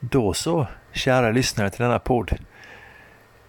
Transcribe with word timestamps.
Då 0.00 0.34
så, 0.34 0.66
kära 0.92 1.30
lyssnare 1.30 1.70
till 1.70 1.82
denna 1.82 1.98
podd. 1.98 2.38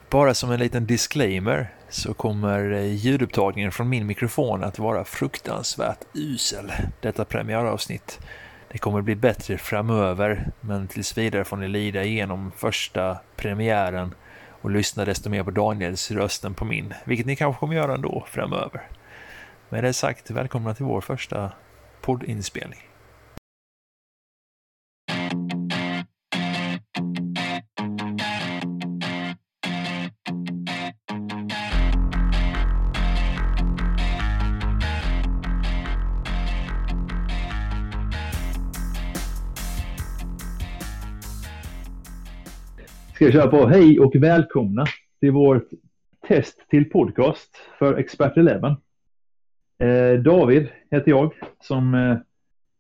Bara 0.10 0.34
som 0.34 0.52
en 0.52 0.60
liten 0.60 0.86
disclaimer 0.86 1.74
så 1.90 2.14
kommer 2.14 2.72
eh, 2.72 2.94
ljudupptagningen 2.94 3.72
från 3.72 3.90
min 3.90 4.08
mikrofon 4.08 4.64
att 4.64 4.80
vara 4.80 5.04
fruktansvärt 5.04 6.00
usel 6.14 6.72
detta 7.02 7.26
premiäravsnitt. 7.26 8.20
Det 8.72 8.78
kommer 8.78 9.02
bli 9.02 9.16
bättre 9.16 9.58
framöver, 9.58 10.52
men 10.62 10.88
tills 10.88 11.18
vidare 11.18 11.44
får 11.44 11.58
ni 11.58 11.68
lida 11.68 12.04
igenom 12.04 12.52
första 12.58 13.18
premiären 13.36 14.16
och 14.62 14.70
lyssna 14.70 15.06
desto 15.06 15.30
mer 15.30 15.44
på 15.44 15.52
Daniels 15.52 16.12
röst 16.12 16.46
än 16.46 16.54
på 16.54 16.66
min, 16.66 16.94
vilket 17.04 17.26
ni 17.26 17.36
kanske 17.36 17.60
kommer 17.60 17.76
göra 17.76 17.94
ändå 17.94 18.26
framöver. 18.30 18.82
Med 19.70 19.84
det 19.84 19.94
sagt, 19.94 20.32
välkomna 20.32 20.74
till 20.74 20.86
vår 20.86 21.02
första 21.02 21.52
poddinspelning. 22.02 22.89
Ska 43.20 43.26
jag 43.26 43.34
köra 43.34 43.48
på 43.48 43.68
hej 43.68 44.00
och 44.00 44.16
välkomna 44.16 44.86
till 45.20 45.32
vårt 45.32 45.70
test 46.28 46.70
till 46.70 46.90
podcast 46.90 47.56
för 47.80 47.98
Expert 47.98 48.38
Eleven. 48.38 48.72
Eh, 49.80 50.22
David 50.24 50.68
heter 50.92 51.12
jag 51.12 51.34
som 51.62 51.94
eh, 51.94 52.18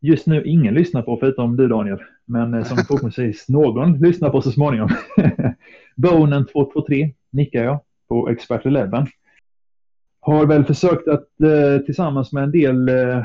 just 0.02 0.27
nu 0.27 0.44
ingen 0.44 0.73
lyssnar 0.73 1.02
på 1.02 1.17
förutom 1.17 1.57
du 1.57 1.67
Daniel, 1.67 1.99
men 2.25 2.53
eh, 2.53 2.63
som 2.63 2.77
förhoppningsvis 2.88 3.49
någon 3.49 3.99
lyssnar 3.99 4.30
på 4.30 4.41
så 4.41 4.52
småningom. 4.52 4.89
Bonen 5.95 6.45
223 6.45 7.14
nickar 7.31 7.64
jag 7.64 7.80
på 8.08 8.30
Expert 8.30 8.66
Eleven. 8.66 9.08
Har 10.19 10.45
väl 10.45 10.66
försökt 10.66 11.08
att 11.08 11.42
eh, 11.42 11.86
tillsammans 11.86 12.33
med 12.33 12.44
en 12.44 12.52
del 12.52 12.89
eh, 12.89 13.23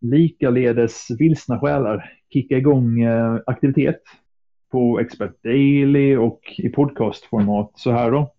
likaledes 0.00 1.06
vilsna 1.18 1.60
själar 1.60 2.10
kicka 2.32 2.56
igång 2.56 3.00
eh, 3.00 3.38
aktivitet 3.46 4.02
på 4.74 5.00
Expert 5.00 5.42
Daily 5.42 6.16
och 6.16 6.40
i 6.58 6.68
podcastformat 6.68 7.72
så 7.74 7.90
här 7.90 8.10
då. 8.10 8.34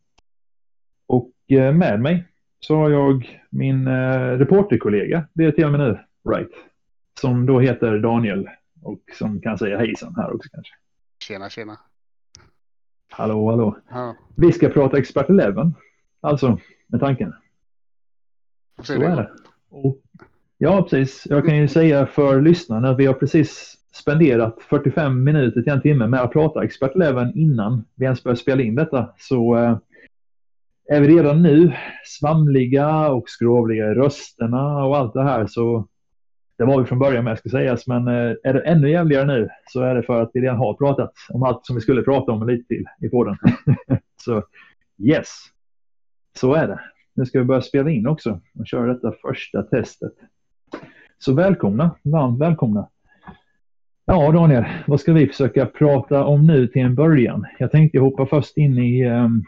Och 1.07 1.31
eh, 1.47 1.73
med 1.73 2.01
mig 2.01 2.27
så 2.59 2.75
har 2.75 2.89
jag 2.89 3.41
min 3.49 3.87
eh, 3.87 4.37
reporterkollega, 4.37 5.27
det 5.33 5.45
är 5.45 5.51
till 5.51 5.65
och 5.65 5.71
med 5.71 5.79
nu, 5.79 5.99
right, 6.35 6.51
som 7.21 7.45
då 7.45 7.59
heter 7.59 7.99
Daniel 7.99 8.49
och 8.81 8.99
som 9.13 9.41
kan 9.41 9.57
säga 9.57 9.77
hejsan 9.77 10.15
här 10.15 10.35
också 10.35 10.49
kanske. 10.53 10.73
Tjena, 11.19 11.49
tjena. 11.49 11.77
Hallå, 13.11 13.49
hallå. 13.49 13.77
Ja, 13.89 14.15
Vi 14.35 14.51
ska 14.51 14.69
prata 14.69 14.97
Expert 14.97 15.29
Eleven, 15.29 15.73
alltså 16.21 16.59
med 16.87 16.99
tanken. 16.99 17.33
Så 18.81 18.93
är 18.93 19.15
det. 19.15 19.31
Och, 19.69 19.97
ja, 20.57 20.81
precis. 20.89 21.27
Jag 21.29 21.45
kan 21.45 21.57
ju 21.57 21.67
säga 21.67 22.05
för 22.05 22.41
lyssnarna 22.41 22.89
att 22.89 22.99
vi 22.99 23.05
har 23.05 23.13
precis 23.13 23.77
spenderat 23.95 24.61
45 24.69 25.23
minuter 25.23 25.61
till 25.61 25.73
en 25.73 25.81
timme 25.81 26.07
med 26.07 26.21
att 26.21 26.31
prata 26.31 26.63
Expert 26.63 26.95
Eleven 26.95 27.37
innan 27.37 27.85
vi 27.95 28.05
ens 28.05 28.23
började 28.23 28.41
spela 28.41 28.61
in 28.61 28.75
detta. 28.75 29.09
Så 29.17 29.57
eh, 29.57 29.77
är 30.89 31.01
vi 31.01 31.07
redan 31.07 31.41
nu 31.41 31.73
svamliga 32.05 33.09
och 33.09 33.29
skrovliga 33.29 33.91
i 33.91 33.93
rösterna 33.93 34.85
och 34.85 34.97
allt 34.97 35.13
det 35.13 35.23
här 35.23 35.47
så 35.47 35.87
det 36.57 36.65
var 36.65 36.79
vi 36.79 36.85
från 36.85 36.99
början 36.99 37.23
med 37.23 37.37
ska 37.37 37.49
sägas, 37.49 37.87
men 37.87 38.07
eh, 38.07 38.35
är 38.43 38.53
det 38.53 38.61
ännu 38.61 38.91
jävligare 38.91 39.25
nu 39.25 39.49
så 39.67 39.81
är 39.81 39.95
det 39.95 40.03
för 40.03 40.21
att 40.21 40.31
vi 40.33 40.41
redan 40.41 40.57
har 40.57 40.73
pratat 40.73 41.11
om 41.29 41.43
allt 41.43 41.65
som 41.65 41.75
vi 41.75 41.81
skulle 41.81 42.01
prata 42.01 42.31
om 42.31 42.47
lite 42.47 42.67
till 42.67 42.85
i 43.01 43.09
podden. 43.09 43.37
så 44.21 44.43
yes, 44.97 45.27
så 46.39 46.53
är 46.53 46.67
det. 46.67 46.79
Nu 47.13 47.25
ska 47.25 47.39
vi 47.39 47.45
börja 47.45 47.61
spela 47.61 47.89
in 47.89 48.07
också 48.07 48.41
och 48.59 48.67
köra 48.67 48.93
detta 48.93 49.11
första 49.21 49.63
testet. 49.63 50.13
Så 51.17 51.33
välkomna, 51.33 51.95
varmt 52.03 52.39
välkomna. 52.39 52.89
Ja, 54.07 54.31
Daniel, 54.31 54.65
vad 54.87 54.99
ska 54.99 55.13
vi 55.13 55.27
försöka 55.27 55.65
prata 55.65 56.23
om 56.25 56.47
nu 56.47 56.67
till 56.67 56.81
en 56.81 56.95
början? 56.95 57.45
Jag 57.59 57.71
tänkte 57.71 57.99
hoppa 57.99 58.25
först 58.25 58.57
in 58.57 58.77
i 58.77 59.01
ehm, 59.01 59.25
um, 59.25 59.45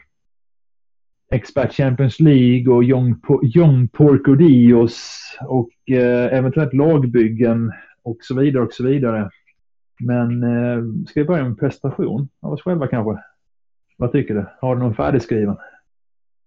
Expert 1.32 1.74
Champions 1.74 2.20
League 2.20 2.74
och 2.74 2.84
Young, 2.84 3.88
Porco 3.88 4.36
Dios 4.36 5.20
och 5.42 5.70
uh, 5.92 6.34
eventuellt 6.34 6.74
lagbyggen 6.74 7.74
och 8.04 8.18
så 8.22 8.36
vidare 8.36 8.64
och 8.64 8.74
så 8.74 8.84
vidare. 8.84 9.30
Men 10.00 10.44
uh, 10.44 11.06
ska 11.06 11.20
vi 11.20 11.28
börja 11.28 11.44
med 11.44 11.60
prestation 11.60 12.30
av 12.42 12.54
oss 12.54 12.62
själva 12.62 12.88
kanske? 12.88 13.24
Vad 13.98 14.12
tycker 14.12 14.34
du? 14.34 14.46
Har 14.62 14.76
du 14.76 14.82
någon 14.82 14.96
färdigskriven? 14.96 15.58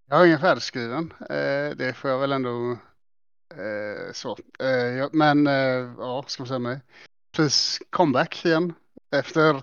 Jag 0.09 0.17
har 0.17 0.27
ingen 0.27 0.39
färdigskriven. 0.39 1.13
Eh, 1.21 1.77
det 1.77 1.97
får 1.97 2.11
jag 2.11 2.19
väl 2.19 2.33
ändå 2.33 2.79
eh, 3.51 4.13
så. 4.13 4.37
Eh, 4.61 4.69
ja, 4.69 5.09
men 5.13 5.47
eh, 5.47 5.93
ja, 5.99 6.25
ska 6.27 6.43
man 6.43 6.49
säga 6.49 6.59
mig. 6.59 6.81
Precis 7.33 7.83
comeback 7.91 8.45
igen 8.45 8.75
efter 9.11 9.63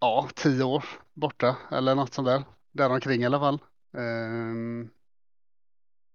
ja, 0.00 0.28
tio 0.34 0.64
år 0.64 0.84
borta 1.14 1.56
eller 1.70 1.94
något 1.94 2.14
sånt 2.14 2.28
där. 2.28 2.44
Däromkring 2.72 3.22
i 3.22 3.26
alla 3.26 3.38
fall. 3.38 3.58
Ehm, 3.92 4.88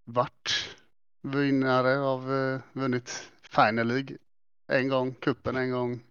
vart 0.03 0.75
vinnare 1.21 1.99
av 1.99 2.33
eh, 2.33 2.61
vunnit 2.73 3.31
Final 3.41 3.87
League 3.87 4.17
en 4.67 4.89
gång, 4.89 5.13
kuppen 5.13 5.55
en 5.55 5.71
gång. 5.71 6.03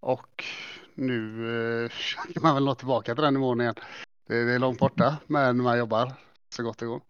Och 0.00 0.44
nu 0.94 1.48
eh, 1.84 1.88
försöker 1.90 2.40
man 2.40 2.54
väl 2.54 2.64
nå 2.64 2.74
tillbaka 2.74 3.14
till 3.14 3.24
den 3.24 3.34
nivån 3.34 3.60
igen. 3.60 3.74
Det, 4.26 4.44
det 4.44 4.52
är 4.52 4.58
långt 4.58 4.78
borta, 4.78 5.16
men 5.26 5.62
man 5.62 5.78
jobbar 5.78 6.12
så 6.48 6.62
gott 6.62 6.78
det 6.78 6.86
går. 6.86 7.02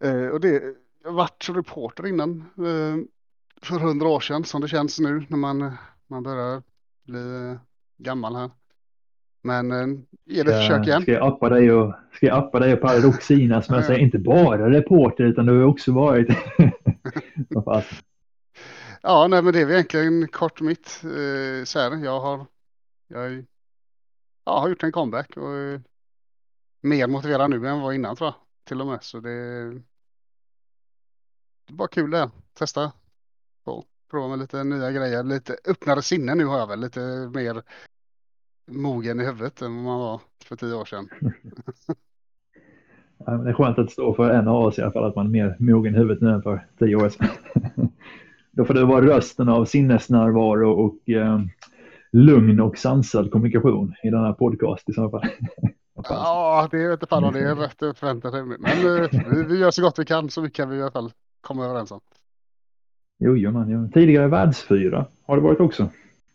Eh, 0.00 0.26
och 0.26 0.40
det, 0.40 0.74
jag 1.02 1.10
har 1.10 1.16
varit 1.16 1.48
reporter 1.48 2.06
innan 2.06 2.50
eh, 2.58 3.04
för 3.64 3.78
hundra 3.78 4.08
år 4.08 4.20
sedan 4.20 4.44
som 4.44 4.60
det 4.60 4.68
känns 4.68 5.00
nu 5.00 5.26
när 5.28 5.38
man, 5.38 5.72
man 6.06 6.22
börjar 6.22 6.62
bli 7.04 7.50
eh, 7.50 7.56
gammal 7.98 8.36
här. 8.36 8.50
Men 9.42 9.72
eh, 9.72 10.38
är 10.38 10.44
det 10.44 10.54
ett 10.54 10.60
försök 10.60 10.86
igen? 10.86 11.02
Ska 11.02 11.12
jag 11.12 11.26
appa 11.26 11.48
dig 11.48 11.72
och, 11.72 11.94
ska 12.12 12.26
jag 12.26 12.38
appa 12.38 12.58
dig 12.58 12.72
och 12.72 12.80
Paradoxina 12.80 13.62
som 13.62 13.74
jag 13.74 13.84
säger, 13.84 14.00
inte 14.00 14.18
bara 14.18 14.70
reporter 14.70 15.24
utan 15.24 15.46
du 15.46 15.60
har 15.60 15.66
också 15.68 15.92
varit... 15.92 16.28
Ja, 19.06 19.26
nej, 19.28 19.42
men 19.42 19.52
det 19.52 19.60
är 19.60 19.64
väl 19.64 19.74
egentligen 19.74 20.28
kort 20.28 20.60
mitt. 20.60 21.02
Eh, 21.04 21.64
så 21.64 21.78
här, 21.78 22.04
jag 22.04 22.20
har, 22.20 22.46
jag, 23.08 23.44
ja, 24.44 24.60
har 24.60 24.68
gjort 24.68 24.82
en 24.82 24.92
comeback 24.92 25.36
och 25.36 25.52
är 25.52 25.82
mer 26.80 27.06
motiverad 27.06 27.50
nu 27.50 27.56
än 27.56 27.62
vad 27.62 27.70
jag 27.70 27.80
var 27.80 27.92
innan 27.92 28.16
tror 28.16 28.26
jag. 28.26 28.34
Till 28.64 28.80
och 28.80 28.86
med. 28.86 29.02
Så 29.02 29.20
det, 29.20 29.70
det 31.64 31.72
är 31.72 31.72
bara 31.72 31.88
kul 31.88 32.10
det. 32.10 32.18
här. 32.18 32.30
Testa. 32.54 32.92
Så, 33.64 33.84
prova 34.10 34.28
med 34.28 34.38
lite 34.38 34.64
nya 34.64 34.90
grejer. 34.90 35.22
Lite 35.22 35.56
öppnare 35.68 36.02
sinne 36.02 36.34
nu 36.34 36.44
har 36.44 36.58
jag 36.58 36.66
väl. 36.66 36.80
Lite 36.80 37.00
mer 37.34 37.62
mogen 38.70 39.20
i 39.20 39.24
huvudet 39.24 39.62
än 39.62 39.74
vad 39.74 39.84
man 39.84 40.00
var 40.00 40.20
för 40.44 40.56
tio 40.56 40.74
år 40.74 40.84
sedan. 40.84 41.08
Ja, 43.26 43.32
Det 43.32 43.50
är 43.50 43.54
skönt 43.54 43.78
att 43.78 43.90
stå 43.90 44.14
för 44.14 44.30
en 44.30 44.48
av 44.48 44.64
oss 44.64 44.78
i 44.78 44.82
alla 44.82 44.92
fall, 44.92 45.04
att 45.04 45.16
man 45.16 45.26
är 45.26 45.30
mer 45.30 45.56
mogen 45.58 45.94
i 45.94 45.98
huvudet 45.98 46.22
nu 46.22 46.30
än 46.30 46.42
för 46.42 46.66
tio 46.78 46.96
år 46.96 47.08
sedan. 47.08 47.28
Då 48.50 48.64
får 48.64 48.74
det 48.74 48.84
vara 48.84 49.06
rösten 49.06 49.48
av 49.48 49.64
sinnesnärvaro 49.64 50.70
och 50.70 51.08
eh, 51.08 51.40
lugn 52.12 52.60
och 52.60 52.78
sansad 52.78 53.30
kommunikation 53.30 53.94
i 54.02 54.10
den 54.10 54.20
här 54.20 54.32
podcast 54.32 54.88
i 54.88 54.92
så 54.92 55.10
fall. 55.10 55.22
Ja, 56.08 56.68
det 56.70 56.88
vet 56.88 56.92
inte 56.92 57.06
fan 57.06 57.24
om 57.24 57.34
det 57.34 57.40
är 57.40 57.54
rätt 57.54 57.82
att 57.82 57.98
förvänta 57.98 58.30
sig. 58.30 58.44
Men 58.44 58.64
eh, 58.64 59.08
vi, 59.30 59.44
vi 59.44 59.58
gör 59.58 59.70
så 59.70 59.82
gott 59.82 59.98
vi 59.98 60.04
kan 60.04 60.30
så 60.30 60.42
mycket 60.42 60.56
kan 60.56 60.70
vi 60.70 60.76
i 60.76 60.82
alla 60.82 60.90
fall 60.90 61.12
komma 61.40 61.64
överens 61.64 61.90
om. 61.90 62.00
Jo, 63.18 63.36
jo. 63.36 63.88
Tidigare 63.94 64.28
världsfyra 64.28 65.06
har 65.26 65.36
det 65.36 65.42
varit 65.42 65.60
också. 65.60 65.88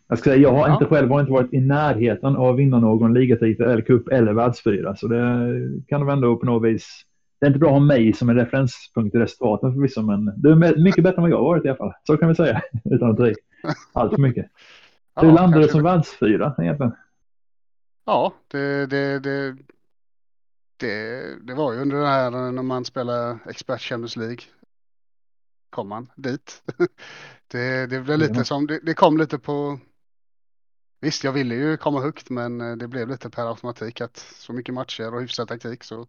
Jag 0.08 0.18
ska 0.18 0.30
säga, 0.30 0.42
jag 0.42 0.52
har 0.52 0.68
Ja. 0.68 0.72
inte 0.72 0.84
själv 0.86 1.10
har 1.10 1.20
inte 1.20 1.32
varit 1.32 1.52
i 1.54 1.60
närheten 1.60 2.36
av 2.36 2.50
att 2.54 2.58
vinna 2.58 2.78
någon 2.80 3.14
ligatitel 3.14 3.66
eller 3.70 3.82
cup 3.82 4.08
eller 4.08 4.32
världsfyra. 4.32 4.96
Så 4.96 5.06
det 5.08 5.48
kan 5.88 6.00
de 6.00 6.08
ändå 6.08 6.36
på 6.36 6.46
något 6.46 6.68
vis. 6.68 7.02
Det 7.40 7.46
är 7.46 7.48
inte 7.48 7.58
bra 7.58 7.68
att 7.68 7.72
ha 7.74 7.80
mig 7.80 8.12
som 8.12 8.28
en 8.30 8.36
referenspunkt 8.36 9.14
i 9.14 9.18
resultaten 9.18 9.72
förvisso, 9.74 10.02
men 10.02 10.32
du 10.36 10.50
är 10.52 10.82
mycket 10.84 11.04
bättre 11.04 11.16
än 11.16 11.22
vad 11.22 11.30
jag 11.30 11.36
har 11.36 11.44
varit 11.44 11.64
i 11.64 11.68
alla 11.68 11.76
fall. 11.76 11.92
Så 12.04 12.16
kan 12.16 12.28
vi 12.28 12.34
säga, 12.34 12.62
utan 12.84 13.10
att 13.10 13.16
ta 13.16 13.28
i 13.28 13.34
allt 13.92 14.14
för 14.14 14.20
mycket. 14.22 14.46
Ja, 15.14 15.22
Hur 15.22 15.32
landade 15.32 15.62
du 15.62 15.68
som 15.68 15.78
det. 15.82 15.84
världsfyra 15.84 16.54
egentligen? 16.58 16.92
Ja, 18.06 18.32
det, 18.48 18.86
det, 18.86 19.18
det, 19.18 19.56
det, 20.76 21.22
det 21.42 21.54
var 21.54 21.72
ju 21.72 21.78
under 21.80 21.96
det 22.00 22.06
här 22.06 22.30
när 22.52 22.62
man 22.62 22.84
spelade 22.84 23.38
Expert 23.48 23.80
Champions 23.80 24.16
League. 24.16 24.38
Kom 25.70 25.88
man 25.88 26.10
dit. 26.16 26.62
Det, 27.46 27.86
det 27.86 28.00
blev 28.00 28.18
lite 28.18 28.44
som, 28.44 28.66
det, 28.66 28.80
det 28.82 28.94
kom 28.94 29.18
lite 29.18 29.38
på 29.38 29.80
Visst, 31.00 31.24
jag 31.24 31.32
ville 31.32 31.54
ju 31.54 31.76
komma 31.76 32.00
högt, 32.00 32.30
men 32.30 32.60
eh, 32.60 32.76
det 32.76 32.88
blev 32.88 33.08
lite 33.08 33.30
per 33.30 33.46
automatik 33.46 34.00
att 34.00 34.16
så 34.16 34.52
mycket 34.52 34.74
matcher 34.74 35.14
och 35.14 35.20
hyfsad 35.20 35.48
taktik 35.48 35.84
så 35.84 36.06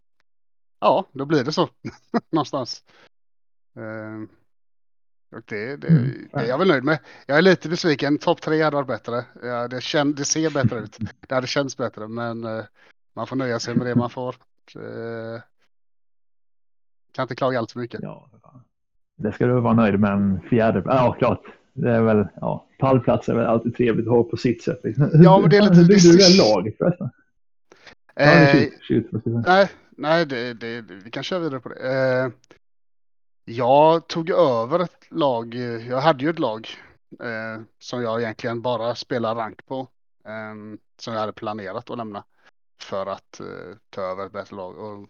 ja, 0.80 1.06
då 1.12 1.26
blir 1.26 1.44
det 1.44 1.52
så 1.52 1.70
någonstans. 2.30 2.84
Eh, 3.76 4.22
Och 5.32 5.44
det, 5.46 5.76
det, 5.76 5.88
Mm, 5.88 6.30
det 6.34 6.40
är 6.40 6.46
jag 6.46 6.58
väl 6.58 6.68
nöjd 6.68 6.84
med. 6.84 7.00
Jag 7.26 7.38
är 7.38 7.42
lite 7.42 7.70
besviken. 7.70 8.18
Topp 8.18 8.42
tre 8.42 8.62
hade 8.62 8.76
varit 8.76 8.88
bättre. 8.88 9.26
Ja, 9.42 9.68
det, 9.68 9.82
kän, 9.82 10.16
det 10.16 10.26
ser 10.26 10.50
bättre 10.50 10.80
ut. 10.80 10.98
Det 11.28 11.36
hade 11.36 11.48
känts 11.48 11.78
bättre, 11.78 12.08
men 12.08 12.44
eh, 12.44 12.66
man 13.14 13.28
får 13.28 13.36
nöja 13.36 13.60
sig 13.60 13.76
med 13.76 13.88
det 13.88 13.96
man 13.96 14.10
får. 14.10 14.36
Eh, 14.76 15.42
kan 17.12 17.24
inte 17.24 17.36
klaga 17.36 17.60
allt 17.60 17.72
för 17.72 17.80
mycket. 17.80 18.00
Ja, 18.04 18.30
det 19.22 19.32
ska 19.32 19.46
du 19.46 19.60
vara 19.60 19.74
nöjd 19.74 20.00
med 20.00 20.12
en 20.12 20.42
fjärde. 20.50 20.82
Ja, 20.86 21.16
klart. 21.20 21.42
Det 21.74 21.90
är 21.92 22.02
väl, 22.02 22.28
ja, 22.42 22.66
pallplats 22.80 23.30
är 23.30 23.36
väl 23.36 23.46
alltid 23.46 23.76
trevligt 23.76 24.08
att 24.08 24.14
ha 24.14 24.24
på 24.24 24.38
sitt 24.38 24.64
sätt. 24.64 24.80
Liksom. 24.84 25.10
Ja, 25.14 25.40
men 25.40 25.50
det 25.50 25.58
är 25.58 25.62
lite- 25.62 25.76
Hur 25.76 25.88
byggde 25.88 26.12
du 26.12 26.18
det- 26.18 26.38
laget 26.38 26.78
förresten? 26.78 27.10
Ja, 28.16 28.22
Eh, 28.24 28.54
shoot, 28.54 28.72
shoot, 29.12 29.24
säga. 29.24 29.44
nej, 29.48 29.70
nej 29.90 30.26
det, 30.26 30.54
det, 30.54 30.82
vi 30.82 31.12
kan 31.12 31.24
köra 31.24 31.40
vidare 31.40 31.60
på 31.60 31.70
det. 31.70 31.76
Eh, 31.76 32.30
jag 33.46 34.08
tog 34.08 34.30
över 34.30 34.80
ett 34.80 35.06
lag. 35.10 35.56
Jag 35.90 36.02
hade 36.02 36.24
ju 36.24 36.30
ett 36.30 36.40
lag 36.40 36.68
eh, 37.20 37.62
som 37.80 38.02
jag 38.04 38.22
egentligen 38.22 38.62
bara 38.62 38.96
spelar 38.96 39.36
rank 39.36 39.66
på. 39.66 39.80
Eh, 40.26 40.78
som 41.00 41.14
jag 41.14 41.20
hade 41.20 41.34
planerat 41.34 41.90
att 41.90 41.98
lämna 41.98 42.24
för 42.82 43.06
att 43.06 43.40
eh, 43.40 43.76
ta 43.90 44.02
över 44.02 44.26
ett 44.26 44.32
bättre 44.32 44.56
lag. 44.56 44.78
Och 44.78 45.08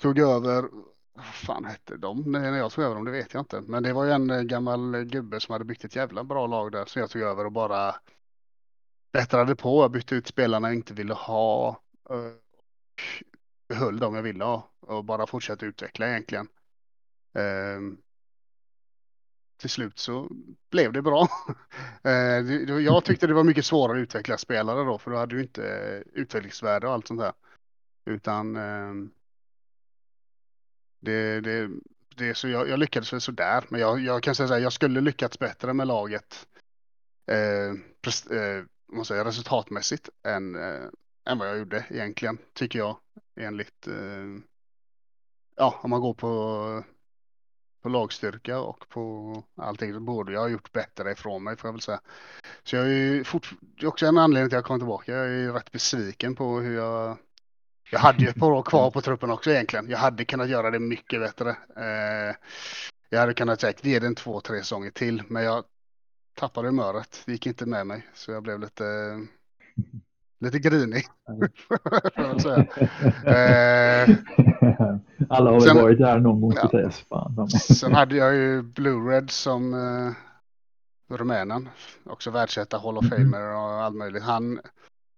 tog 0.00 0.18
över, 0.18 0.64
vad 1.14 1.24
fan 1.24 1.64
hette 1.64 1.96
de 1.96 2.32
när 2.32 2.58
jag 2.58 2.72
tog 2.72 2.84
över 2.84 2.94
dem? 2.94 3.04
Det 3.04 3.10
vet 3.10 3.34
jag 3.34 3.40
inte. 3.40 3.60
Men 3.60 3.82
det 3.82 3.92
var 3.92 4.04
ju 4.04 4.10
en 4.10 4.30
eh, 4.30 4.42
gammal 4.42 4.94
eh, 4.94 5.00
gubbe 5.00 5.40
som 5.40 5.52
hade 5.52 5.64
byggt 5.64 5.84
ett 5.84 5.96
jävla 5.96 6.24
bra 6.24 6.46
lag 6.46 6.72
där. 6.72 6.84
som 6.84 7.00
jag 7.00 7.10
tog 7.10 7.22
över 7.22 7.44
och 7.44 7.52
bara 7.52 7.94
bättrade 9.12 9.56
på. 9.56 9.82
Jag 9.82 9.90
bytte 9.90 10.14
ut 10.14 10.26
spelarna 10.26 10.68
jag 10.68 10.74
inte 10.74 10.94
ville 10.94 11.14
ha. 11.14 11.80
Eh, 12.10 12.16
och 12.16 13.02
behöll 13.68 13.98
dem 13.98 14.14
jag 14.14 14.22
ville 14.22 14.44
ha 14.44 14.70
och 14.80 15.04
bara 15.04 15.26
fortsatte 15.26 15.66
utveckla 15.66 16.08
egentligen. 16.08 16.48
Um, 17.34 17.98
till 19.56 19.70
slut 19.70 19.98
så 19.98 20.30
blev 20.70 20.92
det 20.92 21.02
bra. 21.02 21.28
Jag 22.80 23.04
tyckte 23.04 23.26
det 23.26 23.34
var 23.34 23.44
mycket 23.44 23.64
svårare 23.64 23.98
att 23.98 24.02
utveckla 24.02 24.38
spelare 24.38 24.84
då 24.84 24.98
för 24.98 25.10
då 25.10 25.16
hade 25.16 25.34
du 25.34 25.42
inte 25.42 25.62
utvecklingsvärde 26.12 26.86
och 26.86 26.92
allt 26.92 27.06
sånt 27.06 27.20
där. 27.20 27.32
Utan 28.04 28.56
um, 28.56 29.12
det, 31.02 31.40
det, 31.40 31.70
det, 32.16 32.34
så 32.34 32.48
jag, 32.48 32.68
jag 32.68 32.78
lyckades 32.78 33.12
väl 33.12 33.20
sådär. 33.20 33.64
Men 33.68 33.80
jag, 33.80 34.00
jag 34.00 34.22
kan 34.22 34.34
säga 34.34 34.48
så 34.48 34.54
här, 34.54 34.60
jag 34.60 34.72
skulle 34.72 35.00
lyckats 35.00 35.38
bättre 35.38 35.72
med 35.72 35.86
laget 35.86 36.46
eh, 37.26 37.74
pres, 38.02 38.26
eh, 38.26 38.64
måste 38.92 39.14
säga, 39.14 39.24
resultatmässigt 39.24 40.08
än, 40.26 40.54
eh, 40.54 40.84
än 41.26 41.38
vad 41.38 41.48
jag 41.48 41.58
gjorde 41.58 41.84
egentligen, 41.90 42.38
tycker 42.52 42.78
jag. 42.78 42.96
Enligt, 43.36 43.86
eh, 43.86 44.42
ja, 45.56 45.80
om 45.82 45.90
man 45.90 46.00
går 46.00 46.14
på, 46.14 46.84
på 47.82 47.88
lagstyrka 47.88 48.60
och 48.60 48.88
på 48.88 49.44
allting 49.56 49.92
så 49.92 50.00
borde 50.00 50.32
jag 50.32 50.40
ha 50.40 50.48
gjort 50.48 50.72
bättre 50.72 51.12
ifrån 51.12 51.44
mig 51.44 51.56
får 51.56 51.68
jag 51.68 51.72
väl 51.72 51.80
säga. 51.80 52.00
Så 52.62 52.76
jag 52.76 52.84
är 52.84 52.90
ju 52.90 53.24
fort, 53.24 53.52
det 53.60 53.86
är 53.86 53.88
också 53.88 54.06
en 54.06 54.18
anledning 54.18 54.48
till 54.48 54.56
att 54.56 54.60
jag 54.60 54.66
kom 54.66 54.78
tillbaka. 54.78 55.12
Jag 55.12 55.26
är 55.26 55.38
ju 55.38 55.52
rätt 55.52 55.72
besviken 55.72 56.34
på 56.34 56.60
hur 56.60 56.76
jag 56.76 57.18
jag 57.92 57.98
hade 57.98 58.18
ju 58.22 58.28
ett 58.28 58.36
par 58.40 58.50
år 58.52 58.62
kvar 58.62 58.90
på 58.90 59.00
truppen 59.00 59.30
också 59.30 59.50
egentligen. 59.50 59.90
Jag 59.90 59.98
hade 59.98 60.24
kunnat 60.24 60.48
göra 60.48 60.70
det 60.70 60.78
mycket 60.78 61.20
bättre. 61.20 61.50
Eh, 61.76 62.36
jag 63.10 63.20
hade 63.20 63.34
kunnat 63.34 63.60
säkert 63.60 63.84
ge 63.84 63.98
den 63.98 64.14
två, 64.14 64.40
tre 64.40 64.58
säsonger 64.58 64.90
till, 64.90 65.22
men 65.28 65.42
jag 65.44 65.64
tappade 66.34 66.68
humöret. 66.68 67.22
Det 67.26 67.32
gick 67.32 67.46
inte 67.46 67.66
med 67.66 67.86
mig, 67.86 68.06
så 68.14 68.32
jag 68.32 68.42
blev 68.42 68.60
lite, 68.60 68.84
lite 70.40 70.58
grinig. 70.58 71.04
Eh, 73.26 74.16
Alla 75.28 75.50
har 75.50 75.60
väl 75.66 75.82
varit 75.82 75.98
där 75.98 76.18
någon 76.18 76.40
gång 76.40 76.52
Ja. 76.56 76.70
sägas. 76.70 77.04
Sen 77.78 77.94
hade 77.94 78.16
jag 78.16 78.34
ju 78.34 78.62
Blue 78.62 79.10
Red 79.10 79.30
som 79.30 79.74
eh, 79.74 80.12
rumänen. 81.16 81.68
Också 82.04 82.30
världsetta, 82.30 82.78
Hall 82.78 82.98
of 82.98 83.04
Mhm. 83.04 83.10
Famer 83.10 83.54
och 83.56 83.60
allt 83.82 83.96
möjligt. 83.96 84.22
Han, 84.22 84.60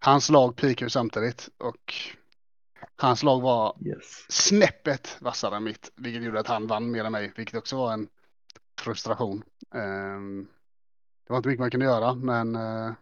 hans 0.00 0.30
lag 0.30 0.56
peakade 0.56 0.84
ju 0.84 0.90
samtidigt 0.90 1.48
och 1.58 1.94
hans 2.96 3.22
lag 3.22 3.40
var 3.40 3.76
yes. 3.80 4.26
snäppet 4.28 5.16
vassare 5.20 5.56
än 5.56 5.64
mitt, 5.64 5.92
vilket 5.96 6.22
gjorde 6.22 6.40
att 6.40 6.46
han 6.46 6.66
vann 6.66 6.90
mer 6.90 7.04
än 7.04 7.12
mig, 7.12 7.32
vilket 7.36 7.58
också 7.58 7.76
var 7.76 7.92
en 7.92 8.08
frustration. 8.80 9.42
Ehm, 9.74 10.48
det 11.26 11.32
var 11.32 11.36
inte 11.36 11.48
mycket 11.48 11.60
man 11.60 11.70
kunde 11.70 11.86
göra, 11.86 12.14
men 12.14 12.56
eh, 12.56 12.92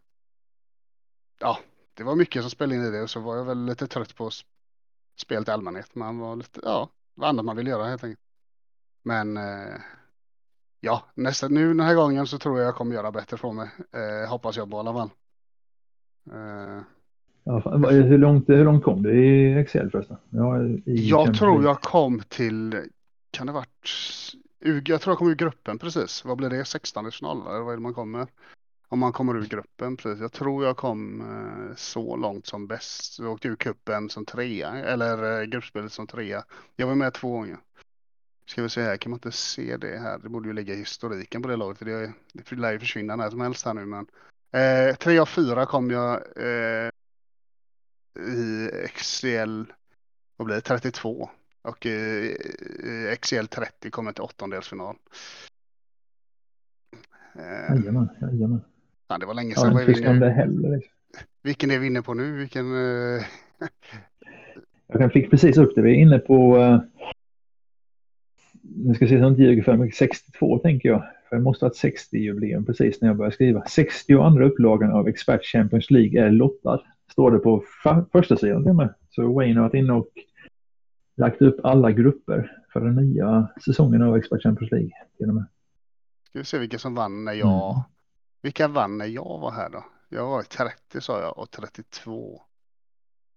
ja, 1.39 1.59
det 1.95 2.03
var 2.03 2.15
mycket 2.15 2.43
som 2.43 2.51
spelade 2.51 2.77
in 2.77 2.85
i 2.85 2.91
det 2.91 3.03
och 3.03 3.11
så 3.11 3.21
var 3.21 3.37
jag 3.37 3.45
väl 3.45 3.65
lite 3.65 3.87
trött 3.87 4.17
på 4.17 4.31
spelet 5.17 5.49
i 5.49 5.51
allmänhet. 5.51 5.95
Man 5.95 6.19
var 6.19 6.37
lite, 6.37 6.61
ja, 6.63 6.91
vad 7.15 7.29
annat 7.29 7.45
man 7.45 7.57
vill 7.57 7.67
göra 7.67 7.85
helt 7.85 8.05
enkelt. 8.05 8.21
Men 9.03 9.37
eh, 9.37 9.81
ja, 10.81 11.05
nästa, 11.15 11.49
nu 11.49 11.69
den 11.69 11.81
här 11.81 11.95
gången 11.95 12.27
så 12.27 12.39
tror 12.39 12.59
jag 12.59 12.67
jag 12.67 12.77
kommer 12.77 12.95
göra 12.95 13.13
bättre 13.13 13.37
från 13.37 13.57
mig. 13.57 13.71
Eh, 13.93 14.31
hoppas 14.31 14.57
jag 14.57 14.71
på 14.71 14.77
i 14.77 14.81
alla 14.81 14.93
fall. 14.93 15.11
Eh, 16.31 16.83
Ja, 17.45 17.89
hur, 17.91 18.19
långt, 18.19 18.49
hur 18.49 18.65
långt 18.65 18.85
kom 18.85 19.03
du 19.03 19.25
i 19.25 19.59
Excel 19.59 19.91
förresten? 19.91 20.17
Ja, 20.31 20.57
Jag 20.85 21.35
tror 21.35 21.65
jag 21.65 21.81
kom 21.81 22.23
till, 22.29 22.77
kan 23.31 23.47
det 23.47 23.53
varit, 23.53 23.91
jag 24.85 25.01
tror 25.01 25.13
jag 25.13 25.19
kom 25.19 25.29
ur 25.31 25.35
gruppen 25.35 25.79
precis. 25.79 26.25
Vad 26.25 26.37
blir 26.37 26.51
det, 26.51 26.65
16 26.65 27.13
final 27.13 27.47
eller 27.47 27.61
vad 27.61 27.73
är 27.73 27.77
det 27.77 27.83
man 27.83 27.95
kommer? 27.95 28.27
Om 28.89 28.99
man 28.99 29.13
kommer 29.13 29.37
ur 29.37 29.47
gruppen 29.47 29.97
precis. 29.97 30.21
Jag 30.21 30.33
tror 30.33 30.65
jag 30.65 30.77
kom 30.77 31.21
eh, 31.21 31.77
så 31.77 32.17
långt 32.17 32.47
som 32.47 32.67
bäst. 32.67 33.19
Jag 33.19 33.33
åkte 33.33 33.49
ur 33.49 33.57
kuppen 33.57 34.09
som 34.09 34.25
trea, 34.25 34.71
eller 34.71 35.41
eh, 35.41 35.45
gruppspelet 35.45 35.93
som 35.93 36.07
trea. 36.07 36.45
Jag 36.77 36.87
var 36.87 36.95
med 36.95 37.15
två 37.15 37.33
gånger. 37.33 37.59
Ska 38.47 38.63
vi 38.63 38.69
se 38.69 38.83
här, 38.83 38.97
kan 38.97 39.11
man 39.11 39.17
inte 39.17 39.33
se 39.33 39.77
det 39.77 39.99
här? 39.99 40.19
Det 40.19 40.29
borde 40.29 40.49
ju 40.49 40.55
ligga 40.55 40.75
i 40.75 40.79
historiken 40.79 41.43
på 41.43 41.49
det 41.49 41.57
laget. 41.57 41.79
för 41.79 41.85
Det, 41.85 42.13
det 42.33 42.53
lär 42.53 42.73
ju 42.73 42.79
försvinna 42.79 43.17
när 43.17 43.31
som 43.31 43.41
helst 43.41 43.67
här 43.67 43.75
nu 43.75 43.87
men. 43.87 44.07
Eh, 44.53 44.97
tre 44.97 45.19
av 45.19 45.27
fyra 45.27 45.67
kom 45.67 45.91
jag 45.91 46.15
eh, 46.15 46.91
i 48.21 48.69
XCL 48.95 49.63
vad 50.37 50.47
blir 50.47 50.55
det, 50.55 50.61
32. 50.61 51.31
Och 51.63 51.87
i 51.87 52.37
XCL 53.21 53.47
30 53.47 53.91
kom 53.91 54.07
jag 54.07 54.15
till 54.15 54.25
åttondelsfinal. 54.25 54.97
Eh, 57.35 57.77
Jajamän, 57.77 58.09
jajamän. 58.21 58.61
fan, 59.09 59.21
det 59.21 59.27
var 59.27 59.35
länge 59.35 59.53
Ja, 59.57 59.61
sedan. 59.61 59.87
fick 59.87 60.05
de 60.05 60.19
det 60.21 60.31
heller. 60.31 60.77
Liksom. 60.77 60.93
Vilken 61.43 61.71
är 61.71 61.79
vi 61.79 61.87
inne 61.87 62.03
på 62.03 62.15
nu? 62.15 62.33
Vilken? 62.33 62.67
Eh, 62.75 63.23
Jag 64.87 65.13
fick 65.13 65.31
precis 65.31 65.57
upp 65.57 65.75
det. 65.75 65.83
Vi 65.83 65.91
är 65.91 65.95
inne 65.95 66.19
på, 66.19 66.57
eh, 66.59 66.81
nu 68.63 68.95
ska 68.95 69.09
se 69.09 69.15
jag 69.15 69.29
inte 69.29 69.43
ljuger 69.43 69.63
för 69.63 69.77
mycket, 69.77 69.99
62 69.99 70.59
tänker 70.59 70.89
jag. 70.89 71.01
För 71.29 71.37
jag 71.37 71.43
måste 71.43 71.65
ha 71.65 71.71
ett 71.71 71.83
60-jubileum 71.83 72.67
precis 72.67 73.01
när 73.01 73.09
jag 73.09 73.17
började 73.17 73.35
skriva. 73.35 73.65
60 73.69 74.21
andra 74.21 74.45
upplagan 74.47 74.93
av 74.93 75.09
Expert 75.09 75.45
Champions 75.45 75.91
League 75.91 76.25
är 76.27 76.31
lottad. 76.31 76.83
Står 77.13 77.31
det 77.31 77.39
på 77.39 77.65
första 78.13 78.37
sidan 78.37 78.65
till 78.65 78.73
med. 78.73 78.95
Så 79.11 79.33
Wayne 79.33 79.61
har 79.61 79.69
varit 79.69 79.75
inne 79.75 79.93
och 79.93 80.09
lagt 81.17 81.43
upp 81.43 81.57
alla 81.65 81.91
grupper 81.93 82.57
för 82.73 82.81
den 82.81 82.95
nya 82.97 83.49
säsongen 83.65 84.03
av 84.03 84.17
Expert 84.17 84.43
Champions 84.43 84.73
League. 84.73 84.91
Till 85.19 85.29
och 85.29 85.35
med. 85.35 85.45
ska 86.29 86.39
vi 86.39 86.45
se 86.45 86.59
vilka 86.59 86.79
som 86.79 86.95
vann 86.95 87.25
när 87.25 87.33
jag. 87.33 87.73
Mm. 87.73 87.83
Vilka 88.43 88.69
vann 88.69 88.99
när 88.99 89.07
jag 89.07 89.39
var 89.41 89.53
här 89.53 89.71
då? 89.71 89.85
Jag 90.09 90.27
var 90.27 90.41
i 90.41 90.45
30 90.45 91.01
sa 91.01 91.21
jag 91.21 91.39
och 91.39 91.51
32. 91.51 92.41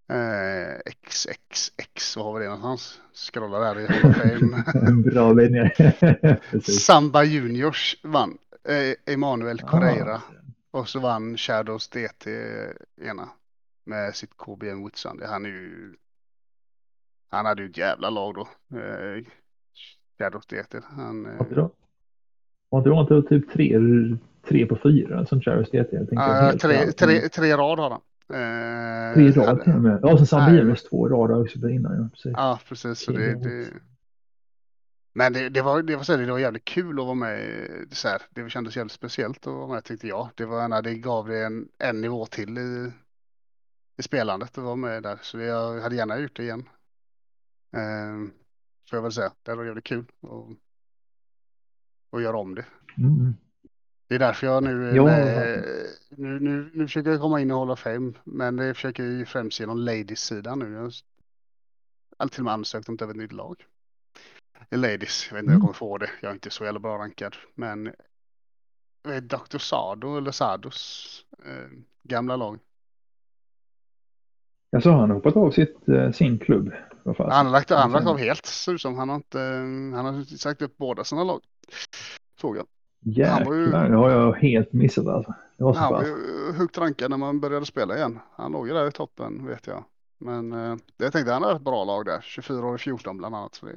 Eh, 0.09 0.91
XXX, 1.07 2.17
vad 2.17 2.25
har 2.25 2.39
vi 2.39 2.45
det 2.45 2.51
någonstans? 2.51 3.01
Scrolla 3.13 3.59
där 3.59 3.79
i 3.79 3.85
Hall 3.87 4.11
of 4.11 4.17
Fame. 4.17 4.63
En 4.87 5.01
bra 5.01 5.33
bit 5.33 5.51
ner. 5.51 6.59
Samba 6.71 7.23
Juniors 7.23 7.97
vann. 8.03 8.37
Eh, 8.63 9.13
Emanuel 9.13 9.59
Correira. 9.59 10.15
Ah, 10.71 10.79
Och 10.79 10.89
så 10.89 10.99
vann 10.99 11.37
Shadows 11.37 11.87
DT 11.89 12.31
ena 13.01 13.29
med 13.85 14.15
sitt 14.15 14.37
KBM 14.37 14.85
Whitsun. 14.85 15.21
Han 15.25 15.45
är 15.45 15.49
ju. 15.49 15.95
Han 17.29 17.45
hade 17.45 17.61
ju 17.63 17.69
ett 17.69 17.77
jävla 17.77 18.09
lag 18.09 18.33
då. 18.35 18.47
Eh, 18.77 19.23
Shadows 20.19 20.45
DT. 20.45 20.77
Han, 20.83 21.25
eh, 21.25 21.31
Var 21.37 21.45
inte? 22.79 22.89
Var 22.89 23.01
inte 23.01 23.13
inte 23.15 23.29
typ 23.29 23.53
tre, 23.53 23.79
tre 24.47 24.65
på 24.65 24.75
fyra 24.83 25.25
som 25.25 25.41
Charis 25.41 25.69
tänkte 25.69 26.07
ja, 26.11 26.53
tre, 26.61 26.91
tre, 26.91 27.29
tre 27.29 27.57
rad 27.57 27.79
har 27.79 27.89
han. 27.89 28.01
Eh, 28.29 29.13
Tre 29.13 29.31
rad 29.31 29.63
till 29.63 29.73
och 29.73 29.81
med. 29.81 29.99
Ja, 30.01 30.25
Nej. 30.31 30.51
Bienes 30.51 30.83
två 30.83 31.09
rader 31.09 31.41
också 31.41 31.69
innan. 31.69 31.97
Ja, 31.97 32.09
precis. 32.13 32.31
Ja, 32.35 32.59
precis. 32.67 32.99
Så 32.99 33.11
det, 33.11 33.35
det... 33.43 33.67
Men 35.13 35.33
det, 35.33 35.49
det, 35.49 35.61
var, 35.61 35.81
det, 35.81 35.95
var, 35.95 36.03
så 36.03 36.17
det 36.17 36.31
var 36.31 36.39
jävligt 36.39 36.65
kul 36.65 36.99
att 36.99 37.05
vara 37.05 37.15
med. 37.15 37.69
Så 37.91 38.07
här, 38.07 38.21
det 38.29 38.49
kändes 38.49 38.75
jävligt 38.77 38.91
speciellt 38.91 39.47
att 39.47 39.53
vara 39.53 39.67
med 39.67 39.83
tyckte 39.83 40.07
jag. 40.07 40.29
Det, 40.35 40.45
var, 40.45 40.61
gärna- 40.61 40.81
det 40.81 40.95
gav 40.95 41.27
det 41.27 41.45
en, 41.45 41.67
en 41.79 42.01
nivå 42.01 42.25
till 42.25 42.57
i, 42.57 42.91
i 43.97 44.03
spelandet 44.03 44.57
att 44.57 44.63
vara 44.63 44.75
med 44.75 45.03
där. 45.03 45.19
Så 45.21 45.39
jag 45.39 45.81
hade 45.81 45.95
gärna 45.95 46.19
gjort 46.19 46.35
det 46.35 46.43
igen. 46.43 46.69
Ehm, 47.71 48.31
får 48.89 48.97
jag 48.97 49.03
väl 49.03 49.11
säga. 49.11 49.33
Det 49.43 49.55
var 49.55 49.65
jävligt 49.65 49.83
kul 49.83 50.05
att 52.11 52.21
göra 52.21 52.37
om 52.37 52.55
det. 52.55 52.65
Mm. 52.97 53.35
Det 54.07 54.15
är 54.15 54.19
därför 54.19 54.47
jag 54.47 54.63
nu, 54.63 54.95
Ja, 54.95 55.03
med, 55.05 55.65
nu, 56.09 56.39
nu, 56.39 56.71
nu 56.73 56.87
försöker 56.87 57.11
jag 57.11 57.21
komma 57.21 57.41
in 57.41 57.51
och 57.51 57.57
hålla 57.57 57.75
fem. 57.75 58.17
Men 58.23 58.55
det 58.55 58.73
försöker 58.73 59.03
jag 59.03 59.13
ju 59.13 59.25
främst 59.25 59.59
genom 59.59 59.77
ladies-sidan 59.77 60.59
nu. 60.59 60.73
Jag 60.73 60.91
har 62.17 62.27
till 62.27 62.39
och 62.39 62.45
med 62.45 62.53
ansökt 62.53 62.89
om 62.89 62.95
ett 63.09 63.15
nytt 63.15 63.31
lag. 63.31 63.65
i 64.69 64.77
Ladies. 64.77 65.27
Jag 65.29 65.35
vet 65.35 65.43
inte 65.43 65.49
om 65.49 65.53
jag 65.53 65.61
kommer 65.61 65.73
få 65.73 65.97
det. 65.97 66.09
Jag 66.21 66.29
är 66.29 66.33
inte 66.33 66.49
så 66.49 66.65
jävla 66.65 66.79
bra 66.79 66.97
rankad. 66.97 67.35
Men 67.55 67.93
vet, 69.03 69.29
Dr. 69.29 69.57
Sado 69.57 70.17
eller 70.17 70.31
Sados 70.31 71.25
eh, 71.45 71.69
gamla 72.03 72.35
lag. 72.35 72.59
Jag 74.75 74.83
sa 74.83 74.91
han 74.91 75.09
har 75.09 75.15
hoppat 75.15 75.35
av 75.35 75.51
sitt, 75.51 75.89
eh, 75.89 76.11
sin 76.11 76.39
klubb. 76.39 76.71
Han 77.05 77.45
har 77.45 77.51
lagt, 77.51 77.69
han 77.69 77.91
lagt 77.91 78.07
av 78.07 78.17
helt. 78.17 78.45
Ser 78.45 78.73
ut 78.73 78.81
som 78.81 78.97
han 78.97 79.09
har 79.09 79.15
inte, 79.15 79.39
han 79.95 80.05
har 80.05 80.37
sagt 80.37 80.61
upp 80.61 80.77
båda 80.77 81.03
sina 81.03 81.23
lag. 81.23 81.41
Såg 82.41 82.57
jag. 82.57 82.65
Jäklar, 82.99 83.53
ju- 83.53 83.71
det 83.71 83.95
har 83.95 84.09
jag 84.09 84.33
helt 84.33 84.73
missat 84.73 85.07
alltså. 85.07 85.33
Det 85.57 85.63
var 85.63 85.73
så 85.73 85.79
Han 85.79 85.93
var 85.93 86.03
ju 86.03 86.15
högt 86.57 86.77
rankad 86.77 87.09
när 87.09 87.17
man 87.17 87.39
började 87.39 87.65
spela 87.65 87.97
igen. 87.97 88.19
Han 88.35 88.51
låg 88.51 88.67
ju 88.67 88.73
där 88.73 88.87
i 88.87 88.91
toppen 88.91 89.45
vet 89.47 89.67
jag. 89.67 89.83
Men 90.19 90.53
eh, 90.53 90.75
jag 90.97 91.11
tänkte 91.13 91.33
han 91.33 91.43
har 91.43 91.55
ett 91.55 91.61
bra 91.61 91.83
lag 91.83 92.05
där. 92.05 92.19
24 92.21 92.65
år 92.65 92.73
och 92.73 92.79
14 92.81 93.17
bland 93.17 93.35
annat. 93.35 93.55
Så 93.55 93.65
det... 93.65 93.73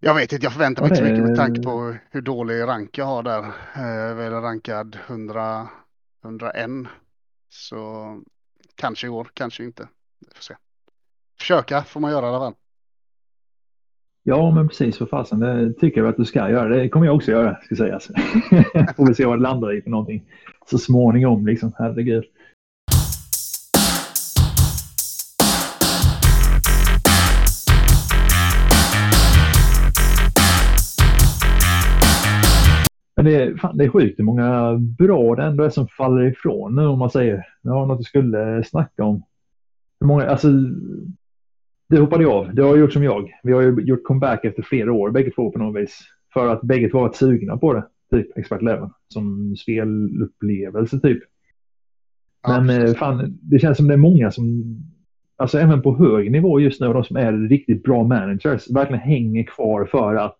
Jag 0.00 0.14
vet 0.14 0.32
inte, 0.32 0.46
jag 0.46 0.52
förväntar 0.52 0.82
mig 0.82 0.90
Ja, 0.90 0.96
inte 0.96 1.06
så 1.06 1.12
mycket 1.12 1.28
med 1.28 1.36
tanke 1.36 1.62
på 1.62 1.94
hur 2.10 2.20
dålig 2.22 2.62
rank 2.62 2.98
jag 2.98 3.04
har 3.04 3.22
där. 3.22 3.42
Eh, 3.74 4.14
väl 4.16 4.32
rankad 4.32 4.98
100, 5.06 5.68
101. 6.24 6.70
Så 7.48 8.06
kanske 8.76 9.06
i 9.06 9.10
år, 9.10 9.28
kanske 9.34 9.64
inte. 9.64 9.88
Vi 10.20 10.26
får 10.34 10.42
se. 10.42 10.54
Försöka 11.38 11.82
får 11.82 12.00
man 12.00 12.10
göra 12.10 12.26
i 12.26 12.28
alla 12.28 12.38
fall. 12.38 12.54
Ja, 14.22 14.50
men 14.50 14.68
precis 14.68 14.98
för 14.98 15.06
fasen. 15.06 15.40
Det 15.40 15.72
tycker 15.72 16.00
jag 16.00 16.08
att 16.08 16.16
du 16.16 16.24
ska 16.24 16.50
göra. 16.50 16.68
Det 16.68 16.88
kommer 16.88 17.06
jag 17.06 17.16
också 17.16 17.30
göra, 17.30 17.56
ska 17.64 17.76
sägas. 17.76 18.06
Får 18.96 19.06
vi 19.08 19.14
se 19.14 19.24
vad 19.24 19.38
det 19.38 19.42
landar 19.42 19.78
i 19.78 19.82
för 19.82 19.90
någonting. 19.90 20.22
Så 20.70 20.78
småningom, 20.78 21.46
liksom. 21.46 21.72
Herregud. 21.78 22.24
Det 33.26 33.42
är, 33.42 33.56
fan, 33.56 33.76
det 33.76 33.84
är 33.84 33.88
sjukt 33.88 34.18
hur 34.18 34.24
många 34.24 34.76
bra 34.78 35.34
det 35.34 35.42
ändå 35.42 35.64
är 35.64 35.70
som 35.70 35.88
faller 35.88 36.24
ifrån 36.24 36.74
nu 36.74 36.86
om 36.86 36.98
man 36.98 37.10
säger. 37.10 37.46
Jag 37.62 37.72
har 37.72 37.86
något 37.86 37.98
du 37.98 38.04
skulle 38.04 38.64
snacka 38.64 39.04
om. 39.04 39.22
Hur 40.00 40.06
många, 40.06 40.26
alltså, 40.26 40.48
det 41.88 41.98
hoppade 41.98 42.22
jag 42.22 42.32
av. 42.32 42.54
Det 42.54 42.62
har 42.62 42.68
jag 42.68 42.78
gjort 42.78 42.92
som 42.92 43.04
jag. 43.04 43.32
Vi 43.42 43.52
har 43.52 43.62
ju 43.62 43.80
gjort 43.80 44.04
comeback 44.04 44.44
efter 44.44 44.62
flera 44.62 44.92
år 44.92 45.10
bägge 45.10 45.30
två 45.30 45.50
på 45.50 45.58
något 45.58 45.82
vis. 45.82 46.00
För 46.32 46.48
att 46.48 46.62
bägge 46.62 46.88
två 46.88 47.00
varit 47.00 47.16
sugna 47.16 47.56
på 47.56 47.72
det. 47.72 47.84
Typ 48.10 48.38
Expert 48.38 48.62
Eleven. 48.62 48.90
Som 49.08 49.56
spelupplevelse 49.56 51.00
typ. 51.00 51.22
Ja, 52.42 52.60
Men 52.60 52.70
eh, 52.70 52.80
precis. 52.80 52.98
fan, 52.98 53.38
det 53.42 53.58
känns 53.58 53.76
som 53.76 53.88
det 53.88 53.94
är 53.94 53.98
många 53.98 54.30
som, 54.30 54.76
alltså 55.36 55.58
även 55.58 55.82
på 55.82 55.96
hög 55.96 56.30
nivå 56.30 56.60
just 56.60 56.80
nu, 56.80 56.92
de 56.92 57.04
som 57.04 57.16
är 57.16 57.32
riktigt 57.48 57.82
bra 57.82 58.04
managers, 58.04 58.70
verkligen 58.70 59.02
hänger 59.02 59.42
kvar 59.44 59.84
för 59.84 60.14
att, 60.14 60.38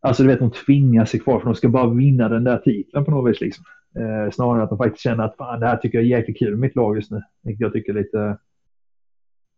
alltså 0.00 0.22
du 0.22 0.28
vet, 0.28 0.38
de 0.38 0.50
tvingar 0.50 1.04
sig 1.04 1.20
kvar 1.20 1.38
för 1.38 1.46
de 1.46 1.54
ska 1.54 1.68
bara 1.68 1.90
vinna 1.94 2.28
den 2.28 2.44
där 2.44 2.58
titeln 2.58 3.04
på 3.04 3.10
något 3.10 3.30
vis 3.30 3.40
liksom. 3.40 3.64
Eh, 3.98 4.30
snarare 4.30 4.56
än 4.56 4.62
att 4.62 4.68
de 4.68 4.78
faktiskt 4.78 5.02
känner 5.02 5.24
att 5.24 5.36
fan, 5.36 5.60
det 5.60 5.66
här 5.66 5.76
tycker 5.76 5.98
jag 5.98 6.04
är 6.04 6.08
jäkligt 6.18 6.38
kul 6.38 6.50
med 6.50 6.58
mitt 6.58 6.76
lag 6.76 6.96
just 6.96 7.10
nu. 7.10 7.22
Vilket 7.42 7.60
jag 7.60 7.72
tycker 7.72 7.94
är 7.94 7.98
lite, 7.98 8.38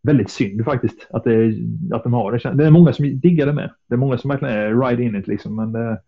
väldigt 0.02 0.30
synd 0.30 0.64
faktiskt 0.64 1.06
att, 1.10 1.24
det, 1.24 1.54
att 1.92 2.02
de 2.02 2.12
har 2.12 2.32
det. 2.32 2.54
Det 2.54 2.66
är 2.66 2.70
många 2.70 2.92
som 2.92 3.20
diggar 3.20 3.46
det 3.46 3.52
med. 3.52 3.70
Det 3.88 3.94
är 3.94 3.98
många 3.98 4.18
som 4.18 4.28
verkligen 4.30 4.54
är 4.54 4.74
ride 4.88 5.02
in 5.02 5.16
it 5.16 5.26
liksom, 5.26 5.56
men 5.56 5.72
det, 5.72 6.00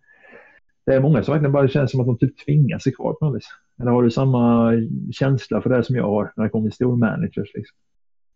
det 0.87 0.95
är 0.95 1.01
många 1.01 1.23
som 1.23 1.33
verkligen 1.33 1.53
bara 1.53 1.69
känns 1.69 1.91
som 1.91 2.01
att 2.01 2.07
de 2.07 2.19
typ 2.19 2.45
tvingar 2.47 2.79
sig 2.79 2.93
kvar 2.93 3.13
på 3.13 3.25
något 3.27 3.37
vis. 3.37 3.49
Eller 3.81 3.91
har 3.91 4.03
du 4.03 4.11
samma 4.11 4.73
känsla 5.13 5.61
för 5.63 5.71
det 5.71 5.85
som 5.85 5.97
jag 5.97 6.05
har 6.05 6.33
när 6.37 6.45
det 6.45 6.51
kommer 6.51 6.69
till 6.69 6.75
stora 6.77 6.97
managers? 6.97 7.55
Liksom? 7.55 7.77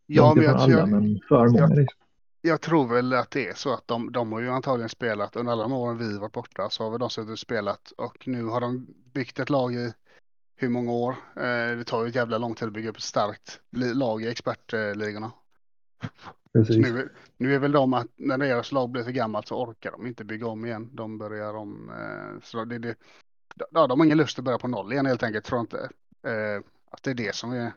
Ja, 0.07 0.33
men 0.37 0.45
jag, 0.45 0.55
alla, 0.57 0.73
jag, 0.73 0.89
men 0.89 1.19
för 1.29 1.47
många. 1.49 1.59
jag- 1.59 1.77
Liksom. 1.79 1.99
Jag 2.41 2.61
tror 2.61 2.87
väl 2.89 3.13
att 3.13 3.31
det 3.31 3.49
är 3.49 3.55
så 3.55 3.75
att 3.75 3.89
de, 3.89 4.13
de 4.13 4.33
har 4.33 4.41
ju 4.41 4.51
antagligen 4.51 4.89
spelat 4.89 5.37
under 5.37 5.53
alla 5.53 5.63
de 5.63 5.73
åren 5.73 5.99
vi 5.99 6.19
varit 6.19 6.33
borta 6.33 6.71
så 6.71 6.85
har 6.85 6.91
väl 6.91 7.01
de 7.01 7.11
suttit 7.11 7.31
och 7.31 7.39
spelat 7.39 7.91
och 7.91 8.29
nu 8.29 8.45
har 8.45 8.61
de 8.61 8.87
byggt 9.13 9.39
ett 9.39 9.51
lag 9.51 9.75
i 9.75 9.93
hur 10.57 10.69
många 10.69 10.93
år? 10.93 11.11
Eh, 11.37 11.77
det 11.77 11.85
tar 11.85 12.03
ju 12.03 12.09
ett 12.09 12.15
jävla 12.15 12.39
lång 12.39 12.55
tid 12.55 12.69
att 12.69 12.75
bygga 12.75 12.91
upp 12.91 12.97
ett 12.97 13.03
starkt 13.03 13.61
lag 13.71 14.23
i 14.23 14.29
expertligorna. 14.29 15.33
Nu, 16.53 17.09
nu 17.37 17.55
är 17.55 17.59
väl 17.59 17.73
de 17.73 17.95
att 17.95 18.07
när 18.17 18.39
deras 18.39 18.73
lag 18.73 18.91
blir 18.91 19.03
för 19.03 19.11
gammalt 19.11 19.49
så 19.49 19.63
orkar 19.63 19.91
de 19.91 20.07
inte 20.07 20.25
bygga 20.25 20.47
om 20.47 20.65
igen. 20.65 20.91
De 20.93 21.19
börjar 21.19 21.55
om. 21.55 21.91
Eh, 21.91 22.41
så 22.43 22.65
det, 22.65 22.79
det, 22.79 22.95
ja, 23.71 23.87
de 23.87 24.01
har 24.01 24.07
ingen 24.07 24.19
lust 24.19 24.39
att 24.39 24.45
börja 24.45 24.59
på 24.59 24.69
noll 24.69 24.93
igen 24.93 25.07
helt 25.07 25.23
enkelt. 25.23 25.45
Tror 25.45 25.61
inte. 25.61 25.79
Eh, 26.23 26.63
att 26.91 27.03
det 27.03 27.11
är 27.11 27.15
det 27.15 27.35
som 27.35 27.53
är 27.53 27.73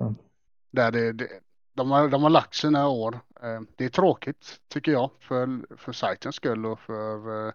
där 0.71 0.91
det, 0.91 1.11
det 1.11 1.27
de, 1.73 1.91
har, 1.91 2.09
de 2.09 2.23
har 2.23 2.29
lagt 2.29 2.55
sina 2.55 2.87
år. 2.87 3.19
Eh, 3.41 3.61
det 3.75 3.85
är 3.85 3.89
tråkigt 3.89 4.59
tycker 4.67 4.91
jag 4.91 5.09
för, 5.19 5.75
för 5.77 5.91
sajtens 5.93 6.35
skull 6.35 6.65
och 6.65 6.79
för 6.79 7.47
eh, 7.47 7.53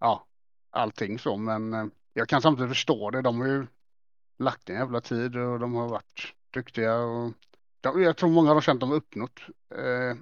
ja, 0.00 0.26
allting 0.70 1.18
så. 1.18 1.36
Men 1.36 1.74
eh, 1.74 1.86
jag 2.12 2.28
kan 2.28 2.42
samtidigt 2.42 2.70
förstå 2.70 3.10
det. 3.10 3.22
De 3.22 3.40
har 3.40 3.46
ju 3.46 3.66
lagt 4.38 4.70
en 4.70 4.76
jävla 4.76 5.00
tid 5.00 5.36
och 5.36 5.58
de 5.58 5.74
har 5.74 5.88
varit 5.88 6.34
duktiga. 6.50 6.96
Och 6.98 7.32
de, 7.80 8.02
jag 8.02 8.16
tror 8.16 8.30
många 8.30 8.52
har 8.54 8.60
känt 8.60 8.76
att 8.76 8.80
de 8.80 8.88
har 8.90 8.96
uppnått 8.96 9.40
eh, 9.74 10.16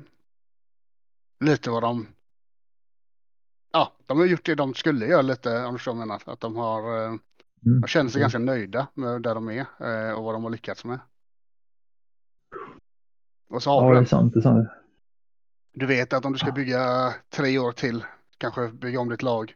lite 1.41 1.71
vad 1.71 1.83
de 1.83 2.07
Ja, 3.73 3.93
de 4.07 4.19
har 4.19 4.27
gjort 4.27 4.45
det 4.47 4.55
de 4.55 4.75
skulle 4.75 5.07
göra 5.07 5.23
lite 5.23 5.65
om 5.65 5.73
du 5.73 5.79
förstår 5.79 5.95
menar. 5.95 6.23
Att 6.27 6.41
de 6.41 6.57
har 6.57 7.05
eh, 7.05 7.15
Mm. 7.67 7.81
de 7.81 7.89
känner 7.89 8.11
sig 8.11 8.19
Mm. 8.19 8.25
ganska 8.25 8.39
nöjda 8.39 8.87
med 8.95 9.23
där 9.23 9.35
de 9.35 9.49
är 9.49 9.67
eh, 9.79 10.13
och 10.13 10.25
vad 10.25 10.35
de 10.35 10.43
har 10.45 10.51
lyckats 10.51 10.85
med. 10.85 10.99
Och 13.51 13.63
så 13.63 13.71
har 13.71 13.83
Ja, 13.83 13.89
du 13.89 13.95
det 13.95 14.05
är 14.05 14.09
sant. 14.09 14.35
Det 14.35 14.41
är 14.41 14.43
sant. 14.43 14.69
Du 15.73 15.87
vet 15.87 16.13
att 16.13 16.25
om 16.25 16.33
du 16.33 16.39
ska 16.39 16.53
bygga 16.53 17.15
tre 17.31 17.59
år 17.59 17.73
till, 17.73 18.05
kanske 18.39 18.69
bygga 18.69 19.01
om 19.01 19.09
ditt 19.09 19.23
lag. 19.23 19.55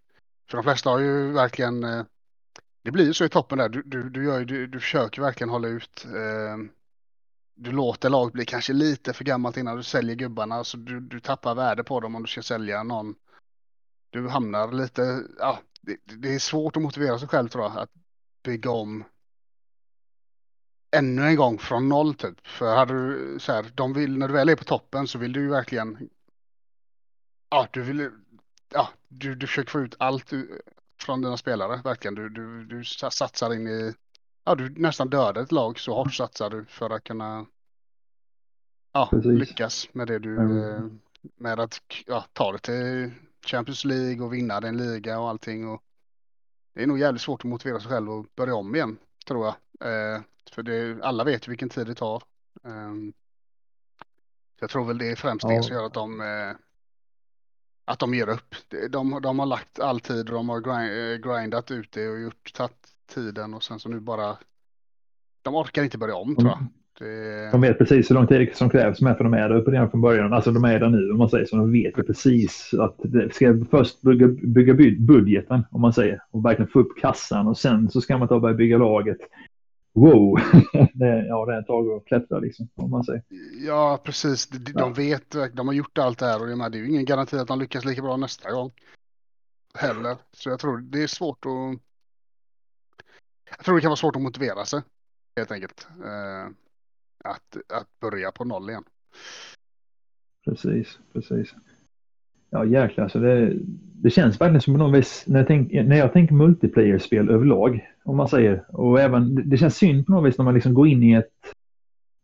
För 0.50 0.56
de 0.56 0.62
flesta 0.62 0.90
har 0.90 0.98
ju 0.98 1.32
verkligen, 1.32 1.84
eh, 1.84 2.04
det 2.82 2.90
blir 2.90 3.04
ju 3.04 3.14
så 3.14 3.24
i 3.24 3.28
toppen 3.28 3.58
där, 3.58 3.68
du, 3.68 3.82
du, 3.82 4.10
du, 4.10 4.24
gör, 4.24 4.44
du, 4.44 4.66
du 4.66 4.80
försöker 4.80 5.22
verkligen 5.22 5.50
hålla 5.50 5.68
ut. 5.68 6.06
Eh, 6.06 6.56
du 7.54 7.72
låter 7.72 8.10
laget 8.10 8.32
bli 8.32 8.44
kanske 8.44 8.72
lite 8.72 9.12
för 9.12 9.24
gammalt 9.24 9.56
innan 9.56 9.76
du 9.76 9.82
säljer 9.82 10.16
gubbarna, 10.16 10.64
så 10.64 10.76
du, 10.76 11.00
du 11.00 11.20
tappar 11.20 11.54
värde 11.54 11.84
på 11.84 12.00
dem 12.00 12.14
om 12.16 12.22
du 12.22 12.28
ska 12.28 12.42
sälja 12.42 12.82
någon. 12.82 13.14
Du 14.10 14.28
hamnar 14.28 14.72
lite, 14.72 15.22
ja, 15.38 15.58
det, 15.80 15.96
det 16.16 16.34
är 16.34 16.38
svårt 16.38 16.76
att 16.76 16.82
motivera 16.82 17.18
sig 17.18 17.28
själv 17.28 17.48
tror 17.48 17.64
jag, 17.64 17.78
att 17.78 17.90
bygga 18.44 18.70
om 18.70 19.04
ännu 20.94 21.22
en 21.22 21.36
gång 21.36 21.58
från 21.58 21.88
noll 21.88 22.14
typ. 22.14 22.46
För 22.46 22.76
hade 22.76 22.94
du 22.94 23.38
så 23.40 23.52
här, 23.52 23.72
de 23.74 23.92
vill, 23.92 24.18
när 24.18 24.28
du 24.28 24.34
väl 24.34 24.48
är 24.48 24.56
på 24.56 24.64
toppen 24.64 25.06
så 25.06 25.18
vill 25.18 25.32
du 25.32 25.40
ju 25.40 25.48
verkligen 25.50 26.08
Ja, 27.50 27.68
du 27.72 27.82
vill 27.82 28.10
ja, 28.72 28.88
du, 29.08 29.34
du 29.34 29.46
försöker 29.46 29.70
få 29.70 29.80
ut 29.80 29.94
allt 29.98 30.26
du, 30.30 30.62
från 31.00 31.22
dina 31.22 31.36
spelare, 31.36 31.80
verkligen. 31.84 32.14
Du, 32.14 32.28
du, 32.28 32.64
du 32.64 32.84
sa- 32.84 33.10
satsar 33.10 33.54
in 33.54 33.66
i, 33.68 33.94
ja, 34.44 34.54
du 34.54 34.68
nästan 34.70 35.10
dödar 35.10 35.42
ett 35.42 35.52
lag 35.52 35.78
så 35.78 35.94
hårt 35.94 36.14
satsar 36.14 36.50
du 36.50 36.64
för 36.64 36.90
att 36.90 37.04
kunna 37.04 37.46
ja, 38.92 39.08
Precis. 39.10 39.32
lyckas 39.48 39.88
med 39.92 40.06
det 40.06 40.18
du, 40.18 40.36
Mm. 40.38 41.00
med 41.36 41.60
att 41.60 41.80
ja, 42.06 42.24
ta 42.32 42.52
det 42.52 42.58
till 42.58 43.10
Champions 43.46 43.84
League 43.84 44.24
och 44.24 44.34
vinna 44.34 44.60
den 44.60 44.76
liga 44.76 45.18
och 45.20 45.28
allting. 45.28 45.68
Och 45.68 45.82
det 46.74 46.82
är 46.82 46.86
nog 46.86 46.98
jävligt 46.98 47.22
svårt 47.22 47.40
att 47.40 47.50
motivera 47.50 47.80
sig 47.80 47.90
själv 47.90 48.10
och 48.10 48.26
börja 48.36 48.54
om 48.54 48.74
igen, 48.74 48.96
tror 49.26 49.44
jag. 49.44 49.54
Eh, 49.80 50.22
för 50.52 50.62
det, 50.62 50.98
alla 51.02 51.24
vet 51.24 51.48
ju 51.48 51.50
vilken 51.50 51.68
tid 51.68 51.86
det 51.86 51.94
tar. 51.94 52.22
Ehm, 52.64 53.12
jag 54.60 54.70
tror 54.70 54.84
väl 54.84 54.98
det 54.98 55.10
är 55.10 55.16
främst 55.16 55.48
det 55.48 55.54
Ja. 55.54 55.62
som 55.62 55.76
gör 55.76 55.84
att 55.86 55.94
de 55.94 56.20
eh, 56.20 56.50
att 57.84 57.98
de 57.98 58.14
ger 58.14 58.28
upp. 58.28 58.54
Det- 58.68 58.88
De, 58.88 59.20
de 59.22 59.38
har 59.38 59.46
lagt 59.46 59.80
all 59.80 60.00
tid 60.00 60.28
och 60.28 60.34
de 60.34 60.48
har 60.48 60.60
grind, 60.60 61.24
eh, 61.26 61.30
grindat 61.32 61.70
ut 61.70 61.92
det 61.92 62.08
och 62.08 62.20
gjort 62.20 62.52
tagit 62.54 62.88
tiden 63.14 63.54
och 63.54 63.62
sen 63.62 63.78
så 63.78 63.88
nu 63.88 64.00
bara 64.00 64.36
de 65.42 65.54
orkar 65.54 65.82
inte 65.84 65.98
börja 65.98 66.14
om 66.16 66.36
tror 66.36 66.48
jag. 66.48 66.66
Det, 66.98 67.50
De 67.50 67.60
vet 67.60 67.78
precis 67.78 68.10
hur 68.10 68.14
lång 68.14 68.26
tid 68.26 68.56
som 68.56 68.70
krävs 68.70 69.00
med 69.00 69.16
för 69.16 69.24
de 69.24 69.34
är 69.34 69.48
där 69.48 69.56
uppe 69.56 69.70
redan 69.70 69.90
från 69.90 70.00
början. 70.00 70.32
Alltså 70.32 70.50
de 70.52 70.64
är 70.64 70.80
där 70.80 70.88
nu 70.88 71.10
om 71.10 71.18
man 71.18 71.28
säger 71.30 71.46
så. 71.46 71.56
De 71.56 71.72
vet 71.72 71.98
ju 71.98 72.02
precis 72.02 72.74
att 72.74 72.96
det 72.98 73.34
ska 73.34 73.64
först 73.70 74.02
bygga, 74.02 74.26
bygga 74.28 74.74
bud- 74.74 75.00
budgeten 75.00 75.64
om 75.70 75.80
man 75.80 75.92
säger. 75.92 76.22
Och 76.30 76.44
verkligen 76.44 76.70
få 76.70 76.80
upp 76.80 77.00
kassan 77.00 77.46
och 77.46 77.58
sen 77.58 77.90
så 77.90 78.00
ska 78.00 78.18
man 78.18 78.28
ta 78.28 78.34
och 78.34 78.40
börja 78.40 78.54
bygga 78.54 78.78
laget. 78.78 79.18
Wow! 79.94 80.38
det, 80.94 81.26
ja, 81.26 81.44
det 81.46 81.54
är 81.54 81.60
ett 81.60 81.66
tag 81.66 81.88
att 81.88 82.04
klättra 82.04 82.38
liksom 82.38 82.68
om 82.74 82.90
man 82.90 83.04
säger. 83.04 83.22
Ja, 83.66 84.00
precis. 84.04 84.46
De, 84.46 84.58
de 84.58 84.72
Ja. 84.76 84.88
vet, 84.88 85.30
de 85.52 85.66
har 85.68 85.74
gjort 85.74 85.98
allt 85.98 86.18
det 86.18 86.26
här 86.26 86.42
och 86.42 86.50
jag 86.50 86.58
menar, 86.58 86.70
det 86.70 86.78
är 86.78 86.80
ju 86.80 86.88
ingen 86.88 87.04
garanti 87.04 87.36
att 87.36 87.48
de 87.48 87.58
lyckas 87.58 87.84
lika 87.84 88.02
bra 88.02 88.16
nästa 88.16 88.52
gång. 88.52 88.72
Heller. 89.74 90.16
Så 90.32 90.48
jag 90.50 90.60
tror 90.60 90.78
det 90.78 91.02
är 91.02 91.06
svårt 91.06 91.46
att... 91.46 91.80
Jag 93.56 93.64
tror 93.64 93.74
det 93.74 93.80
kan 93.80 93.88
vara 93.88 93.96
svårt 93.96 94.16
att 94.16 94.22
motivera 94.22 94.64
sig. 94.64 94.82
Helt 95.36 95.50
enkelt. 95.50 95.88
Eh, 96.04 96.46
att, 97.24 97.56
att 97.68 98.00
börja 98.00 98.32
på 98.32 98.44
noll 98.44 98.70
igen. 98.70 98.84
Precis, 100.44 100.98
precis. 101.12 101.54
Ja 102.54 102.64
jäklar 102.64 103.04
alltså 103.04 103.18
det, 103.18 103.52
det 104.02 104.10
känns 104.10 104.40
verkligen 104.40 104.60
som 104.60 104.74
på 104.74 104.78
något 104.78 104.98
vis 104.98 105.24
när 105.26 105.38
jag, 105.38 105.46
tänk, 105.46 105.72
när 105.72 105.96
jag 105.96 106.12
tänker 106.12 106.34
multiplayer-spel 106.34 107.30
överlag 107.30 107.88
om 108.04 108.16
man 108.16 108.28
säger 108.28 108.64
och 108.68 109.00
även 109.00 109.50
det, 109.50 109.56
känns 109.56 109.76
synd 109.76 110.06
på 110.06 110.12
något 110.12 110.28
vis 110.28 110.38
när 110.38 110.44
man 110.44 110.54
liksom 110.54 110.74
går 110.74 110.88
in 110.88 111.02
i 111.02 111.12
ett 111.12 111.32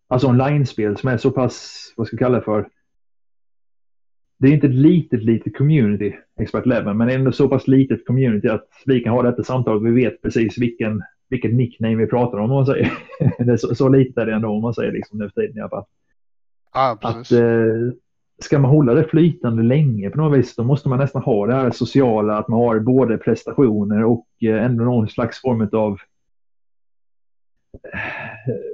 alltså 0.08 0.28
online-spel 0.28 0.96
som 0.96 1.08
är 1.08 1.16
så 1.16 1.30
pass, 1.30 1.84
vad 1.96 2.06
ska 2.06 2.14
jag 2.14 2.18
kalla 2.18 2.38
det 2.38 2.44
för 2.44 2.68
det 4.38 4.49
är 4.49 4.52
inte 4.52 4.66
ett 4.66 4.75
litet, 4.75 5.22
litet 5.22 5.56
community, 5.56 6.12
Expert 6.40 6.66
Eleven, 6.66 6.96
men 6.96 7.10
ändå 7.10 7.32
så 7.32 7.49
pass 7.49 7.68
litet 7.68 8.06
community 8.06 8.49
att 8.49 8.68
vi 8.87 9.00
kan 9.00 9.12
ha 9.12 9.22
detta 9.22 9.44
samtalet. 9.44 9.82
Vi 9.82 10.04
vet 10.04 10.22
precis 10.22 10.58
vilken, 10.58 11.02
vilket 11.28 11.54
nickname 11.54 11.96
vi 11.96 12.06
pratar 12.06 12.38
om, 12.38 12.44
om 12.44 12.56
man 12.56 12.66
säger. 12.66 12.92
det 13.38 13.52
är 13.52 13.56
så, 13.56 13.75
så 13.75 13.88
litet 13.88 14.16
är 14.16 14.26
det 14.26 14.34
ändå, 14.34 14.49
om 14.49 14.62
man 14.62 14.75
säger 14.75 14.92
liksom 14.92 15.18
nu 15.18 15.30
för 15.30 15.40
tiden 15.40 15.56
i 15.56 15.60
alla 15.60 15.70
fall. 15.70 15.84
Ja, 16.72 16.99
att, 17.00 17.32
eh, 17.32 17.40
ska 18.40 18.59
man 18.59 18.70
hålla 18.70 18.94
det 18.94 19.04
flytande 19.04 19.62
länge 19.62 20.11
på 20.11 20.18
något 20.18 20.38
vis, 20.38 20.56
då 20.56 20.64
måste 20.64 20.88
man 20.88 20.99
nästan 20.99 21.23
ha 21.23 21.47
det 21.47 21.54
här 21.54 21.70
sociala, 21.70 22.38
att 22.38 22.49
man 22.49 22.59
har 22.59 22.78
både 22.78 23.18
prestationer 23.18 24.04
och 24.04 24.26
eh, 24.40 24.64
ändå 24.64 24.85
någon 24.85 25.09
slags 25.09 25.40
form 25.40 25.68
av 25.73 25.99
eh, 27.73 28.00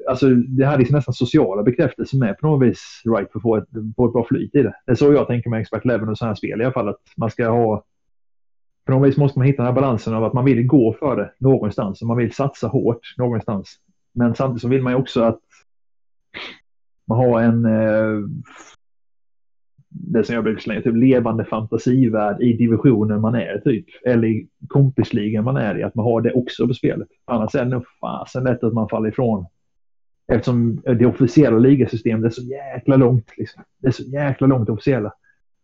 alltså 0.09 0.29
det 0.29 0.67
här 0.67 0.79
är 0.79 0.93
nästan 0.93 1.15
sociala 1.15 1.63
bekräftelser 1.63 2.19
med 2.19 2.39
på 2.39 2.47
något 2.47 2.69
vis 2.69 3.03
right 3.05 3.33
för 3.33 3.39
att 3.39 3.43
få 3.43 3.57
ett, 3.57 3.69
få 3.97 4.07
ett 4.07 4.13
bra 4.13 4.27
flyt 4.29 4.55
i 4.55 4.63
det. 4.63 4.75
Det 4.87 4.93
är 4.93 4.97
så 4.97 5.13
jag 5.13 5.27
tänker 5.27 5.51
med 5.51 5.61
Expert 5.61 5.85
Leven 5.85 6.09
och 6.09 6.19
sådana 6.19 6.31
här 6.31 6.37
spel 6.37 6.61
i 6.61 6.65
alla 6.65 6.73
fall. 6.73 6.89
Att 6.89 7.03
man 7.17 7.31
ska 7.31 7.49
ha... 7.49 7.85
På 8.87 8.93
något 8.93 9.09
vis 9.09 9.17
måste 9.17 9.39
man 9.39 9.47
hitta 9.47 9.63
den 9.63 9.67
här 9.67 9.81
balansen 9.81 10.15
av 10.15 10.25
att 10.25 10.33
man 10.33 10.45
vill 10.45 10.67
gå 10.67 10.93
för 10.93 11.17
det 11.17 11.33
någonstans 11.39 12.03
och 12.03 12.09
man 12.09 12.17
vill 12.17 12.35
satsa 12.35 12.69
hårt 12.69 13.15
någonstans. 13.17 13.77
Men 14.15 14.35
samtidigt 14.35 14.63
så 14.63 14.69
vill 14.69 14.83
man 14.83 14.93
ju 14.93 14.99
också 14.99 15.23
att 15.23 15.41
man 17.07 17.19
har 17.19 17.41
en 17.41 17.65
eh, 17.65 18.29
det 19.89 20.25
som 20.25 20.35
jag 20.35 20.45
brukar 20.45 20.61
slänga, 20.61 20.83
typ 20.83 20.95
levande 20.95 21.45
fantasivärld 21.45 22.43
i 22.43 22.53
divisionen 22.53 23.21
man 23.21 23.35
är 23.35 23.59
typ. 23.65 23.87
Eller 24.05 24.29
i 24.29 24.49
kompisligan 24.69 25.45
man 25.45 25.57
är 25.57 25.79
i, 25.79 25.83
att 25.83 25.95
man 25.95 26.05
har 26.05 26.21
det 26.21 26.33
också 26.33 26.69
på 26.69 26.75
spelet. 26.75 27.09
Annars 27.25 27.55
är 27.55 27.65
det 27.65 27.71
nog 27.71 27.85
fasen 28.01 28.45
lätt 28.45 28.65
att 28.65 28.73
man 28.73 28.89
faller 28.89 29.09
ifrån. 29.09 29.47
Eftersom 30.33 30.83
det 30.85 31.07
officiella 31.07 31.59
ligasystemet 31.59 32.25
är 32.25 32.31
så 32.31 32.43
jäkla 32.43 32.97
långt. 32.97 33.31
Liksom. 33.37 33.63
Det 33.79 33.87
är 33.87 33.93
så 33.93 34.03
jäkla 34.03 34.47
långt 34.47 34.69
officiella. 34.69 35.13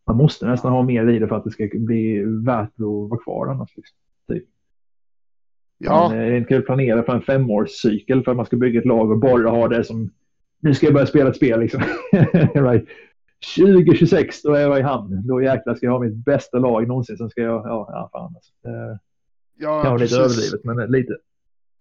Man 0.06 0.16
måste 0.16 0.46
nästan 0.46 0.72
ha 0.72 0.82
mer 0.82 1.08
i 1.08 1.18
det 1.18 1.28
för 1.28 1.36
att 1.36 1.44
det 1.44 1.50
ska 1.50 1.68
bli 1.74 2.24
värt 2.24 2.74
att 2.74 3.10
vara 3.10 3.20
kvar 3.20 3.46
annars. 3.46 3.76
Liksom. 3.76 3.96
Typ. 4.28 4.44
Ja. 5.78 6.08
Man, 6.08 6.18
det 6.18 6.44
kul 6.44 6.58
att 6.58 6.66
planera 6.66 7.02
för 7.02 7.12
en 7.12 7.22
femårscykel 7.22 8.24
för 8.24 8.30
att 8.30 8.36
man 8.36 8.46
ska 8.46 8.56
bygga 8.56 8.80
ett 8.80 8.86
lag 8.86 9.10
och 9.10 9.18
bara 9.18 9.50
ha 9.50 9.68
det 9.68 9.84
som 9.84 10.10
nu 10.60 10.74
ska 10.74 10.86
jag 10.86 10.94
börja 10.94 11.06
spela 11.06 11.30
ett 11.30 11.36
spel 11.36 11.60
liksom. 11.60 11.82
right. 12.54 12.84
2026, 13.56 14.42
då 14.42 14.54
är 14.54 14.60
jag 14.60 14.78
i 14.78 14.82
hamn. 14.82 15.26
Då 15.26 15.42
jäklar 15.42 15.74
ska 15.74 15.86
jag 15.86 15.92
ha 15.92 16.00
mitt 16.00 16.14
bästa 16.14 16.58
lag 16.58 16.88
någonsin. 16.88 17.16
Sen 17.16 17.30
ska 17.30 17.40
jag, 17.40 17.66
ja, 17.66 17.88
ja 17.92 18.08
fan 18.12 18.34
alltså. 18.36 18.52
Det, 18.62 18.98
ja, 19.54 19.82
kanske 19.82 20.04
lite 20.04 20.16
överdrivet, 20.16 20.64
men 20.64 20.90
lite. 20.90 21.16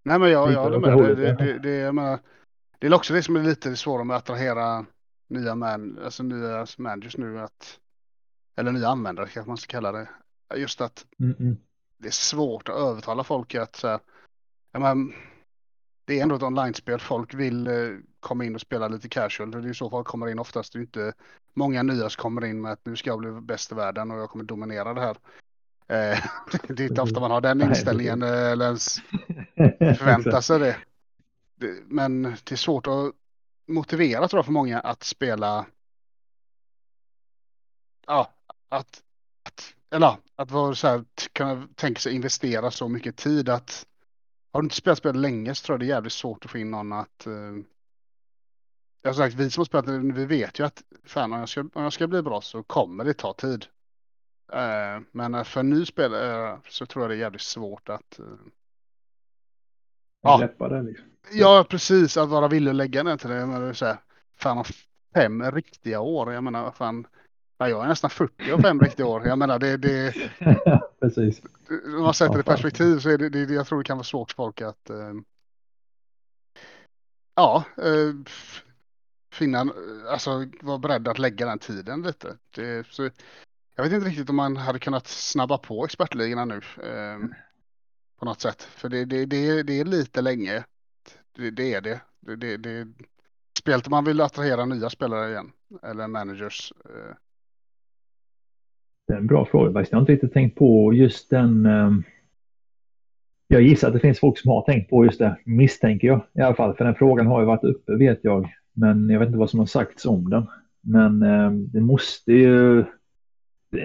Nej, 0.03 0.19
men 0.19 0.31
jag, 0.31 0.51
jag 0.51 0.63
håller 0.63 0.79
med. 0.79 0.97
Det, 0.97 1.15
det, 1.15 1.33
det, 1.33 1.59
det, 1.59 1.75
jag 1.75 1.95
menar, 1.95 2.19
det 2.79 2.87
är 2.87 2.93
också 2.93 3.13
det 3.13 3.23
som 3.23 3.35
är 3.35 3.43
lite 3.43 3.75
svårare 3.75 4.03
med 4.03 4.17
att 4.17 4.23
attrahera 4.23 4.85
nya, 5.27 5.55
man, 5.55 5.99
alltså 6.03 6.23
nya 6.23 6.65
managers 6.77 7.17
nu. 7.17 7.39
Att, 7.39 7.79
eller 8.55 8.71
nya 8.71 8.87
användare 8.87 9.27
kanske 9.27 9.49
man 9.49 9.57
ska 9.57 9.71
kalla 9.71 9.91
det. 9.91 10.09
Just 10.55 10.81
att 10.81 11.05
mm 11.19 11.33
-mm. 11.33 11.55
det 11.97 12.07
är 12.07 12.11
svårt 12.11 12.69
att 12.69 12.75
övertala 12.75 13.23
folk 13.23 13.55
att 13.55 13.75
så 13.75 13.87
här, 13.87 13.99
menar, 14.71 15.15
det 16.05 16.19
är 16.19 16.23
ändå 16.23 16.35
ett 16.35 16.43
online-spel. 16.43 16.99
Folk 16.99 17.33
vill 17.33 17.67
eh, 17.67 17.73
komma 18.21 18.45
in 18.45 18.55
och 18.55 18.61
spela 18.61 18.87
lite 18.87 19.09
casual. 19.09 19.51
Det 19.51 19.57
är 19.57 19.61
ju 19.61 19.73
så 19.73 19.89
folk 19.89 20.07
kommer 20.07 20.27
in 20.27 20.39
oftast. 20.39 20.73
Det 20.73 20.79
är 20.79 20.81
inte 20.81 21.13
många 21.53 21.83
nya 21.83 22.09
som 22.09 22.21
kommer 22.21 22.45
in 22.45 22.61
med 22.61 22.71
att 22.71 22.85
nu 22.85 22.95
ska 22.95 23.09
jag 23.09 23.19
bli 23.19 23.31
bäst 23.31 23.71
i 23.71 23.75
världen 23.75 24.11
och 24.11 24.17
jag 24.17 24.29
kommer 24.29 24.45
dominera 24.45 24.93
det 24.93 25.01
här. 25.01 25.17
Eh, 25.87 26.25
det 26.67 26.83
är 26.83 26.89
inte 26.89 27.01
ofta 27.01 27.19
man 27.19 27.31
har 27.31 27.41
den 27.41 27.61
inställningen 27.61 28.21
eh, 28.23 28.51
eller 28.51 28.65
ens 28.65 28.99
förväntar 29.97 30.41
sig 30.41 30.59
det. 30.59 30.77
Men 31.85 32.23
det 32.23 32.51
är 32.51 32.55
svårt 32.55 32.87
att 32.87 33.11
motivera 33.67 34.27
tror 34.27 34.37
jag 34.37 34.45
för 34.45 34.51
många 34.51 34.79
att 34.79 35.03
spela. 35.03 35.65
Ja, 38.07 38.31
att, 38.69 39.03
att 39.43 39.73
eller 39.89 40.15
att 40.35 40.51
vara 40.51 40.75
så 40.75 40.87
här, 40.87 41.03
kunna 41.33 41.67
tänka 41.75 41.99
sig 41.99 42.15
investera 42.15 42.71
så 42.71 42.87
mycket 42.87 43.17
tid 43.17 43.49
att 43.49 43.85
har 44.51 44.61
du 44.61 44.65
inte 44.65 44.75
spelat 44.75 44.97
spel 44.97 45.21
länge 45.21 45.55
så 45.55 45.65
tror 45.65 45.73
jag 45.73 45.79
det 45.79 45.85
är 45.85 45.95
jävligt 45.95 46.13
svårt 46.13 46.45
att 46.45 46.51
få 46.51 46.57
in 46.57 46.71
någon 46.71 46.93
att... 46.93 47.27
Uh, 47.27 47.63
jag 49.01 49.15
sagt, 49.15 49.35
vi 49.35 49.49
som 49.49 49.61
har 49.61 49.65
spelat 49.65 49.87
vi 49.87 50.25
vet 50.25 50.59
ju 50.59 50.65
att 50.65 50.83
fan, 51.03 51.33
om, 51.33 51.39
jag 51.39 51.49
ska, 51.49 51.61
om 51.61 51.83
jag 51.83 51.93
ska 51.93 52.07
bli 52.07 52.21
bra 52.21 52.41
så 52.41 52.63
kommer 52.63 53.03
det 53.03 53.13
ta 53.13 53.33
tid. 53.33 53.65
Uh, 54.53 55.03
men 55.11 55.45
för 55.45 55.59
en 55.59 55.69
ny 55.69 55.85
spelare 55.85 56.53
uh, 56.53 56.59
så 56.69 56.85
tror 56.85 57.03
jag 57.03 57.09
det 57.09 57.15
är 57.15 57.19
jävligt 57.19 57.41
svårt 57.41 57.89
att... 57.89 58.19
Uh, 58.19 58.25
ja. 60.21 60.49
liksom. 60.81 61.05
Ja, 61.31 61.65
precis. 61.69 62.17
Att 62.17 62.29
vara 62.29 62.47
villig 62.47 62.69
att 62.69 62.75
lägga 62.75 63.03
ner 63.03 63.17
till 63.17 63.29
det. 63.29 63.45
Men 63.45 63.75
så 63.75 63.85
här, 63.85 63.97
fan, 64.37 64.63
fem 65.13 65.51
riktiga 65.51 65.99
år. 65.99 66.33
Jag 66.33 66.43
menar, 66.43 66.71
fan, 66.71 67.07
Ja, 67.61 67.69
jag 67.69 67.83
är 67.83 67.87
nästan 67.87 68.09
40 68.09 68.51
och 68.51 68.61
fem 68.61 68.79
riktiga 68.79 69.05
år. 69.05 69.27
Jag 69.27 69.37
menar 69.37 69.59
det, 69.59 69.77
det 69.77 70.13
Precis. 70.99 71.41
Om 71.85 72.03
man 72.03 72.13
sätter 72.13 72.33
det 72.33 72.39
i 72.39 72.43
perspektiv 72.43 72.99
så 72.99 73.09
är 73.09 73.17
det, 73.17 73.29
det, 73.29 73.53
jag 73.53 73.67
tror 73.67 73.77
det 73.77 73.83
kan 73.83 73.97
vara 73.97 74.03
svårt 74.03 74.31
för 74.31 74.35
folk 74.35 74.61
att 74.61 74.89
eh, 74.89 75.13
ja, 77.35 77.63
eh, 77.77 78.15
finna, 79.31 79.73
alltså 80.09 80.45
vara 80.61 80.77
beredd 80.77 81.07
att 81.07 81.19
lägga 81.19 81.45
den 81.45 81.59
tiden 81.59 82.01
lite. 82.01 82.37
Det, 82.55 82.87
så, 82.87 83.09
jag 83.75 83.83
vet 83.83 83.93
inte 83.93 84.07
riktigt 84.07 84.29
om 84.29 84.35
man 84.35 84.57
hade 84.57 84.79
kunnat 84.79 85.07
snabba 85.07 85.57
på 85.57 85.85
expertligorna 85.85 86.45
nu 86.45 86.55
eh, 86.55 87.19
på 88.19 88.25
något 88.25 88.41
sätt. 88.41 88.63
För 88.63 88.89
det, 88.89 89.05
det, 89.05 89.25
det, 89.25 89.63
det 89.63 89.79
är 89.79 89.85
lite 89.85 90.21
länge. 90.21 90.63
Det, 91.35 91.51
det 91.51 91.73
är 91.73 91.81
det. 91.81 92.01
det, 92.19 92.35
det, 92.35 92.57
det 92.57 92.87
Spelet 93.59 93.89
man 93.89 94.05
vill 94.05 94.21
attrahera 94.21 94.65
nya 94.65 94.89
spelare 94.89 95.31
igen, 95.31 95.51
eller 95.83 96.07
managers. 96.07 96.73
Eh, 96.85 97.15
det 99.07 99.13
är 99.13 99.17
en 99.17 99.27
bra 99.27 99.45
fråga 99.45 99.73
faktiskt. 99.73 99.91
Jag 99.91 99.97
har 99.97 100.01
inte 100.01 100.11
riktigt 100.13 100.33
tänkt 100.33 100.57
på 100.57 100.93
just 100.93 101.29
den. 101.29 101.65
Eh, 101.65 101.91
jag 103.47 103.61
gissar 103.61 103.87
att 103.87 103.93
det 103.93 103.99
finns 103.99 104.19
folk 104.19 104.39
som 104.39 104.51
har 104.51 104.61
tänkt 104.61 104.89
på 104.89 105.05
just 105.05 105.19
det, 105.19 105.37
misstänker 105.45 106.07
jag 106.07 106.21
i 106.33 106.41
alla 106.41 106.55
fall. 106.55 106.75
För 106.75 106.85
den 106.85 106.95
frågan 106.95 107.27
har 107.27 107.39
ju 107.39 107.45
varit 107.45 107.63
uppe 107.63 107.95
vet 107.95 108.19
jag. 108.23 108.53
Men 108.73 109.09
jag 109.09 109.19
vet 109.19 109.27
inte 109.27 109.39
vad 109.39 109.49
som 109.49 109.59
har 109.59 109.65
sagts 109.65 110.05
om 110.05 110.29
den. 110.29 110.45
Men 110.81 111.23
eh, 111.23 111.51
det 111.51 111.81
måste 111.81 112.33
ju... 112.33 112.85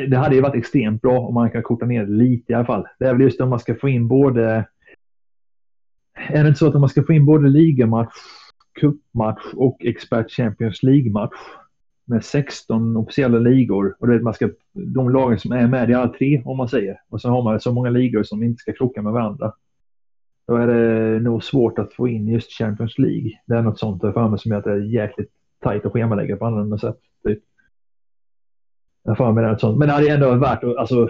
Det 0.08 0.16
hade 0.16 0.34
ju 0.34 0.40
varit 0.40 0.54
extremt 0.54 1.02
bra 1.02 1.18
om 1.18 1.34
man 1.34 1.50
kan 1.50 1.62
korta 1.62 1.86
ner 1.86 2.06
det 2.06 2.12
lite 2.12 2.52
i 2.52 2.54
alla 2.54 2.64
fall. 2.64 2.86
Det 2.98 3.04
är 3.04 3.12
väl 3.12 3.22
just 3.22 3.40
om 3.40 3.50
man 3.50 3.60
ska 3.60 3.74
få 3.74 3.88
in 3.88 4.08
både... 4.08 4.64
Är 6.28 6.42
det 6.42 6.48
inte 6.48 6.58
så 6.58 6.68
att 6.68 6.74
om 6.74 6.80
man 6.80 6.90
ska 6.90 7.02
få 7.02 7.12
in 7.12 7.26
både 7.26 7.48
ligamatch, 7.48 8.14
cupmatch 8.80 9.54
och 9.54 9.84
expert 9.84 10.30
Champions 10.30 10.82
League-match 10.82 11.36
med 12.04 12.24
16 12.24 12.96
officiella 12.96 13.38
ligor 13.38 13.96
och 13.98 14.06
det 14.06 14.14
är 14.14 14.20
man 14.20 14.34
ska, 14.34 14.50
de 14.72 15.10
lagen 15.10 15.38
som 15.38 15.52
är 15.52 15.66
med 15.66 15.90
i 15.90 15.94
alla 15.94 16.12
tre 16.12 16.42
om 16.44 16.56
man 16.56 16.68
säger. 16.68 17.00
Och 17.08 17.20
så 17.20 17.28
har 17.28 17.42
man 17.42 17.60
så 17.60 17.72
många 17.72 17.90
ligor 17.90 18.22
som 18.22 18.42
inte 18.42 18.60
ska 18.60 18.72
krocka 18.72 19.02
med 19.02 19.12
varandra. 19.12 19.52
Då 20.46 20.56
är 20.56 20.66
det 20.66 21.20
nog 21.20 21.44
svårt 21.44 21.78
att 21.78 21.92
få 21.92 22.08
in 22.08 22.28
just 22.28 22.52
Champions 22.52 22.98
League. 22.98 23.30
Det 23.46 23.54
är 23.54 23.62
något 23.62 23.78
sånt 23.78 24.00
för 24.00 24.28
mig 24.28 24.38
som 24.38 24.50
gör 24.50 24.58
att 24.58 24.64
det 24.64 24.72
är 24.72 24.94
jäkligt 24.94 25.30
tajt 25.62 25.86
att 25.86 25.92
schemalägga 25.92 26.36
på 26.36 26.46
annorlunda 26.46 26.78
sätt. 26.78 26.98
Typ. 27.24 27.38
Jag 29.02 29.16
för 29.16 29.32
mig 29.32 29.44
det 29.44 29.58
sånt. 29.58 29.78
Men 29.78 29.88
det 29.88 29.94
hade 29.94 30.10
ändå 30.10 30.28
varit 30.28 30.42
värt 30.42 30.64
att, 30.64 30.76
alltså 30.76 31.08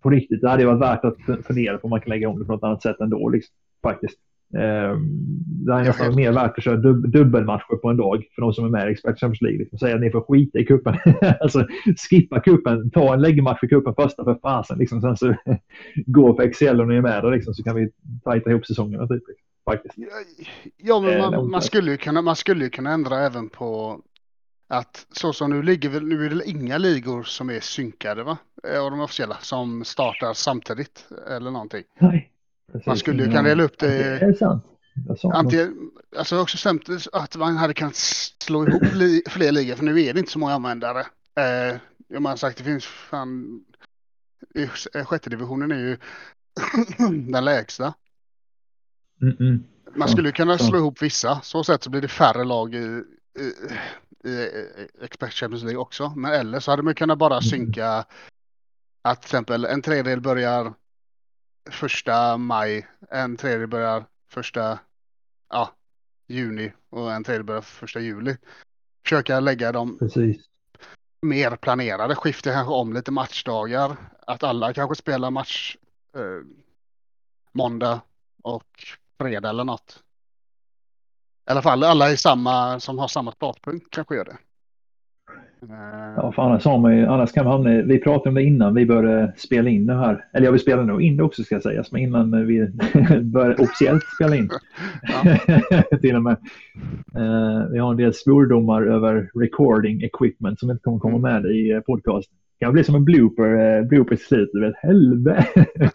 på 0.00 0.10
riktigt, 0.10 0.40
det 0.40 0.48
hade 0.48 0.66
varit 0.66 0.80
värt 0.80 1.04
att 1.04 1.46
fundera 1.46 1.78
på 1.78 1.84
om 1.84 1.90
man 1.90 2.00
kan 2.00 2.10
lägga 2.10 2.28
om 2.28 2.38
det 2.38 2.44
på 2.44 2.52
något 2.52 2.62
annat 2.62 2.82
sätt 2.82 3.00
ändå. 3.00 3.28
Liksom, 3.28 3.54
faktiskt. 3.82 4.18
Eh, 4.56 4.98
det 5.66 5.72
är 5.72 5.84
nästan 5.84 6.14
mer 6.14 6.32
värt 6.32 6.58
att 6.58 6.64
köra 6.64 6.76
dub 6.76 7.10
dubbelmatcher 7.10 7.76
på 7.76 7.90
en 7.90 7.96
dag 7.96 8.24
för 8.34 8.42
de 8.42 8.52
som 8.52 8.64
är 8.64 8.68
med 8.68 8.88
i 8.88 8.92
Expert 8.92 9.20
Champions 9.20 9.42
League. 9.42 9.58
Liksom. 9.58 9.78
Säga 9.78 9.94
att 9.94 10.00
ni 10.00 10.10
får 10.10 10.20
skita 10.20 10.58
i 10.58 10.64
kuppen. 10.64 10.96
alltså 11.40 11.66
skippa 12.10 12.40
kuppen, 12.40 12.90
ta 12.90 13.14
en 13.14 13.22
läggmatch 13.22 13.64
i 13.64 13.68
kuppen 13.68 13.94
första 13.94 14.24
för 14.24 14.34
fasen. 14.42 14.78
Liksom. 14.78 15.00
Sen 15.00 15.16
så 15.16 15.34
gå 16.06 16.34
på 16.34 16.42
Excel 16.42 16.80
och 16.80 16.88
ni 16.88 16.96
är 16.96 17.02
med 17.02 17.24
där 17.24 17.30
liksom, 17.30 17.54
så 17.54 17.62
kan 17.62 17.76
vi 17.76 17.90
tajta 18.24 18.50
ihop 18.50 18.66
säsongerna. 18.66 19.06
Typ, 19.06 19.22
faktiskt. 19.70 19.94
Ja, 20.76 21.00
men 21.00 21.18
man, 21.18 21.34
eh, 21.34 21.42
man, 21.42 21.62
skulle 21.62 21.90
ju 21.90 21.96
kunna, 21.96 22.22
man 22.22 22.36
skulle 22.36 22.68
kunna 22.68 22.90
ändra 22.90 23.20
även 23.26 23.48
på 23.48 24.00
att 24.68 25.06
så 25.10 25.32
som 25.32 25.50
nu 25.50 25.62
ligger 25.62 25.88
väl, 25.88 26.04
nu 26.04 26.26
är 26.26 26.30
det 26.30 26.50
inga 26.50 26.78
ligor 26.78 27.22
som 27.22 27.50
är 27.50 27.60
synkade 27.60 28.22
va? 28.22 28.36
Av 28.80 28.90
de 28.90 29.00
officiella 29.00 29.36
som 29.40 29.84
startar 29.84 30.32
samtidigt 30.32 31.06
eller 31.36 31.50
någonting. 31.50 31.82
Nej. 31.98 32.30
Precis. 32.74 32.86
Man 32.86 32.96
skulle 32.96 33.22
ju 33.22 33.28
kunna 33.28 33.42
dela 33.42 33.62
upp 33.62 33.78
det. 33.78 34.18
Det 34.18 34.26
är 34.26 34.32
sant. 34.32 34.64
Antingen, 35.34 35.90
alltså 36.16 36.40
också 36.40 36.56
stämt 36.56 36.88
att 37.12 37.36
man 37.36 37.56
hade 37.56 37.74
kunnat 37.74 37.96
slå 37.96 38.68
ihop 38.68 38.82
li, 38.94 39.22
fler 39.26 39.52
ligor, 39.52 39.74
för 39.74 39.84
nu 39.84 40.02
är 40.02 40.14
det 40.14 40.20
inte 40.20 40.32
så 40.32 40.38
många 40.38 40.54
användare. 40.54 41.00
Eh, 41.36 41.76
jag 42.08 42.20
har 42.20 42.36
sagt, 42.36 42.58
det 42.58 42.64
finns 42.64 42.84
fan... 42.84 43.60
Sjätte 45.04 45.30
divisionen 45.30 45.72
är 45.72 45.78
ju 45.78 45.96
den 47.32 47.44
lägsta. 47.44 47.94
Mm 49.22 49.36
-mm. 49.36 49.62
Man 49.96 50.08
skulle 50.08 50.32
kunna 50.32 50.58
slå 50.58 50.78
ihop 50.78 51.02
vissa, 51.02 51.40
så 51.40 51.64
sätt 51.64 51.82
så 51.82 51.90
blir 51.90 52.00
det 52.00 52.08
färre 52.08 52.44
lag 52.44 52.74
i, 52.74 53.02
i, 53.38 54.28
i 54.30 54.50
Expert 55.02 55.32
Champions 55.32 55.62
League 55.62 55.80
också. 55.80 56.12
Men 56.16 56.32
eller 56.32 56.60
så 56.60 56.70
hade 56.70 56.82
man 56.82 56.94
kunnat 56.94 57.18
bara 57.18 57.40
synka 57.40 58.04
att 59.02 59.22
till 59.22 59.28
exempel 59.28 59.64
en 59.64 59.82
tredjedel 59.82 60.20
börjar 60.20 60.74
första 61.70 62.36
maj, 62.36 62.86
en 63.10 63.36
tredje 63.36 63.66
börjar 63.66 64.04
första 64.28 64.78
ja, 65.48 65.70
juni 66.26 66.72
och 66.90 67.12
en 67.12 67.24
tredje 67.24 67.44
börjar 67.44 67.62
första 67.62 68.00
juli. 68.00 68.36
Försöka 69.04 69.40
lägga 69.40 69.72
dem. 69.72 69.98
Precis. 69.98 70.42
mer 71.22 71.56
planerade. 71.56 72.14
Skifta 72.14 72.52
kanske 72.52 72.72
om 72.72 72.92
lite 72.92 73.10
matchdagar. 73.10 73.96
Att 74.26 74.42
alla 74.42 74.72
kanske 74.72 74.94
spelar 74.94 75.30
match 75.30 75.76
eh, 76.14 76.46
måndag 77.52 78.00
och 78.42 78.84
fredag 79.18 79.48
eller 79.48 79.64
något. 79.64 80.02
I 81.46 81.50
alla 81.50 81.62
fall 81.62 81.84
alla 81.84 82.10
i 82.10 82.16
samma, 82.16 82.80
som 82.80 82.98
har 82.98 83.08
samma 83.08 83.32
startpunkt 83.32 83.86
kanske 83.90 84.16
gör 84.16 84.24
det. 84.24 84.36
Eh, 85.70 86.14
ja, 86.16 86.32
för 86.32 86.42
annars, 86.42 86.64
har 86.64 86.78
man 86.78 86.96
ju, 86.96 87.06
annars 87.06 87.32
kan 87.32 87.44
man 87.44 87.52
hamna 87.52 87.82
Vi 87.82 87.98
pratade 87.98 88.28
om 88.28 88.34
det 88.34 88.42
innan 88.42 88.74
vi 88.74 88.86
började 88.86 89.32
spela 89.36 89.70
in 89.70 89.86
det 89.86 89.94
här. 89.94 90.24
Eller 90.32 90.46
ja, 90.46 90.52
vi 90.52 90.58
spelade 90.58 90.86
nog 90.86 91.02
in 91.02 91.16
det 91.16 91.22
också 91.22 91.42
ska 91.42 91.60
sägas, 91.60 91.92
men 91.92 92.02
innan 92.02 92.46
vi 92.46 92.68
började 93.22 93.62
officiellt 93.62 94.04
spela 94.14 94.36
in. 94.36 94.50
Till 96.00 96.16
och 96.16 96.22
med. 96.22 96.36
Uh, 97.16 97.70
vi 97.72 97.78
har 97.78 97.90
en 97.90 97.96
del 97.96 98.14
svordomar 98.14 98.82
över 98.82 99.30
recording 99.34 100.02
equipment 100.02 100.60
som 100.60 100.70
inte 100.70 100.82
kommer 100.82 100.98
komma 100.98 101.28
mm. 101.28 101.42
med 101.42 101.52
i 101.52 101.80
podcasten. 101.86 102.36
Det 102.58 102.64
kan 102.64 102.72
bli 102.72 102.84
som 102.84 102.94
en 102.94 103.04
blooper, 103.04 103.78
uh, 103.78 103.88
blooper 103.88 104.16
till 104.16 104.26
slut. 104.26 104.50
Du 104.52 104.60
vet, 104.60 104.76
helvete! 104.76 105.66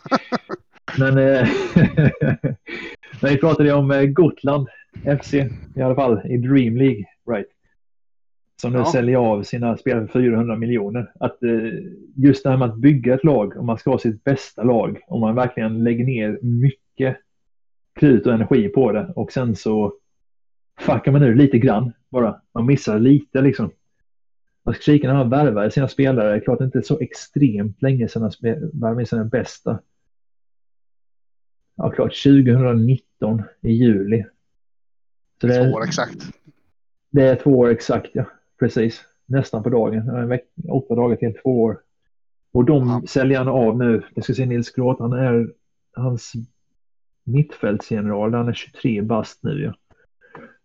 men, 1.00 1.18
uh, 1.18 1.48
men 3.22 3.32
vi 3.32 3.38
pratade 3.38 3.74
om 3.74 4.14
Gotland 4.14 4.68
FC 5.22 5.34
i 5.76 5.82
alla 5.82 5.96
fall 5.96 6.22
i 6.26 6.38
Dream 6.38 6.78
League, 6.78 7.06
right? 7.32 7.48
Som 8.62 8.74
nu 8.74 8.80
ja. 8.80 8.92
säljer 8.92 9.18
av 9.18 9.44
sina 9.44 9.78
spelare 9.78 10.08
för 10.08 10.20
400 10.22 10.56
miljoner. 10.56 11.12
Att 11.20 11.44
eh, 11.44 11.50
just 12.16 12.44
det 12.44 12.50
här 12.50 12.58
med 12.58 12.70
att 12.70 12.78
bygga 12.78 13.14
ett 13.14 13.24
lag, 13.24 13.58
om 13.58 13.66
man 13.66 13.78
ska 13.78 13.92
ha 13.92 14.00
sitt 14.00 14.24
bästa 14.24 14.64
lag, 14.64 15.00
om 15.08 15.22
man 15.22 15.36
verkligen 15.36 15.84
lägger 15.84 16.06
ner 16.06 16.40
mycket 16.42 17.18
krut 18.00 18.28
och 18.28 18.34
energi 18.34 18.68
på 18.68 18.92
det 18.92 19.14
och 19.16 19.32
sen 19.32 19.56
så 19.56 19.94
fuckar 20.80 21.12
man 21.12 21.24
ur 21.24 21.36
lite 21.36 21.60
grann 21.60 21.94
bara. 22.10 22.42
Man 22.54 22.66
missar 22.66 23.00
lite 23.00 23.42
liksom. 23.42 23.72
Man 24.64 24.74
ska 24.74 24.82
kika 24.82 25.08
när 25.08 25.16
man 25.16 25.30
värvar 25.30 25.70
sina 25.70 25.88
spelare. 25.88 26.30
Det 26.30 26.36
är 26.36 26.40
klart 26.40 26.62
inte 26.62 26.82
så 26.82 27.00
extremt 27.00 27.82
länge 27.82 28.08
sedan 28.08 28.22
man 28.22 28.32
värvade 28.74 29.06
sina 29.06 29.26
bästa. 29.26 29.80
Ja, 31.76 31.90
klart 31.90 32.24
2019 32.24 33.44
i 33.62 33.72
juli. 33.72 34.26
Så 35.42 35.48
det 35.48 35.56
är, 35.56 35.70
två 35.70 35.76
år 35.76 35.84
exakt. 35.84 36.32
Det 37.10 37.24
är 37.24 37.36
två 37.36 37.52
år 37.52 37.70
exakt, 37.70 38.10
ja. 38.14 38.26
Precis, 38.60 39.02
nästan 39.26 39.64
på 39.64 39.70
dagen. 39.70 40.10
En 40.10 40.30
veck, 40.30 40.44
åtta 40.70 40.96
dagar 40.96 41.16
till 41.16 41.34
två 41.44 41.64
år. 41.64 41.80
Och 42.52 42.66
de 42.66 42.88
ja. 42.88 43.02
säljer 43.08 43.38
han 43.38 43.48
av 43.48 43.78
nu. 43.78 44.04
Jag 44.16 44.24
ska 44.24 44.34
se 44.34 44.46
Nils 44.46 44.72
Gråt, 44.72 45.00
han 45.00 45.14
är 45.14 45.54
hans 45.96 46.34
mittfältsgeneral. 47.24 48.34
Han 48.34 48.48
är 48.48 48.54
23 48.54 49.02
bast 49.02 49.44
nu. 49.44 49.62
Ja. 49.62 49.74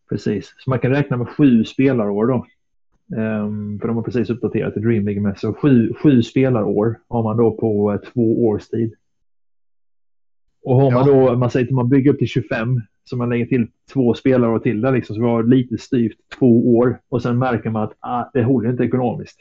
Precis, 0.09 0.55
så 0.59 0.71
man 0.71 0.79
kan 0.79 0.91
räkna 0.91 1.17
med 1.17 1.29
sju 1.29 1.65
spelarår 1.65 2.27
då. 2.27 2.47
Um, 3.17 3.79
för 3.81 3.89
de 3.89 3.97
har 3.97 4.03
precis 4.03 4.31
uppdaterat 4.31 4.73
till 4.73 4.83
Dream 4.83 5.05
League 5.05 5.23
med. 5.23 5.39
Så 5.39 5.55
sju, 5.55 5.95
sju 5.95 6.23
spelarår 6.23 7.01
har 7.09 7.23
man 7.23 7.37
då 7.37 7.51
på 7.51 7.93
uh, 7.93 7.99
två 7.99 8.47
års 8.47 8.69
tid. 8.69 8.95
Och 10.65 10.77
har 10.77 10.91
man 10.91 11.07
då, 11.07 11.37
man 11.37 11.51
säger 11.51 11.67
att 11.67 11.73
man 11.73 11.89
bygger 11.89 12.13
upp 12.13 12.19
till 12.19 12.29
25 12.29 12.81
så 13.05 13.17
man 13.17 13.29
lägger 13.29 13.47
till 13.47 13.67
två 13.93 14.15
spelare 14.15 14.51
och 14.51 14.63
till 14.63 14.81
där 14.81 14.93
liksom, 14.93 15.17
så 15.17 15.23
vi 15.23 15.29
har 15.29 15.43
lite 15.43 15.79
styvt 15.79 16.17
två 16.39 16.77
år 16.77 17.01
och 17.09 17.23
sen 17.23 17.39
märker 17.39 17.71
man 17.71 17.83
att 17.83 17.97
ah, 18.01 18.31
det 18.33 18.43
håller 18.43 18.71
inte 18.71 18.85
ekonomiskt. 18.85 19.41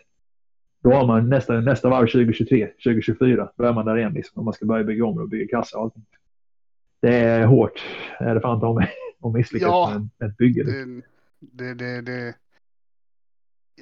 Då 0.84 0.94
har 0.94 1.08
man 1.08 1.30
nästa, 1.30 1.54
nästa 1.54 1.90
varv 1.90 2.08
2023, 2.08 2.68
2024, 2.68 3.50
då 3.56 3.64
är 3.64 3.74
man 3.74 3.86
där 3.86 3.98
igen 3.98 4.14
liksom, 4.14 4.40
om 4.40 4.46
man 4.46 4.54
ska 4.54 4.66
börja 4.66 4.84
bygga 4.84 5.06
om 5.06 5.18
och 5.18 5.30
bygga 5.30 5.58
kassa 5.58 5.78
och 5.78 5.84
allting. 5.84 6.06
Det 7.02 7.16
är 7.16 7.46
hårt, 7.46 7.84
är 8.20 8.36
det 8.36 8.42
fan 8.42 8.76
mig, 8.76 8.90
att 9.24 9.34
misslyckas 9.34 9.68
ja, 9.68 10.02
med 10.18 10.30
ett 10.30 10.38
bygge. 10.38 10.64
Det, 10.64 11.02
det, 11.40 11.74
det, 11.74 12.02
det, 12.02 12.36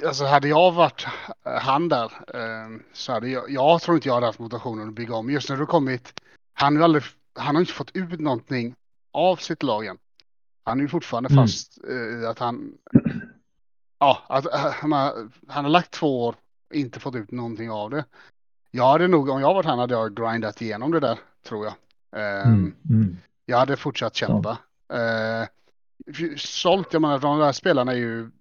Alltså 0.06 0.26
hade 0.26 0.48
jag 0.48 0.72
varit 0.72 1.06
han 1.44 1.90
där 1.90 2.06
eh, 2.34 2.80
så 2.94 3.12
hade 3.12 3.30
jag, 3.30 3.50
jag 3.50 3.82
tror 3.82 3.96
inte 3.96 4.08
jag 4.08 4.14
hade 4.14 4.26
haft 4.26 4.40
motivationen 4.40 4.88
att 4.88 4.94
bygga 4.94 5.16
om. 5.16 5.30
Just 5.30 5.50
när 5.50 5.58
du 5.58 5.66
kommit, 5.66 6.14
han 6.54 6.78
har, 6.78 6.84
aldrig, 6.84 7.04
han 7.34 7.56
har 7.56 7.62
inte 7.62 7.74
fått 7.74 7.96
ut 7.96 8.20
någonting 8.20 8.76
av 9.12 9.36
sitt 9.36 9.64
lag 9.64 9.86
än. 9.86 9.98
Han 10.64 10.78
är 10.78 10.82
ju 10.82 10.88
fortfarande 10.88 11.30
mm. 11.30 11.44
fast 11.44 11.78
i 11.78 12.26
att 12.26 12.40
han, 12.40 12.74
ja, 14.00 14.24
att 14.30 14.46
eh, 14.46 14.72
han 14.72 14.92
har, 14.92 15.30
han 15.48 15.66
har 15.66 15.72
lagt 15.72 15.92
två 15.92 16.26
år 16.26 16.36
och 16.70 16.76
inte 16.76 17.00
fått 17.00 17.16
ut 17.16 17.32
någonting 17.32 17.72
av 17.72 17.90
det. 17.90 18.06
Jag 18.72 18.88
hade 18.88 19.08
nog, 19.08 19.30
om 19.30 19.42
jag 19.42 19.54
varit 19.54 19.66
han 19.66 19.80
hade 19.80 19.94
jag 19.94 20.16
grindat 20.16 20.62
igenom 20.62 20.92
det 20.92 21.00
där, 21.00 21.20
tror 21.44 21.66
jag. 21.66 21.74
Ehm, 22.22 22.54
mm. 22.54 22.76
Mm. 22.90 23.18
Jag 23.46 23.58
hade 23.58 23.78
fortsatt 23.78 24.16
kämpa. 24.16 24.58
Ja. 24.88 25.42
Uh, 25.42 25.48
sålt, 26.38 26.94
jag 26.94 27.02
menar 27.02 27.20
de 27.20 27.40
där 27.40 27.52
spelarna 27.52 27.92
är 27.92 27.96
ju, 27.96 28.32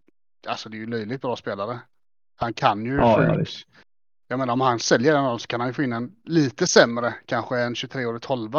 alltså 0.47 0.69
det 0.69 0.77
är 0.77 0.79
ju 0.79 0.87
löjligt 0.87 1.23
bra 1.23 1.37
spelare. 1.37 1.81
Han 2.37 2.53
kan 2.53 2.85
ju 2.85 2.97
ja, 2.97 3.17
få 3.17 3.41
ut, 3.41 3.67
jag 4.29 4.39
menar 4.39 4.53
om 4.53 4.61
han 4.61 4.79
säljer 4.79 5.15
en 5.15 5.25
av 5.25 5.31
dem 5.31 5.39
så 5.39 5.47
kan 5.47 5.61
han 5.61 5.69
ju 5.69 5.73
få 5.73 5.83
in 5.83 5.93
en 5.93 6.17
lite 6.25 6.67
sämre, 6.67 7.15
kanske 7.27 7.61
en 7.61 7.75
23-årig 7.75 8.23
12 8.23 8.53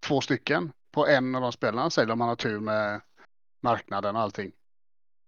Två 0.00 0.20
stycken 0.20 0.72
på 0.92 1.06
en 1.06 1.34
av 1.34 1.42
de 1.42 1.52
spelarna 1.52 1.90
säljer 1.90 2.12
om 2.12 2.18
man 2.18 2.28
har 2.28 2.36
tur 2.36 2.60
med 2.60 3.00
marknaden 3.60 4.16
och 4.16 4.22
allting. 4.22 4.52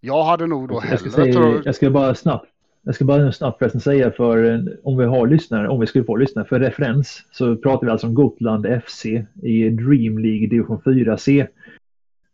Jag 0.00 0.24
hade 0.24 0.46
nog 0.46 0.68
då 0.68 0.80
hellre... 0.80 0.90
Jag 0.90 1.00
ska, 1.00 1.10
säga, 1.10 1.62
jag 1.64 1.74
ska 1.74 1.90
bara 1.90 2.14
snabbt 2.14 2.54
jag 2.86 2.94
ska 2.94 3.04
bara 3.04 3.32
snabbt 3.32 3.58
förresten 3.58 3.80
säga 3.80 4.10
för 4.10 4.64
om 4.82 4.98
vi 4.98 5.04
har 5.04 5.26
lyssnare, 5.26 5.68
om 5.68 5.80
vi 5.80 5.86
skulle 5.86 6.04
få 6.04 6.16
lyssnare, 6.16 6.46
för 6.46 6.60
referens 6.60 7.24
så 7.30 7.56
pratar 7.56 7.86
vi 7.86 7.92
alltså 7.92 8.06
om 8.06 8.14
Gotland 8.14 8.66
FC 8.86 9.06
i 9.42 9.70
Dream 9.70 10.18
League 10.18 10.46
division 10.46 10.80
4C 10.84 11.46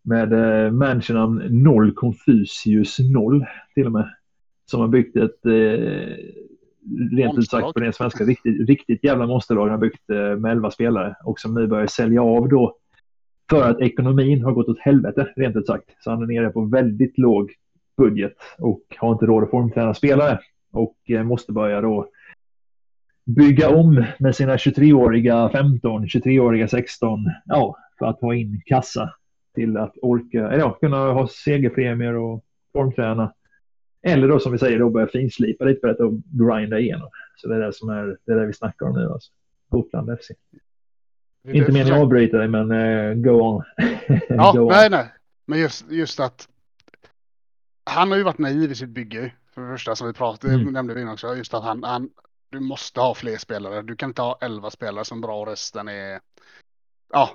med 0.02 0.32
eh, 0.32 0.72
managenamn 0.72 1.62
Noll 1.62 1.92
Confucius 1.92 2.98
0 2.98 3.46
till 3.74 3.86
och 3.86 3.92
med. 3.92 4.10
Som 4.66 4.80
har 4.80 4.88
byggt 4.88 5.16
ett, 5.16 5.46
eh, 5.46 6.16
rent 7.16 7.38
ut 7.38 7.50
sagt 7.50 7.74
på 7.74 7.80
den 7.80 7.92
svenska, 7.92 8.24
riktigt, 8.24 8.68
riktigt 8.68 9.04
jävla 9.04 9.26
monsterlag. 9.26 9.62
Han 9.62 9.70
har 9.70 9.78
byggt 9.78 10.10
eh, 10.10 10.36
med 10.36 10.52
11 10.52 10.70
spelare 10.70 11.16
och 11.24 11.40
som 11.40 11.54
nu 11.54 11.66
börjar 11.66 11.86
sälja 11.86 12.22
av 12.22 12.48
då 12.48 12.76
för 13.50 13.70
att 13.70 13.80
ekonomin 13.80 14.44
har 14.44 14.52
gått 14.52 14.68
åt 14.68 14.78
helvete, 14.78 15.28
rent 15.36 15.56
ut 15.56 15.66
sagt. 15.66 15.84
Så 16.00 16.10
han 16.10 16.22
är 16.22 16.26
nere 16.26 16.50
på 16.50 16.64
väldigt 16.64 17.18
låg 17.18 17.52
budget 17.96 18.32
och 18.58 18.82
har 18.98 19.12
inte 19.12 19.26
råd 19.26 19.44
att 19.44 19.50
formträna 19.50 19.94
spelare. 19.94 20.38
Och 20.72 20.96
eh, 21.08 21.22
måste 21.22 21.52
börja 21.52 21.80
då 21.80 22.08
bygga 23.24 23.68
om 23.68 24.04
med 24.18 24.36
sina 24.36 24.56
23-åriga 24.56 25.50
15, 25.52 26.06
23-åriga 26.06 26.68
16, 26.68 27.18
ja, 27.44 27.76
för 27.98 28.06
att 28.06 28.20
ha 28.20 28.34
in 28.34 28.62
kassa 28.66 29.14
till 29.54 29.76
att 29.76 29.94
orka, 30.02 30.48
eller 30.50 30.58
ja, 30.58 30.70
kunna 30.70 31.12
ha 31.12 31.28
segerpremier 31.28 32.14
och 32.14 32.44
formträna. 32.72 33.32
Eller 34.02 34.28
då 34.28 34.38
som 34.38 34.52
vi 34.52 34.58
säger, 34.58 34.78
då 34.78 34.90
börja 34.90 35.06
finslipa 35.06 35.64
lite 35.64 35.80
på 35.80 35.86
detta 35.86 36.04
och 36.04 36.12
grinda 36.22 36.78
igenom. 36.78 37.08
Så 37.36 37.48
det 37.48 37.56
är 37.56 37.60
det 37.60 37.72
som 37.72 37.88
är, 37.88 38.16
det 38.26 38.32
är 38.32 38.36
det 38.36 38.46
vi 38.46 38.52
snackar 38.52 38.86
om 38.86 38.92
nu 38.92 39.08
alltså. 39.08 39.32
Gotland 39.68 40.18
FC. 40.20 40.30
Inte 41.48 41.72
meningen 41.72 41.94
att 41.94 42.02
avbryta 42.02 42.38
dig, 42.38 42.48
men 42.48 42.72
uh, 42.72 43.14
go 43.14 43.30
on. 43.30 43.62
ja, 44.28 44.52
go 44.52 44.68
nej, 44.70 44.86
on. 44.86 44.92
nej. 44.92 45.08
Men 45.46 45.58
just, 45.58 45.90
just 45.90 46.20
att 46.20 46.48
han 47.84 48.10
har 48.10 48.18
ju 48.18 48.24
varit 48.24 48.38
naiv 48.38 48.72
i 48.72 48.74
sitt 48.74 48.88
bygge. 48.88 49.32
För 49.54 49.62
det 49.62 49.68
första 49.68 49.96
som 49.96 50.06
vi 50.06 50.12
pratade, 50.12 50.54
mm. 50.54 50.72
nämnde 50.72 50.94
vi 50.94 51.04
också, 51.04 51.36
just 51.36 51.54
att 51.54 51.62
han, 51.62 51.82
han, 51.82 52.10
du 52.50 52.60
måste 52.60 53.00
ha 53.00 53.14
fler 53.14 53.36
spelare. 53.36 53.82
Du 53.82 53.96
kan 53.96 54.10
inte 54.10 54.22
ha 54.22 54.38
elva 54.40 54.70
spelare 54.70 55.04
som 55.04 55.20
bra 55.20 55.40
och 55.40 55.46
resten 55.46 55.88
är, 55.88 56.20
ja, 57.12 57.30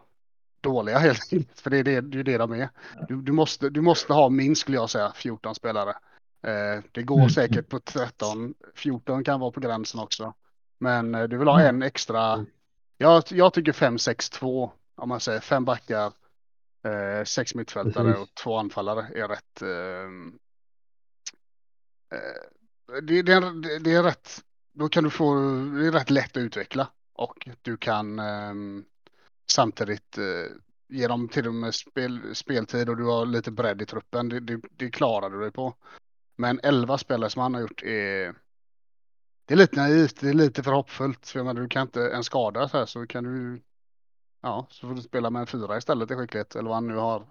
dåliga 0.62 0.98
helt 0.98 1.20
enkelt. 1.24 1.60
För 1.60 1.70
det 1.70 1.78
är 1.78 1.84
det, 1.84 2.02
det, 2.02 2.20
är 2.20 2.24
det 2.24 2.38
de 2.38 2.52
är. 2.52 2.70
Du, 3.08 3.22
du, 3.22 3.32
måste, 3.32 3.70
du 3.70 3.82
måste 3.82 4.14
ha 4.14 4.30
minst, 4.30 4.62
skulle 4.62 4.78
jag 4.78 4.90
säga, 4.90 5.12
14 5.16 5.56
spelare. 5.56 5.90
Eh, 6.48 6.84
det 6.92 7.04
går 7.04 7.18
mm. 7.18 7.30
säkert 7.30 7.70
på 7.70 7.80
13, 7.80 8.54
14 8.76 9.24
kan 9.24 9.40
vara 9.40 9.52
på 9.52 9.60
gränsen 9.60 10.00
också. 10.00 10.34
Men 10.80 11.16
eh, 11.16 11.24
du 11.24 11.38
vill 11.38 11.48
ha 11.48 11.60
mm. 11.60 11.76
en 11.76 11.82
extra 11.82 12.34
mm. 12.34 12.46
Jag, 12.98 13.24
jag 13.30 13.54
tycker 13.54 13.72
5-6-2, 13.72 14.72
om 14.96 15.10
man 15.10 15.20
säger 15.20 15.40
fem 15.40 15.66
backar, 15.66 16.14
eh, 16.86 17.24
sex 17.26 17.56
mittfältare 17.56 18.12
Precis. 18.12 18.22
och 18.22 18.36
två 18.36 18.58
anfallare 18.58 19.08
är 19.16 19.28
rätt. 19.28 19.62
Eh, 19.62 20.10
eh, 22.20 23.02
det, 23.02 23.22
det, 23.22 23.34
är, 23.34 23.80
det 23.80 23.94
är 23.94 24.04
rätt, 24.04 24.44
då 24.74 24.90
kan 24.90 25.04
du 25.04 25.10
få, 25.10 25.36
det 25.80 25.88
är 25.88 25.92
rätt 25.92 26.10
lätt 26.10 26.38
att 26.38 26.44
utveckla 26.44 26.88
och 27.14 27.48
du 27.62 27.78
kan 27.78 28.20
ehm, 28.20 28.86
samtidigt 29.52 30.18
eh, 30.18 30.52
ge 30.88 31.08
dem 31.08 31.28
till 31.28 31.48
och 31.48 31.54
med 31.54 31.76
spel, 31.76 32.36
speltid 32.36 32.90
och 32.90 32.98
du 32.98 33.04
har 33.04 33.26
lite 33.26 33.52
bredd 33.52 33.82
i 33.82 33.86
truppen. 33.86 34.30
Det, 34.30 34.40
det, 34.40 34.62
det 34.72 34.90
klarar 34.90 35.30
du 35.30 35.40
dig 35.40 35.52
på. 35.52 35.76
Men 36.36 36.60
11 36.64 36.98
spelare 36.98 37.30
som 37.30 37.42
han 37.42 37.54
har 37.54 37.62
gjort 37.62 37.84
är 37.84 38.36
är 39.54 39.58
lite 39.58 39.80
naivt, 39.82 40.22
det 40.22 40.30
är 40.30 40.34
lite 40.34 40.64
för 40.64 40.72
hoppfullt. 40.72 41.28
För 41.28 41.44
menar, 41.44 41.62
du 41.62 41.68
kan 41.68 41.82
inte 41.82 42.10
en 42.10 42.24
skada 42.24 42.68
så 42.68 42.78
här 42.78 42.86
så 42.86 43.08
kan 43.08 43.24
du. 43.24 43.62
Ja, 44.42 44.68
så 44.70 44.88
får 44.88 44.96
du 44.96 45.02
spela 45.02 45.30
med 45.30 45.40
en 45.40 45.48
fyra 45.48 45.78
istället 45.78 46.12
i 46.12 46.16
skicklighet 46.16 46.56
eller 46.56 46.70
vad 46.70 46.76
han 46.76 46.88
nu 46.88 46.96
har 46.96 47.24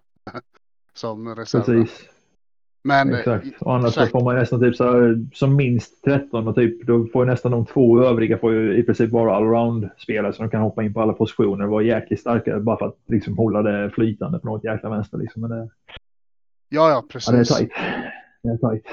som 0.94 1.34
reserv. 1.34 1.62
Precis. 1.64 2.08
Men 2.84 3.14
exakt. 3.14 3.46
Och 3.60 3.74
annars 3.74 3.94
så 3.94 4.06
får 4.06 4.24
man 4.24 4.36
nästan 4.36 4.60
typ 4.60 4.76
så 4.76 4.84
här, 4.84 5.26
som 5.34 5.56
minst 5.56 6.04
13 6.04 6.48
och 6.48 6.54
typ 6.54 6.86
då 6.86 7.06
får 7.06 7.24
ju 7.24 7.30
nästan 7.30 7.52
de 7.52 7.66
två 7.66 8.02
övriga 8.02 8.38
får 8.38 8.52
ju 8.52 8.76
i 8.78 8.82
princip 8.82 9.10
vara 9.10 9.36
allround 9.36 9.88
spelare 9.98 10.32
så 10.32 10.42
de 10.42 10.50
kan 10.50 10.60
hoppa 10.60 10.82
in 10.82 10.94
på 10.94 11.00
alla 11.00 11.12
positioner 11.12 11.64
och 11.64 11.70
vara 11.70 11.82
jäkligt 11.82 12.20
starka 12.20 12.60
bara 12.60 12.78
för 12.78 12.86
att 12.86 12.98
liksom 13.06 13.38
hålla 13.38 13.62
det 13.62 13.90
flytande 13.90 14.38
på 14.38 14.46
något 14.46 14.64
jäkla 14.64 14.90
vänster 14.90 15.18
liksom. 15.18 15.42
Men 15.42 15.50
det, 15.50 15.68
ja, 16.68 16.90
ja, 16.90 17.04
precis. 17.08 17.28
Ja, 17.28 17.36
det 17.36 17.40
är 17.40 17.44
tajt. 17.44 17.72
Det 18.42 18.48
är 18.48 18.56
tajt. 18.56 18.86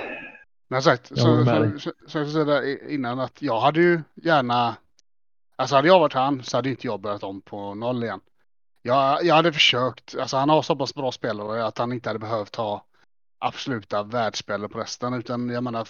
Men 0.72 0.84
sagt, 0.84 1.08
så, 1.08 1.16
så, 1.16 1.80
så, 1.80 1.92
så, 2.08 2.18
jag 2.18 2.30
säga 2.30 2.90
innan 2.90 3.20
att 3.20 3.42
jag 3.42 3.60
hade 3.60 3.82
ju 3.82 4.02
gärna, 4.16 4.76
alltså 5.56 5.76
hade 5.76 5.88
jag 5.88 6.00
varit 6.00 6.14
han 6.14 6.44
så 6.44 6.58
hade 6.58 6.70
inte 6.70 6.88
jag 6.88 7.02
börjat 7.02 7.24
om 7.24 7.42
på 7.42 7.76
noll 7.76 8.04
igen. 8.04 8.20
Jag, 8.82 9.24
jag 9.24 9.36
hade 9.36 9.54
försökt, 9.54 10.16
alltså 10.16 10.38
han 10.38 10.50
har 10.50 10.62
så 10.62 10.76
pass 10.76 10.96
bra 10.96 11.12
spelare 11.12 11.66
att 11.66 11.78
han 11.78 11.94
inte 11.94 12.10
hade 12.10 12.20
behövt 12.20 12.56
ha 12.56 12.86
absoluta 13.40 14.04
världsspelare 14.04 14.70
på 14.70 14.80
resten 14.80 15.14
utan 15.14 15.50
jag 15.50 15.64
menar 15.64 15.88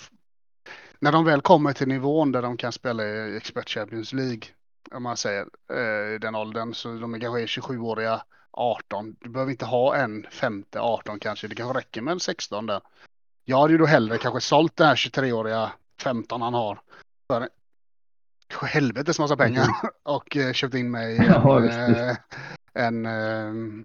när 1.00 1.12
de 1.12 1.26
väl 1.26 1.42
kommer 1.42 1.74
till 1.74 1.88
nivån 1.88 2.32
där 2.32 2.42
de 2.42 2.58
kan 2.58 2.72
spela 2.72 3.04
i 3.04 3.38
Expert 3.38 3.70
Champions 3.70 4.14
League 4.14 4.44
om 4.92 5.04
man 5.04 5.18
säger 5.18 5.42
eh, 5.74 6.20
den 6.20 6.36
åldern 6.36 6.74
så 6.74 6.94
de 6.94 7.14
är 7.14 7.20
kanske 7.20 7.62
27-åriga 7.62 8.24
18. 8.52 9.16
Du 9.20 9.30
behöver 9.30 9.52
inte 9.52 9.66
ha 9.66 9.96
en 9.96 10.26
femte 10.32 10.80
18 10.80 11.20
kanske. 11.20 11.48
Det 11.48 11.56
kanske 11.56 11.80
räcker 11.80 12.02
med 12.02 12.12
en 12.12 12.20
16 12.20 12.66
där. 12.66 12.82
Jag 13.46 13.62
hade 13.62 13.74
ju 13.74 13.78
då 13.78 13.86
hellre 13.86 14.18
kanske 14.18 14.42
sålt 14.42 14.76
den 14.76 14.88
här 14.88 14.96
23-åriga 14.96 15.72
15 16.02 16.42
han 16.42 16.54
har 16.54 16.80
för 17.28 17.50
helvetes 18.66 19.20
massa 19.20 19.38
pengar 19.38 19.64
mm. 19.64 19.76
och 20.04 20.38
eh, 20.38 20.54
köpt 20.54 20.76
in 20.76 20.92
mig 20.92 21.18
en, 21.18 21.26
ja, 21.26 21.66
eh, 21.66 22.18
en 22.74 23.06
eh, 23.06 23.84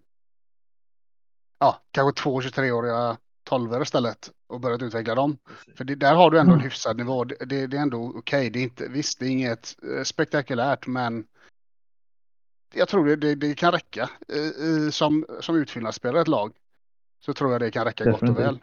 ja, 1.59 1.83
kanske 1.91 2.23
två 2.23 2.41
23-åriga 2.41 3.17
12 3.45 3.83
istället 3.83 4.31
och 4.47 4.61
börjat 4.61 4.83
utveckla 4.83 5.15
dem. 5.15 5.39
För 5.75 5.85
det, 5.85 5.95
där 5.95 6.15
har 6.15 6.31
du 6.31 6.39
ändå 6.39 6.53
en 6.53 6.59
mm. 6.59 6.65
hyfsad 6.65 6.97
nivå. 6.97 7.25
Det, 7.25 7.37
det, 7.45 7.67
det 7.67 7.77
är 7.77 7.83
ändå 7.83 8.09
okej. 8.09 8.19
Okay. 8.19 8.51
Det 8.51 8.59
är 8.59 8.63
inte, 8.63 8.89
visst, 8.89 9.19
det 9.19 9.27
är 9.27 9.31
inget 9.31 9.77
eh, 9.83 10.03
spektakulärt, 10.03 10.87
men 10.87 11.27
jag 12.75 12.89
tror 12.89 13.17
det, 13.17 13.35
det, 13.35 13.55
kan 13.55 13.73
räcka 13.73 14.11
som, 14.91 15.27
som 15.41 15.57
utfyllnadsspelare 15.57 16.21
ett 16.21 16.29
lag. 16.29 16.53
Så 17.21 17.35
tror 17.35 17.53
jag 17.53 17.61
det 17.61 17.71
kan 17.71 17.85
räcka 17.85 18.05
Definitivt. 18.05 18.29
gott 18.29 18.39
och 18.39 18.45
väl. 18.45 18.59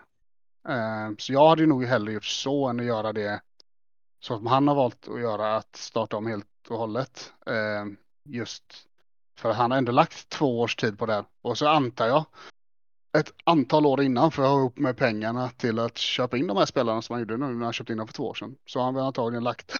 Eh, 0.69 1.11
så 1.17 1.33
jag 1.33 1.49
hade 1.49 1.65
nog 1.65 1.85
hellre 1.85 2.13
gjort 2.13 2.25
så 2.25 2.67
än 2.67 2.79
att 2.79 2.85
göra 2.85 3.13
det 3.13 3.41
så 4.19 4.37
som 4.37 4.47
han 4.47 4.67
har 4.67 4.75
valt 4.75 5.07
att 5.07 5.21
göra, 5.21 5.55
att 5.55 5.75
starta 5.75 6.17
om 6.17 6.27
helt 6.27 6.47
och 6.69 6.77
hållet. 6.77 7.33
Eh, 7.45 7.85
just 8.23 8.87
för 9.35 9.51
han 9.53 9.71
har 9.71 9.77
ändå 9.77 9.91
lagt 9.91 10.29
två 10.29 10.59
års 10.59 10.75
tid 10.75 10.99
på 10.99 11.05
det. 11.05 11.25
Och 11.41 11.57
så 11.57 11.67
antar 11.67 12.07
jag 12.07 12.25
ett 13.17 13.33
antal 13.43 13.85
år 13.85 14.01
innan 14.01 14.31
för 14.31 14.43
att 14.43 14.49
ha 14.49 14.59
ihop 14.59 14.77
med 14.77 14.97
pengarna 14.97 15.49
till 15.49 15.79
att 15.79 15.97
köpa 15.97 16.37
in 16.37 16.47
de 16.47 16.57
här 16.57 16.65
spelarna 16.65 17.01
som 17.01 17.13
han 17.13 17.21
gjorde 17.21 17.37
nu 17.37 17.53
när 17.53 17.63
han 17.63 17.73
köpte 17.73 17.93
in 17.93 17.97
dem 17.97 18.07
för 18.07 18.13
två 18.13 18.27
år 18.27 18.33
sedan. 18.33 18.55
Så 18.65 18.81
han 18.81 18.95
har 18.95 19.07
antagligen 19.07 19.43
lagt 19.43 19.75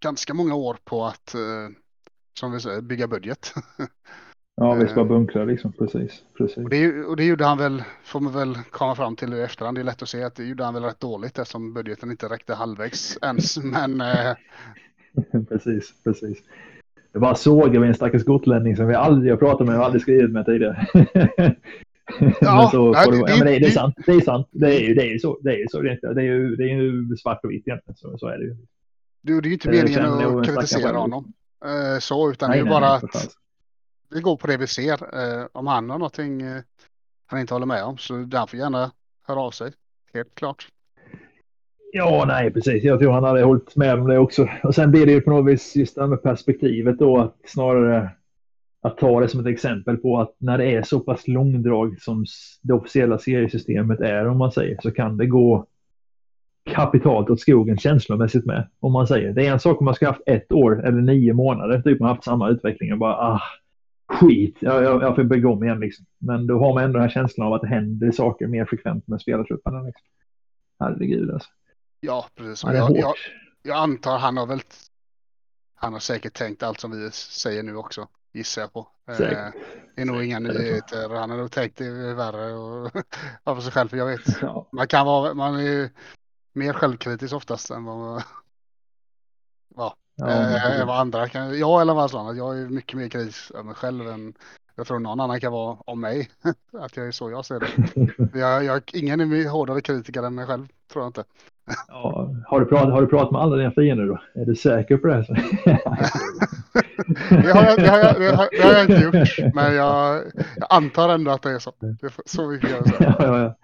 ganska 0.00 0.34
många 0.34 0.54
år 0.54 0.78
på 0.84 1.04
att, 1.04 1.34
eh, 1.34 1.68
som 2.38 2.52
vi 2.52 2.60
säger, 2.60 2.80
bygga 2.80 3.08
budget. 3.08 3.54
Ja, 4.62 4.74
visst 4.74 4.94
bara 4.94 5.04
bunkra 5.04 5.44
liksom, 5.44 5.72
precis. 5.72 6.22
precis. 6.38 6.56
Och, 6.56 6.70
det, 6.70 7.04
och 7.04 7.16
det 7.16 7.24
gjorde 7.24 7.44
han 7.44 7.58
väl, 7.58 7.82
får 8.04 8.20
man 8.20 8.32
väl 8.32 8.58
komma 8.70 8.94
fram 8.94 9.16
till 9.16 9.34
i 9.34 9.40
efterhand, 9.40 9.76
det 9.76 9.80
är 9.80 9.84
lätt 9.84 10.02
att 10.02 10.08
se 10.08 10.22
att 10.22 10.34
det 10.34 10.44
gjorde 10.44 10.64
han 10.64 10.74
väl 10.74 10.82
rätt 10.82 11.00
dåligt 11.00 11.38
eftersom 11.38 11.74
budgeten 11.74 12.10
inte 12.10 12.28
räckte 12.28 12.54
halvvägs 12.54 13.18
ens. 13.22 13.56
Men... 13.64 14.00
Eh... 14.00 14.36
precis, 15.48 15.94
precis. 16.04 16.38
Det 17.12 17.18
bara 17.18 17.34
sågar 17.34 17.80
vi 17.80 17.88
en 17.88 17.94
stackars 17.94 18.24
gotlänning 18.24 18.76
som 18.76 18.86
vi 18.86 18.94
aldrig 18.94 19.32
har 19.32 19.36
pratat 19.36 19.66
med 19.66 19.78
och 19.78 19.84
aldrig 19.84 20.02
skrivit 20.02 20.30
med 20.30 20.46
tidigare. 20.46 20.86
Ja, 22.40 22.68
så 22.72 22.92
nej, 22.92 23.06
det, 23.10 23.16
ja, 23.16 23.36
men 23.38 23.46
det, 23.46 23.58
det, 23.58 23.66
är 23.66 23.70
sant. 23.70 23.94
Det 24.06 24.12
är 24.12 24.20
sant. 24.20 24.48
Det 24.50 24.76
är 24.76 24.80
ju, 24.80 24.94
det 24.94 25.02
är 25.02 25.12
ju 25.12 25.18
så. 25.18 25.38
Det 25.42 25.50
är 25.50 25.56
ju 25.56 25.68
så. 25.68 25.80
Det 25.80 25.90
är, 25.90 26.20
ju, 26.20 26.56
det 26.56 26.64
är 26.64 26.68
ju 26.68 27.16
svart 27.16 27.44
och 27.44 27.50
vitt 27.50 27.68
egentligen. 27.68 27.96
Så, 27.96 28.18
så 28.18 28.26
är 28.26 28.38
det 28.38 28.44
ju. 28.44 28.56
Du, 29.22 29.40
det 29.40 29.46
är 29.46 29.48
ju 29.48 29.54
inte 29.54 29.70
meningen 29.70 30.04
att 30.04 30.46
kritisera 30.46 30.98
honom. 30.98 31.32
Så, 32.00 32.30
utan 32.30 32.50
nej, 32.50 32.58
det 32.58 32.62
är 32.62 32.64
nej, 32.64 32.80
bara 32.80 32.94
att 32.94 33.36
vi 34.14 34.20
går 34.20 34.36
på 34.36 34.46
det 34.46 34.56
vi 34.56 34.66
ser. 34.66 34.92
Eh, 34.92 35.46
om 35.52 35.66
han 35.66 35.90
har 35.90 35.98
någonting 35.98 36.42
eh, 36.42 36.62
han 37.26 37.40
inte 37.40 37.54
håller 37.54 37.66
med 37.66 37.84
om 37.84 37.98
så 37.98 38.14
den 38.14 38.46
får 38.46 38.58
gärna 38.58 38.92
höra 39.26 39.40
av 39.40 39.50
sig. 39.50 39.72
Helt 40.14 40.34
klart. 40.34 40.68
Ja, 41.92 42.24
nej, 42.28 42.50
precis. 42.50 42.84
Jag 42.84 42.98
tror 42.98 43.12
han 43.12 43.24
hade 43.24 43.42
hållit 43.42 43.76
med 43.76 43.94
om 43.94 44.08
det 44.08 44.18
också. 44.18 44.48
Och 44.62 44.74
sen 44.74 44.90
blir 44.90 45.06
det 45.06 45.12
ju 45.12 45.20
på 45.20 45.30
något 45.30 45.52
vis 45.52 45.76
just 45.76 45.94
det 45.94 46.00
här 46.00 46.08
med 46.08 46.22
perspektivet 46.22 46.98
då 46.98 47.18
att 47.18 47.36
snarare 47.44 48.10
att 48.82 48.98
ta 48.98 49.20
det 49.20 49.28
som 49.28 49.40
ett 49.40 49.46
exempel 49.46 49.96
på 49.96 50.20
att 50.20 50.34
när 50.38 50.58
det 50.58 50.74
är 50.74 50.82
så 50.82 51.00
pass 51.00 51.28
långdrag 51.28 52.00
som 52.00 52.24
det 52.62 52.72
officiella 52.72 53.18
seriesystemet 53.18 54.00
är, 54.00 54.28
om 54.28 54.38
man 54.38 54.52
säger, 54.52 54.78
så 54.82 54.90
kan 54.90 55.16
det 55.16 55.26
gå 55.26 55.66
kapitalt 56.70 57.30
åt 57.30 57.40
skogen 57.40 57.78
känslomässigt 57.78 58.46
med. 58.46 58.68
Om 58.80 58.92
man 58.92 59.06
säger. 59.06 59.32
Det 59.32 59.46
är 59.46 59.52
en 59.52 59.60
sak 59.60 59.80
om 59.80 59.84
man 59.84 59.94
ska 59.94 60.06
haft 60.06 60.22
ett 60.26 60.52
år 60.52 60.86
eller 60.86 61.00
nio 61.00 61.32
månader, 61.32 61.82
typ 61.82 62.00
man 62.00 62.08
haft 62.08 62.24
samma 62.24 62.48
utveckling 62.48 62.92
och 62.92 62.98
bara 62.98 63.14
ah, 63.14 63.42
skit, 64.08 64.56
jag, 64.60 64.84
jag, 64.84 65.02
jag 65.02 65.16
får 65.16 65.24
bygga 65.24 65.48
om 65.48 65.64
igen 65.64 65.80
liksom. 65.80 66.06
Men 66.18 66.46
då 66.46 66.58
har 66.58 66.74
man 66.74 66.84
ändå 66.84 66.92
den 66.92 67.02
här 67.02 67.14
känslan 67.14 67.46
av 67.46 67.52
att 67.52 67.62
det 67.62 67.68
händer 67.68 68.12
saker 68.12 68.46
mer 68.46 68.64
frekvent 68.64 69.08
med 69.08 69.20
spelartrupperna. 69.20 69.82
Liksom. 69.82 70.06
Herregud 70.80 71.30
alltså. 71.30 71.48
Ja, 72.00 72.26
precis. 72.34 72.64
Ja, 72.64 72.74
jag, 72.74 72.96
jag, 72.96 73.14
jag 73.62 73.76
antar 73.76 74.18
han 74.18 74.36
har 74.36 74.46
väl 74.46 74.60
han 75.82 75.92
har 75.92 76.00
säkert 76.00 76.34
tänkt 76.34 76.62
allt 76.62 76.80
som 76.80 76.90
vi 76.90 77.10
säger 77.10 77.62
nu 77.62 77.76
också 77.76 78.08
gissar 78.32 78.62
jag 78.62 78.72
på. 78.72 78.88
Säkert. 79.16 79.38
Eh, 79.38 79.60
det 79.94 80.02
är 80.02 80.06
nog 80.06 80.24
inga 80.24 80.38
nyheter. 80.38 81.08
Han 81.08 81.30
har 81.30 81.36
nog 81.36 81.50
tänkt 81.50 81.78
det 81.78 82.14
värre 82.14 82.54
och 82.54 82.90
för 83.56 83.60
sig 83.60 83.72
själv, 83.72 83.96
jag 83.96 84.06
vet. 84.06 84.42
Ja. 84.42 84.68
Man 84.72 84.88
kan 84.88 85.06
vara, 85.06 85.34
man 85.34 85.60
är 85.60 85.90
mer 86.52 86.72
självkritisk 86.72 87.34
oftast 87.34 87.70
än 87.70 87.84
vad, 87.84 88.22
ja, 90.30 90.80
äh, 90.80 90.86
vad 90.86 91.00
andra 91.00 91.28
kan. 91.28 91.58
Jag 91.58 91.80
eller 91.80 91.94
vad 91.94 92.10
sånt, 92.10 92.38
jag 92.38 92.58
är 92.58 92.68
mycket 92.68 92.98
mer 92.98 93.08
kritisk 93.08 93.54
av 93.54 93.66
mig 93.66 93.74
själv 93.74 94.08
än 94.08 94.34
jag 94.76 94.86
tror 94.86 94.98
någon 94.98 95.20
annan 95.20 95.40
kan 95.40 95.52
vara 95.52 95.76
om 95.86 96.00
mig. 96.00 96.28
att 96.78 96.96
jag 96.96 97.06
är 97.06 97.10
så 97.10 97.30
jag 97.30 97.44
ser 97.44 97.60
det. 97.60 97.68
jag, 98.38 98.64
jag, 98.64 98.82
ingen 98.92 99.20
är 99.20 99.48
hårdare 99.48 99.80
kritiker 99.80 100.22
än 100.22 100.34
mig 100.34 100.46
själv, 100.46 100.66
tror 100.92 101.04
jag 101.04 101.08
inte. 101.08 101.24
Ja, 101.88 102.30
har, 102.46 102.60
du 102.60 102.66
pratat, 102.66 102.92
har 102.92 103.00
du 103.00 103.06
pratat 103.06 103.32
med 103.32 103.40
alla 103.40 103.56
dina 103.56 103.70
fiender 103.70 104.06
då? 104.06 104.18
Är 104.40 104.46
du 104.46 104.54
säker 104.54 104.96
på 104.96 105.06
det? 105.06 105.14
Här? 105.14 105.26
det, 107.42 107.52
har 107.52 107.64
jag, 107.64 107.78
det, 107.78 107.88
har 107.88 107.98
jag, 107.98 108.20
det, 108.20 108.36
har, 108.36 108.48
det 108.50 108.62
har 108.62 108.72
jag 108.72 108.82
inte 108.82 109.04
gjort, 109.04 109.14
men 109.54 109.74
jag, 109.74 110.22
jag, 110.56 110.66
antar 110.70 111.08
ändå 111.08 111.30
att 111.30 111.42
det 111.42 111.50
är 111.50 111.58
så. 111.58 111.72
Det 111.80 112.06
är 112.06 112.12
så 112.26 112.50
mycket 112.50 112.70
jag 112.70 112.82
ja, 113.00 113.16
ja, 113.18 113.38
ja. 113.38 113.54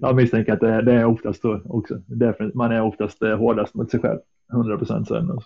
Jag 0.00 0.16
misstänker 0.16 0.52
att 0.52 0.60
det, 0.60 0.82
det 0.82 0.92
är 0.92 1.04
oftast 1.04 1.40
så 1.40 1.60
också. 1.64 1.94
Därför 2.06 2.52
man 2.54 2.72
är 2.72 2.82
oftast 2.82 3.22
eh, 3.22 3.36
hårdast 3.36 3.74
mot 3.74 3.90
sig 3.90 4.00
själv. 4.00 4.18
100 4.52 4.78
procent 4.78 5.08
sen. 5.08 5.40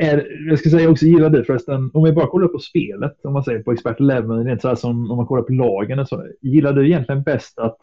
är, 0.00 0.48
jag 0.48 0.58
ska 0.58 0.70
säga 0.70 0.90
också, 0.90 1.04
gillar 1.04 1.30
du 1.30 1.44
förresten, 1.44 1.90
om 1.94 2.04
vi 2.04 2.12
bara 2.12 2.26
kollar 2.26 2.48
på 2.48 2.58
spelet, 2.58 3.24
om 3.24 3.32
man 3.32 3.44
säger 3.44 3.62
på 3.62 3.72
Expert 3.72 4.00
11, 4.00 4.34
rent 4.34 4.62
så 4.62 4.68
här 4.68 4.74
som 4.74 5.10
om 5.10 5.16
man 5.16 5.26
kollar 5.26 5.42
på 5.42 5.52
lagen, 5.52 6.06
så, 6.06 6.26
gillar 6.40 6.72
du 6.72 6.86
egentligen 6.86 7.22
bäst 7.22 7.58
att 7.58 7.78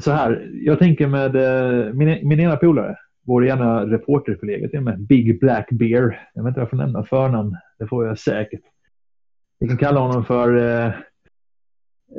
så 0.00 0.10
här, 0.10 0.50
jag 0.52 0.78
tänker 0.78 1.06
med 1.06 1.36
eh, 1.36 1.92
min, 1.92 2.28
min 2.28 2.40
ena 2.40 2.56
polare, 2.56 2.96
vår 3.26 3.46
ena 3.46 3.86
reporterkollega 3.86 4.68
till 4.68 4.80
med, 4.80 5.00
Big 5.00 5.40
Black 5.40 5.68
Bear. 5.70 6.28
Jag 6.34 6.42
vet 6.42 6.50
inte 6.50 6.60
vad 6.60 6.62
jag 6.62 6.70
får 6.70 6.76
nämna 6.76 7.04
förnamn, 7.04 7.56
det 7.78 7.86
får 7.86 8.06
jag 8.06 8.18
säkert. 8.18 8.62
Vi 9.60 9.68
kan 9.68 9.76
kalla 9.76 10.00
honom 10.00 10.24
för 10.24 10.56
eh, 10.56 10.86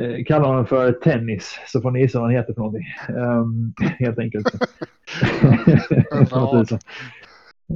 eh 0.01 0.23
kalla 0.27 0.47
honom 0.47 0.65
för 0.65 0.91
Tennis, 0.91 1.59
så 1.67 1.81
får 1.81 1.91
ni 1.91 2.01
gissa 2.01 2.19
vad 2.19 2.27
han 2.27 2.35
heter 2.35 2.53
för 2.53 2.61
någonting. 2.61 2.85
Um, 3.09 3.73
helt 3.99 4.19
enkelt. 4.19 4.47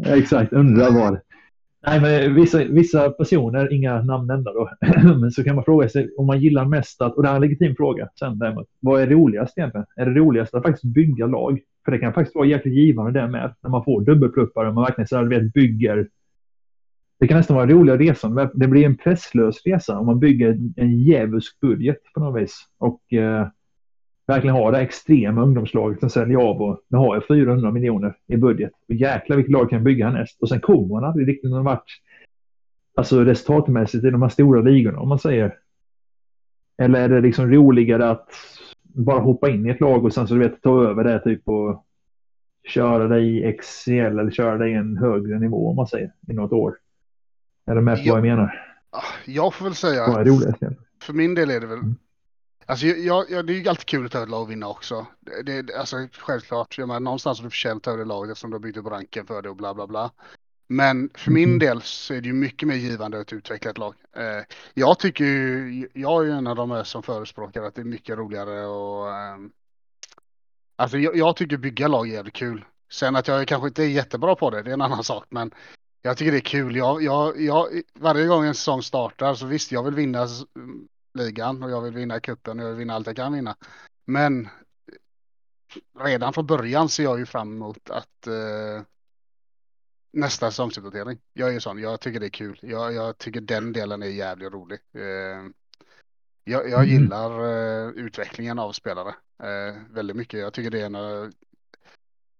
Exakt, 0.05 0.53
undrar 0.53 0.91
vad. 0.91 1.19
Nej, 1.87 2.01
men 2.01 2.35
vissa, 2.35 2.63
vissa 2.63 3.09
personer, 3.09 3.73
inga 3.73 4.01
namn 4.01 4.27
nämnda 4.27 4.53
då, 4.53 4.69
men 5.19 5.31
så 5.31 5.43
kan 5.43 5.55
man 5.55 5.63
fråga 5.63 5.89
sig 5.89 6.09
om 6.17 6.25
man 6.25 6.39
gillar 6.39 6.65
mest 6.65 7.01
att, 7.01 7.15
och 7.15 7.23
det 7.23 7.27
här 7.27 7.35
är 7.35 7.37
en 7.37 7.41
legitim 7.41 7.75
fråga 7.75 8.09
sen 8.19 8.39
däremot, 8.39 8.67
vad 8.79 9.01
är 9.01 9.07
roligast 9.07 9.57
egentligen? 9.57 9.85
Är 9.95 10.05
det 10.05 10.11
roligast 10.11 10.53
att 10.53 10.63
faktiskt 10.63 10.93
bygga 10.93 11.25
lag? 11.25 11.59
För 11.85 11.91
det 11.91 11.99
kan 11.99 12.13
faktiskt 12.13 12.35
vara 12.35 12.47
jäkligt 12.47 12.73
givande 12.73 13.21
det 13.21 13.27
med, 13.27 13.55
när 13.61 13.69
man 13.69 13.83
får 13.83 14.01
dubbelpluppar 14.01 14.65
och 14.65 14.73
man 14.73 14.83
verkligen 14.83 15.07
så 15.07 15.17
här, 15.17 15.23
vet, 15.23 15.53
bygger. 15.53 16.07
Det 17.19 17.27
kan 17.27 17.37
nästan 17.37 17.55
vara 17.55 17.63
en 17.63 17.71
roligare 17.71 17.99
resa, 17.99 18.49
det 18.53 18.67
blir 18.67 18.85
en 18.85 18.97
presslös 18.97 19.65
resa 19.65 19.99
om 19.99 20.05
man 20.05 20.19
bygger 20.19 20.57
en 20.75 20.99
djävulsk 20.99 21.59
budget 21.59 21.97
på 22.13 22.19
något 22.19 22.41
vis. 22.41 22.57
Och 22.77 23.13
eh, 23.13 23.47
verkligen 24.29 24.55
ha 24.55 24.71
det 24.71 24.79
extrema 24.79 25.41
ungdomslaget 25.41 25.99
som 25.99 26.09
säljer 26.09 26.37
av 26.37 26.61
och 26.61 26.81
nu 26.87 26.97
har 26.97 27.15
jag 27.15 27.27
400 27.27 27.71
miljoner 27.71 28.17
i 28.27 28.37
budget. 28.37 28.71
Och 28.87 28.95
jäklar 28.95 29.37
vilket 29.37 29.53
lag 29.53 29.69
kan 29.69 29.83
bygga 29.83 30.05
härnäst. 30.05 30.41
Och 30.41 30.49
sen 30.49 30.59
kommer 30.59 30.87
man 30.87 31.03
aldrig 31.03 31.27
riktigt 31.27 31.51
någon 31.51 31.63
match. 31.63 31.99
Alltså 32.95 33.23
resultatmässigt 33.23 34.03
i 34.03 34.09
de 34.09 34.21
här 34.21 34.29
stora 34.29 34.61
ligorna 34.61 34.99
om 34.99 35.09
man 35.09 35.19
säger. 35.19 35.55
Eller 36.77 36.99
är 36.99 37.09
det 37.09 37.21
liksom 37.21 37.51
roligare 37.51 38.09
att 38.09 38.29
bara 38.83 39.19
hoppa 39.19 39.49
in 39.49 39.65
i 39.65 39.69
ett 39.69 39.79
lag 39.79 40.05
och 40.05 40.13
sen 40.13 40.27
så 40.27 40.33
du 40.33 40.39
vet 40.39 40.61
ta 40.61 40.83
över 40.83 41.03
det 41.03 41.19
typ 41.19 41.47
och 41.47 41.85
köra 42.63 43.07
dig 43.07 43.49
i 43.49 43.57
XCL 43.57 43.91
eller 43.91 44.31
köra 44.31 44.57
dig 44.57 44.71
i 44.71 44.75
en 44.75 44.97
högre 44.97 45.39
nivå 45.39 45.69
om 45.69 45.75
man 45.75 45.87
säger 45.87 46.11
i 46.27 46.33
något 46.33 46.51
år. 46.51 46.77
Är 47.65 47.75
du 47.75 47.81
med 47.81 47.95
på 47.95 48.01
jag, 48.03 48.13
vad 48.13 48.27
jag 48.27 48.37
menar? 48.37 48.65
Jag 49.25 49.53
får 49.53 49.65
väl 49.65 49.75
säga 49.75 50.03
att 50.03 50.27
för 51.01 51.13
min 51.13 51.35
del 51.35 51.49
är 51.49 51.59
det 51.59 51.67
väl 51.67 51.77
mm. 51.77 51.95
Alltså, 52.69 52.85
jag, 52.85 53.29
jag, 53.29 53.47
det 53.47 53.53
är 53.53 53.57
ju 53.57 53.69
alltid 53.69 53.85
kul 53.85 54.05
att 54.05 54.11
ta 54.11 54.23
ett 54.23 54.29
lag 54.29 54.41
och 54.41 54.51
vinna 54.51 54.67
också. 54.67 55.05
Det, 55.19 55.61
det, 55.61 55.75
alltså, 55.75 56.07
självklart, 56.11 56.77
jag 56.77 56.87
menar, 56.87 56.99
någonstans 56.99 57.39
har 57.39 57.43
du 57.43 57.49
förtjänat 57.49 57.87
över 57.87 57.97
det 57.97 58.05
laget 58.05 58.31
eftersom 58.31 58.49
du 58.49 58.55
har 58.55 58.59
byggt 58.59 58.77
upp 58.77 58.85
ranken 58.85 59.25
för 59.25 59.41
det 59.41 59.49
och 59.49 59.55
bla 59.55 59.73
bla 59.73 59.87
bla. 59.87 60.11
Men 60.67 61.09
för 61.13 61.31
min 61.31 61.49
Mhm. 61.49 61.59
del 61.59 61.81
så 61.81 62.13
är 62.13 62.21
det 62.21 62.27
ju 62.27 62.33
mycket 62.33 62.67
mer 62.67 62.75
givande 62.75 63.19
att 63.19 63.33
utveckla 63.33 63.71
ett 63.71 63.77
lag. 63.77 63.95
Eh, 64.15 64.43
jag 64.73 64.99
tycker 64.99 65.23
ju, 65.25 65.87
jag 65.93 66.21
är 66.21 66.25
ju 66.25 66.31
en 66.31 66.47
av 66.47 66.55
de 66.55 66.85
som 66.85 67.03
förespråkar 67.03 67.63
att 67.63 67.75
det 67.75 67.81
är 67.81 67.85
mycket 67.85 68.17
roligare 68.17 68.65
och 68.65 69.15
ehm, 69.15 69.51
Alltså 70.75 70.97
jag, 70.97 71.15
jag 71.17 71.35
tycker 71.35 71.57
bygga 71.57 71.87
lag 71.87 72.09
är 72.09 72.13
jävligt 72.13 72.33
kul. 72.33 72.65
Sen 72.91 73.15
att 73.15 73.27
jag 73.27 73.47
kanske 73.47 73.67
inte 73.67 73.83
är 73.83 73.87
jättebra 73.87 74.35
på 74.35 74.49
det, 74.49 74.63
det 74.63 74.69
är 74.69 74.73
en 74.73 74.81
annan 74.81 75.03
sak. 75.13 75.25
Men 75.29 75.51
jag 76.01 76.17
tycker 76.17 76.31
det 76.31 76.37
är 76.37 76.41
kul. 76.41 76.75
Jag, 76.75 77.03
jag, 77.03 77.41
jag, 77.41 77.67
varje 77.93 78.27
gång 78.27 78.45
en 78.45 78.55
säsong 78.55 78.83
startar 78.83 79.33
så 79.33 79.45
visst, 79.45 79.71
jag 79.71 79.83
vill 79.83 79.93
vinna 79.93 80.27
ligan 81.19 81.63
och 81.63 81.71
jag 81.71 81.81
vill 81.81 81.93
vinna 81.93 82.19
cupen 82.19 82.59
och 82.59 82.65
jag 82.65 82.69
vill 82.69 82.79
vinna 82.79 82.93
allt 82.93 83.07
jag 83.07 83.15
kan 83.15 83.33
vinna. 83.33 83.55
Men 84.05 84.47
redan 85.99 86.33
från 86.33 86.45
början 86.45 86.89
ser 86.89 87.03
jag 87.03 87.19
ju 87.19 87.25
fram 87.25 87.53
emot 87.53 87.89
att 87.89 88.27
eh, 88.27 88.81
nästa 90.11 90.51
säsongsuppdatering. 90.51 91.19
Jag 91.33 91.49
är 91.49 91.53
ju 91.53 91.59
sån, 91.59 91.79
jag 91.79 91.99
tycker 91.99 92.19
det 92.19 92.25
är 92.25 92.29
kul. 92.29 92.59
Jag, 92.61 92.93
jag 92.93 93.17
tycker 93.17 93.41
den 93.41 93.73
delen 93.73 94.03
är 94.03 94.07
jävligt 94.07 94.53
rolig. 94.53 94.79
Eh, 94.93 95.51
jag, 96.43 96.69
jag 96.69 96.83
Mm. 96.83 96.89
gillar 96.89 97.31
eh, 97.45 97.89
utvecklingen 97.89 98.59
av 98.59 98.71
spelare 98.71 99.15
eh, 99.43 99.75
väldigt 99.89 100.15
mycket. 100.15 100.39
Jag 100.39 100.53
tycker 100.53 100.71
det 100.71 100.81
är 100.81 100.85
en 100.85 101.31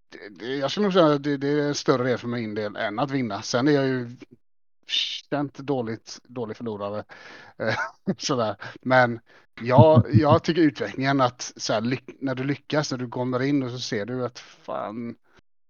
det, 0.09 0.29
det, 0.29 0.55
jag 0.55 0.71
skulle 0.71 0.83
nog 0.83 0.93
säga 0.93 1.05
att 1.05 1.23
det, 1.23 1.37
det 1.37 1.47
är 1.47 1.67
en 1.67 1.75
större 1.75 2.03
del 2.03 2.17
för 2.17 2.27
min 2.27 2.55
del 2.55 2.75
än 2.75 2.99
att 2.99 3.11
vinna. 3.11 3.41
Sen 3.41 3.67
är 3.67 3.71
jag 3.71 3.87
ju 3.87 4.09
känt 4.89 5.58
dåligt, 5.58 6.19
dålig 6.23 6.58
förlorare. 6.58 7.04
Eh, 7.58 7.75
sådär. 8.17 8.56
Men 8.82 9.19
jag, 9.62 10.06
jag 10.13 10.43
tycker 10.43 10.62
utvecklingen 10.62 11.21
att 11.21 11.54
så 11.56 11.73
här, 11.73 11.99
när 12.19 12.36
du 12.36 12.43
lyckas, 12.43 12.91
när 12.91 12.97
du 12.97 13.08
kommer 13.08 13.41
in 13.41 13.63
och 13.63 13.71
så 13.71 13.80
ser 13.80 14.06
du 14.06 14.25
att 14.25 14.39
fan, 14.39 15.15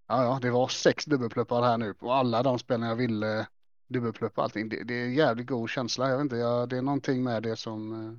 ja, 0.08 0.24
ja, 0.24 0.40
det 0.42 0.52
var 0.52 0.68
sex 0.68 1.06
dubbelpluppar 1.06 1.62
här 1.62 1.78
nu 1.78 1.96
och 2.00 2.16
alla 2.16 2.44
de 2.44 2.60
spelarna 2.60 2.88
jag 2.88 2.96
ville 2.96 3.48
dubbelpluppa 3.88 4.42
allting. 4.42 4.70
Det, 4.70 4.84
det 4.84 4.94
är 4.94 5.06
en 5.06 5.14
jävligt 5.14 5.48
god 5.48 5.70
känsla. 5.70 6.10
Jag 6.10 6.18
vet 6.18 6.24
inte, 6.24 6.36
jag, 6.36 6.70
det 6.70 6.78
är 6.78 6.82
någonting 6.82 7.24
med 7.24 7.44
det 7.44 7.56
som 7.56 7.94
eh, 7.94 8.14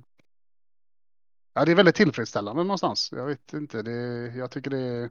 Ja, 1.53 1.65
det 1.65 1.71
är 1.71 1.75
väldigt 1.75 1.95
tillfredsställande 1.95 2.63
någonstans. 2.63 3.11
Jag 3.11 3.25
vet 3.25 3.53
inte, 3.53 3.81
det, 3.81 3.91
jag 4.35 4.51
tycker 4.51 4.69
det 4.69 4.79
är 4.79 5.09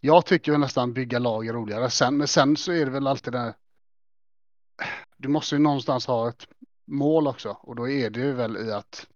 jag 0.00 0.26
tycker 0.26 0.58
nästan 0.58 0.92
bygga 0.92 1.18
lag 1.18 1.46
är 1.46 1.52
roligare. 1.52 1.90
Sen, 1.90 2.16
men 2.16 2.28
sen 2.28 2.56
så 2.56 2.72
är 2.72 2.84
det 2.84 2.90
väl 2.90 3.06
alltid 3.06 3.32
det 3.32 3.38
här. 3.38 3.54
Du 5.16 5.28
måste 5.28 5.54
ju 5.54 5.58
någonstans 5.58 6.06
ha 6.06 6.28
ett 6.28 6.48
mål 6.84 7.26
också 7.26 7.50
och 7.60 7.76
då 7.76 7.88
är 7.88 8.10
det 8.10 8.20
ju 8.20 8.32
väl 8.32 8.56
i 8.56 8.72
att 8.72 9.06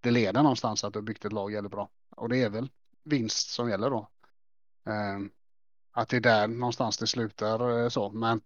det 0.00 0.10
leder 0.10 0.42
någonstans 0.42 0.84
att 0.84 0.92
du 0.92 0.98
har 0.98 1.04
byggt 1.04 1.24
ett 1.24 1.32
lag 1.32 1.52
jävligt 1.52 1.72
bra. 1.72 1.90
Och 2.10 2.28
det 2.28 2.42
är 2.42 2.50
väl 2.50 2.70
vinst 3.04 3.50
som 3.50 3.70
gäller 3.70 3.90
då. 3.90 4.08
Ehm, 4.84 5.30
att 5.92 6.08
det 6.08 6.16
är 6.16 6.20
där 6.20 6.46
någonstans 6.46 6.98
det 6.98 7.06
slutar 7.06 7.82
eh, 7.82 7.88
så. 7.88 8.10
Men 8.10 8.40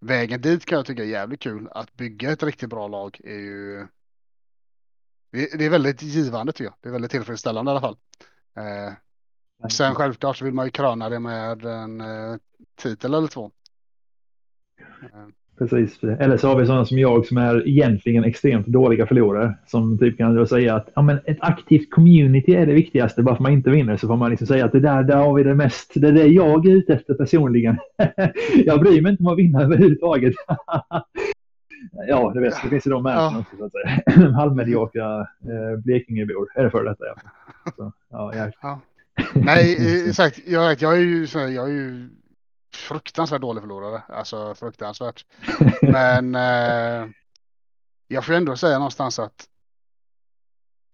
vägen 0.00 0.40
dit 0.40 0.64
kan 0.64 0.76
jag 0.76 0.86
tycka 0.86 1.02
är 1.02 1.06
jävligt 1.06 1.40
kul. 1.40 1.68
Att 1.70 1.94
bygga 1.94 2.32
ett 2.32 2.42
riktigt 2.42 2.70
bra 2.70 2.88
lag 2.88 3.20
är 3.24 3.38
ju. 3.38 3.86
Det, 5.30 5.64
är 5.64 5.70
väldigt 5.70 6.02
givande 6.02 6.52
tycker 6.52 6.64
jag. 6.64 6.74
Det 6.80 6.88
är 6.88 6.92
väldigt 6.92 7.10
tillfredsställande 7.10 7.70
i 7.70 7.72
alla 7.72 7.80
fall. 7.80 7.96
Eh, 8.54 9.68
Sen 9.70 9.94
självklart 9.94 10.36
så 10.36 10.44
vill 10.44 10.54
man 10.54 10.64
ju 10.64 10.70
kröna 10.70 11.08
det 11.08 11.18
med 11.18 11.64
en 11.64 12.00
eh, 12.00 12.36
titel 12.76 13.14
eller 13.14 13.28
två. 13.28 13.50
Ehm. 15.12 15.32
Precis. 15.58 16.04
Eller 16.04 16.36
så 16.36 16.48
har 16.48 16.56
vi 16.56 16.66
sådana 16.66 16.84
som 16.84 16.98
jag 16.98 17.26
som 17.26 17.36
är 17.36 17.68
egentligen 17.68 18.24
extremt 18.24 18.66
dåliga 18.66 19.06
förlorare. 19.06 19.54
Som 19.66 19.98
typ 19.98 20.18
kan 20.18 20.46
säga 20.46 20.74
att 20.74 20.88
ja, 20.94 21.02
men 21.02 21.18
ett 21.24 21.38
aktivt 21.40 21.90
community 21.90 22.54
är 22.54 22.66
det 22.66 22.72
viktigaste. 22.72 23.22
Bara 23.22 23.36
för 23.36 23.42
man 23.42 23.52
inte 23.52 23.70
vinner 23.70 23.96
så 23.96 24.06
får 24.06 24.16
man 24.16 24.30
liksom 24.30 24.46
säga 24.46 24.64
att 24.64 24.72
det 24.72 24.80
där, 24.80 25.02
där 25.02 25.16
har 25.16 25.34
vi 25.34 25.42
det 25.42 25.54
mest. 25.54 25.92
Det 25.94 26.08
är 26.08 26.12
det 26.12 26.26
jag 26.26 26.66
är 26.66 26.70
ute 26.70 26.94
efter 26.94 27.14
personligen. 27.14 27.76
jag 28.64 28.80
bryr 28.80 29.02
mig 29.02 29.10
inte 29.12 29.22
om 29.22 29.26
att 29.26 29.38
vinna 29.38 29.62
överhuvudtaget. 29.62 30.34
ja, 32.08 32.32
det 32.34 32.40
vet 32.40 32.54
Det 32.62 32.68
finns 32.68 32.86
ju 32.86 32.90
de 32.90 33.02
med 33.02 33.16
Ja. 33.16 33.38
också 33.38 33.56
så 33.56 33.64
att 33.64 33.72
säga. 33.72 34.28
Halvmediokra 34.36 35.20
eh, 35.20 35.78
Blekingebor. 35.84 36.48
Är 36.54 36.64
det 36.64 36.70
för 36.70 36.84
detta 36.84 37.04
ja. 37.04 37.14
Så, 37.76 37.92
ja, 38.10 38.34
jag... 38.36 38.52
Ja. 38.62 38.80
Nej, 39.34 39.76
exakt. 40.08 40.40
Jag, 40.46 40.82
jag 40.82 40.92
är 40.92 41.00
ju 41.00 41.26
så 41.26 41.38
jag 41.38 41.68
är 41.68 41.72
ju 41.72 42.08
fruktansvärt 42.72 43.40
dålig 43.40 43.62
förlorare. 43.62 44.02
Alltså 44.08 44.54
fruktansvärt. 44.54 45.26
Men 45.82 46.34
eh, 46.34 47.10
jag 48.08 48.24
får 48.24 48.32
ändå 48.32 48.56
säga 48.56 48.78
någonstans 48.78 49.18
att 49.18 49.48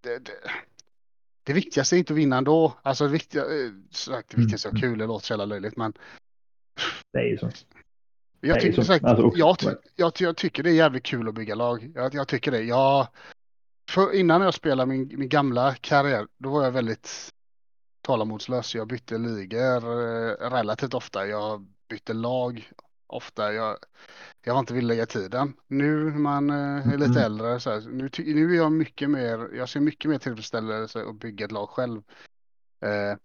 det, 0.00 0.18
det, 0.18 0.32
det 1.42 1.52
viktigaste 1.52 1.96
är 1.96 1.98
inte 1.98 2.12
att 2.12 2.18
vinna 2.18 2.36
ändå. 2.38 2.74
Alltså 2.82 3.04
det 3.04 3.10
viktiga, 3.10 3.42
eh, 3.42 3.70
sagt, 3.90 4.30
det 4.30 4.36
viktigaste 4.36 4.68
är 4.68 4.70
att 4.70 4.74
ha 4.74 4.80
kul, 4.80 4.98
det 4.98 5.06
låter 5.06 5.26
så 5.26 5.32
jävla 5.32 5.44
löjligt. 5.44 5.76
Men 5.76 5.92
Det 7.12 7.18
är 7.18 7.24
ju 7.24 7.38
så. 7.38 7.50
jag, 8.40 8.60
tycker, 8.60 8.82
sagt, 8.82 9.04
alltså, 9.04 9.32
jag, 9.34 9.58
ty, 9.58 9.68
jag, 9.96 10.12
jag 10.18 10.36
tycker 10.36 10.62
det 10.62 10.70
är 10.70 10.74
jävligt 10.74 11.04
kul 11.04 11.28
att 11.28 11.34
bygga 11.34 11.54
lag. 11.54 11.92
Jag, 11.94 12.14
jag 12.14 12.28
tycker 12.28 12.50
det. 12.50 12.62
Jag, 12.62 13.08
för 13.90 14.14
innan 14.14 14.42
jag 14.42 14.54
spelade 14.54 14.88
min, 14.88 15.18
min 15.18 15.28
gamla 15.28 15.74
karriär, 15.74 16.26
då 16.38 16.50
var 16.50 16.64
jag 16.64 16.70
väldigt 16.70 17.32
tålamodslös. 18.02 18.74
Jag 18.74 18.88
bytte 18.88 19.18
ligor 19.18 19.84
eh, 19.84 20.50
relativt 20.50 20.94
ofta. 20.94 21.26
Jag 21.26 21.66
bytte 21.88 22.12
lag 22.12 22.72
ofta. 23.06 23.52
Jag, 23.52 23.76
jag 24.44 24.54
var 24.54 24.60
inte 24.60 24.74
villig 24.74 24.88
lägga 24.88 25.06
tiden. 25.06 25.54
Nu 25.66 26.10
när 26.10 26.18
man 26.18 26.50
eh, 26.50 26.92
är 26.92 26.98
lite 26.98 27.20
äldre 27.20 27.60
så 27.60 27.70
här, 27.70 27.80
nu, 27.80 28.10
nu 28.18 28.52
är 28.52 28.56
jag 28.56 28.72
mycket 28.72 29.10
mer, 29.10 29.50
jag 29.54 29.68
ser 29.68 29.80
mycket 29.80 30.10
mer 30.10 30.18
tillfredsställelse 30.18 31.04
att 31.04 31.16
bygga 31.16 31.44
ett 31.44 31.52
lag 31.52 31.68
själv. 31.68 32.02
Eh, 32.80 33.16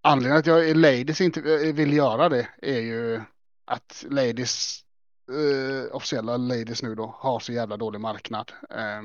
anledningen 0.00 0.38
att 0.38 0.46
jag 0.46 0.68
i 0.68 0.74
Ladies 0.74 1.20
inte 1.20 1.40
eh, 1.40 1.74
vill 1.74 1.92
göra 1.92 2.28
det 2.28 2.48
är 2.62 2.80
ju 2.80 3.20
att 3.64 4.04
Ladies, 4.08 4.84
eh, 5.30 5.96
officiella 5.96 6.36
Ladies 6.36 6.82
nu 6.82 6.94
då, 6.94 7.14
har 7.18 7.40
så 7.40 7.52
jävla 7.52 7.76
dålig 7.76 8.00
marknad. 8.00 8.52
Eh, 8.70 9.02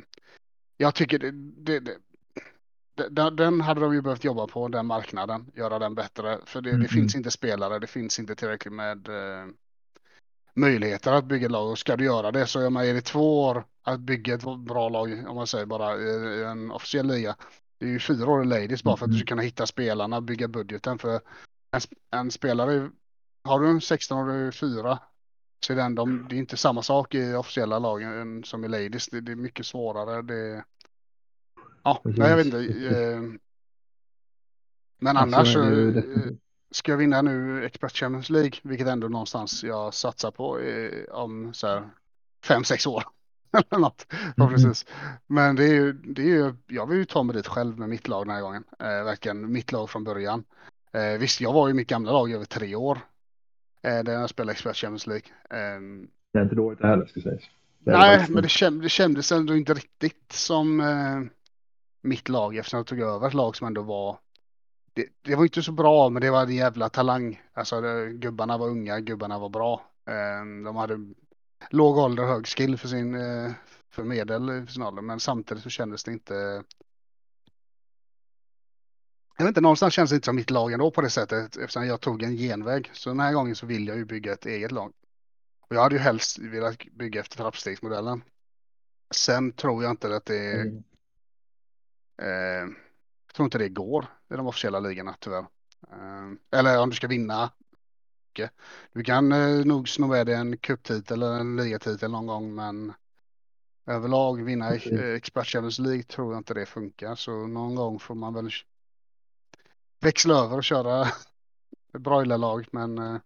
jag 0.77 0.95
tycker 0.95 1.19
det, 1.19 1.31
det, 1.31 1.79
det 1.79 1.97
den, 2.95 3.35
den 3.35 3.61
hade 3.61 3.81
de 3.81 3.93
ju 3.93 4.01
behövt 4.01 4.23
jobba 4.23 4.47
på, 4.47 4.67
den 4.67 4.85
marknaden, 4.85 5.51
göra 5.55 5.79
den 5.79 5.95
bättre. 5.95 6.39
För 6.45 6.61
det, 6.61 6.71
det 6.71 6.77
Mhm. 6.77 6.87
finns 6.87 7.15
inte 7.15 7.31
spelare, 7.31 7.79
det 7.79 7.87
finns 7.87 8.19
inte 8.19 8.35
tillräckligt 8.35 8.73
med 8.73 9.07
eh, 9.07 9.45
möjligheter 10.55 11.11
att 11.11 11.25
bygga 11.25 11.49
lag. 11.49 11.71
Och 11.71 11.79
ska 11.79 11.95
du 11.97 12.05
göra 12.05 12.31
det 12.31 12.47
så 12.47 12.59
är 12.59 12.69
man 12.69 12.85
är 12.85 12.93
det 12.93 13.01
två 13.01 13.43
år 13.43 13.65
att 13.83 13.99
bygga 13.99 14.33
ett 14.33 14.57
bra 14.57 14.89
lag, 14.89 15.25
om 15.27 15.35
man 15.35 15.47
säger 15.47 15.65
bara 15.65 15.97
i, 15.97 16.39
i 16.39 16.43
en 16.43 16.71
officiell 16.71 17.07
liga. 17.07 17.35
Det 17.77 17.85
är 17.85 17.89
ju 17.89 17.99
fyra 17.99 18.31
år 18.31 18.43
i 18.43 18.45
ladies 18.45 18.83
bara 18.83 18.97
för 18.97 19.05
att 19.05 19.11
du 19.11 19.15
Mhm. 19.15 19.19
ska 19.19 19.27
kunna 19.31 19.41
hitta 19.41 19.65
spelarna, 19.65 20.21
bygga 20.21 20.47
budgeten. 20.47 20.99
För 20.99 21.13
en, 21.71 21.81
en 22.11 22.31
spelare, 22.31 22.89
har 23.43 23.59
du 23.59 23.67
en 23.69 23.81
16 23.81 24.17
och 24.19 24.27
du 24.33 24.47
är 24.47 24.51
fyra 24.51 24.99
så 25.65 25.73
är 25.73 25.77
det, 25.77 25.83
ändå, 25.83 26.05
det 26.05 26.35
är 26.35 26.39
inte 26.39 26.57
samma 26.57 26.81
sak 26.81 27.15
i 27.15 27.33
officiella 27.33 27.79
lagen 27.79 28.43
som 28.43 28.65
i 28.65 28.67
ladies. 28.67 29.07
Det, 29.07 29.21
det 29.21 29.31
är 29.31 29.35
mycket 29.35 29.65
svårare. 29.65 30.21
Det, 30.21 30.63
ja, 31.83 31.99
Precis, 32.03 32.19
nej, 32.19 32.29
jag 32.29 32.37
vet 32.37 32.45
inte. 32.45 32.57
precis. 32.57 32.91
eh, 32.91 33.21
Men 34.99 35.17
Alltså, 35.17 35.37
annars 35.37 35.53
så 35.53 35.63
eh, 35.63 36.03
ska 36.71 36.91
jag 36.91 36.97
vinna 36.97 37.21
nu 37.21 37.65
Expert 37.65 37.95
Champions 37.97 38.29
League, 38.29 38.51
vilket 38.63 38.87
ändå 38.87 39.07
någonstans 39.07 39.63
jag 39.63 39.93
satsar 39.93 40.31
på 40.31 40.59
eh, 40.59 41.03
om 41.11 41.53
så 41.53 41.67
här 41.67 41.89
fem, 42.45 42.63
sex 42.63 42.87
år. 42.87 43.03
Eller 43.71 43.81
något, 43.81 44.05
förhoppningsvis. 44.35 44.85
Men 45.27 45.55
det 45.55 45.63
är 45.63 45.73
ju, 45.73 45.93
det 45.93 46.21
är 46.21 46.25
ju, 46.27 46.53
jag 46.67 46.87
vill 46.89 46.97
ju 46.97 47.05
ta 47.05 47.23
mig 47.23 47.35
dit 47.35 47.47
själv 47.47 47.79
med 47.79 47.89
mitt 47.89 48.07
lag 48.07 48.25
den 48.25 48.35
här 48.35 48.41
gången. 48.41 48.63
Eh, 48.79 48.85
verkligen 49.03 49.51
mitt 49.51 49.71
lag 49.71 49.89
från 49.89 50.03
början. 50.03 50.43
Eh, 50.91 51.19
visst, 51.19 51.41
jag 51.41 51.53
var 51.53 51.67
ju 51.67 51.71
i 51.71 51.75
mitt 51.75 51.87
gamla 51.87 52.11
lag 52.11 52.31
i 52.31 52.33
över 52.33 52.45
tre 52.45 52.75
år. 52.75 52.99
Eh, 53.81 54.03
där 54.03 54.13
jag 54.13 54.29
spelade 54.29 54.51
Expert 54.51 54.75
Champions 54.75 55.07
League. 55.07 55.25
Ehm, 55.49 56.07
Det 56.33 56.39
är 56.39 56.43
inte 56.43 56.55
dåligt 56.55 56.79
det 56.79 56.87
heller 56.87 57.05
ska 57.05 57.21
sägas. 57.21 57.43
Nej, 57.79 58.25
men 58.29 58.43
det, 58.43 58.49
känd, 58.49 58.81
det 58.81 58.89
kändes 58.89 59.31
ändå 59.31 59.55
inte 59.55 59.73
riktigt 59.73 60.31
som 60.31 60.79
eh, 60.79 61.21
mitt 62.03 62.29
lag 62.29 62.55
eftersom 62.57 62.77
jag 62.77 62.87
tog 62.87 62.99
över 62.99 63.27
ett 63.27 63.33
lag 63.33 63.55
som 63.55 63.67
ändå 63.67 63.81
var. 63.81 64.19
Det, 64.93 65.05
det 65.21 65.35
var 65.35 65.43
inte 65.43 65.63
så 65.63 65.71
bra, 65.71 66.09
men 66.09 66.21
det 66.21 66.31
var 66.31 66.43
en 66.43 66.55
jävla 66.55 66.89
talang. 66.89 67.41
Alltså 67.53 67.81
det, 67.81 68.09
gubbarna 68.13 68.57
var 68.57 68.67
unga, 68.67 68.99
gubbarna 68.99 69.39
var 69.39 69.49
bra. 69.49 69.81
Eh, 70.05 70.63
de 70.65 70.75
hade 70.75 70.97
låg 71.69 71.97
ålder 71.97 72.23
och 72.23 72.29
hög 72.29 72.47
skill 72.47 72.77
för 72.77 72.87
sin 72.87 73.15
eh, 73.15 73.51
för 73.89 74.03
medel 74.03 74.49
eh, 74.49 74.63
i 74.63 74.67
sin 74.67 74.83
ålder, 74.83 75.01
men 75.01 75.19
samtidigt 75.19 75.63
så 75.63 75.69
kändes 75.69 76.03
det 76.03 76.11
inte. 76.11 76.63
Jag 79.37 79.45
vet 79.45 79.47
inte, 79.47 79.61
någonstans 79.61 79.93
känns 79.93 80.09
det 80.09 80.15
inte 80.15 80.25
som 80.25 80.35
mitt 80.35 80.49
lag 80.49 80.73
ändå 80.73 80.91
på 80.91 81.01
det 81.01 81.09
sättet 81.09 81.57
eftersom 81.57 81.85
jag 81.85 82.01
tog 82.01 82.23
en 82.23 82.37
genväg. 82.37 82.89
Så 82.93 83.09
den 83.09 83.19
här 83.19 83.33
gången 83.33 83.55
så 83.55 83.65
vill 83.65 83.87
jag 83.87 83.97
ju 83.97 84.05
bygga 84.05 84.33
ett 84.33 84.45
eget 84.45 84.71
lag. 84.71 84.93
Och 85.69 85.75
jag 85.75 85.81
hade 85.81 85.95
ju 85.95 86.01
helst 86.01 86.39
velat 86.39 86.77
bygga 86.85 87.21
efter 87.21 87.37
trappstegsmodellen. 87.37 88.23
Sen 89.15 89.51
tror 89.51 89.83
jag 89.83 89.91
inte 89.91 90.15
att 90.15 90.25
det 90.25 90.61
Mm 90.61 90.83
eh, 92.21 92.67
jag 93.27 93.35
tror 93.35 93.45
inte 93.45 93.57
det 93.57 93.69
går 93.69 94.05
i 94.33 94.35
de 94.35 94.47
officiella 94.47 94.79
ligorna 94.79 95.15
tyvärr. 95.19 95.45
Eh, 95.91 96.59
eller 96.59 96.79
om 96.79 96.89
du 96.89 96.95
ska 96.95 97.07
vinna. 97.07 97.51
Du 98.93 99.03
kan 99.03 99.31
eh, 99.31 99.65
nog 99.65 99.89
sno 99.89 100.07
med 100.07 100.25
dig 100.25 100.35
en 100.35 100.57
cuptitel 100.57 101.21
eller 101.21 101.39
en 101.39 101.55
ligatitel 101.55 102.11
någon 102.11 102.27
gång 102.27 102.55
men 102.55 102.93
överlag 103.85 104.43
vinna 104.43 104.75
eh, 104.75 105.15
Expert 105.15 105.47
Champions 105.47 105.79
League 105.79 106.03
tror 106.03 106.33
jag 106.33 106.39
inte 106.39 106.53
det 106.53 106.65
funkar. 106.65 107.15
Så 107.15 107.47
någon 107.47 107.75
gång 107.75 107.99
får 107.99 108.15
man 108.15 108.33
väl 108.33 108.49
växla 109.99 110.33
över 110.33 110.57
och 110.57 110.63
köra 110.63 111.07
broilerlag 111.99 112.67
men 112.71 112.97
eh, 112.97 113.17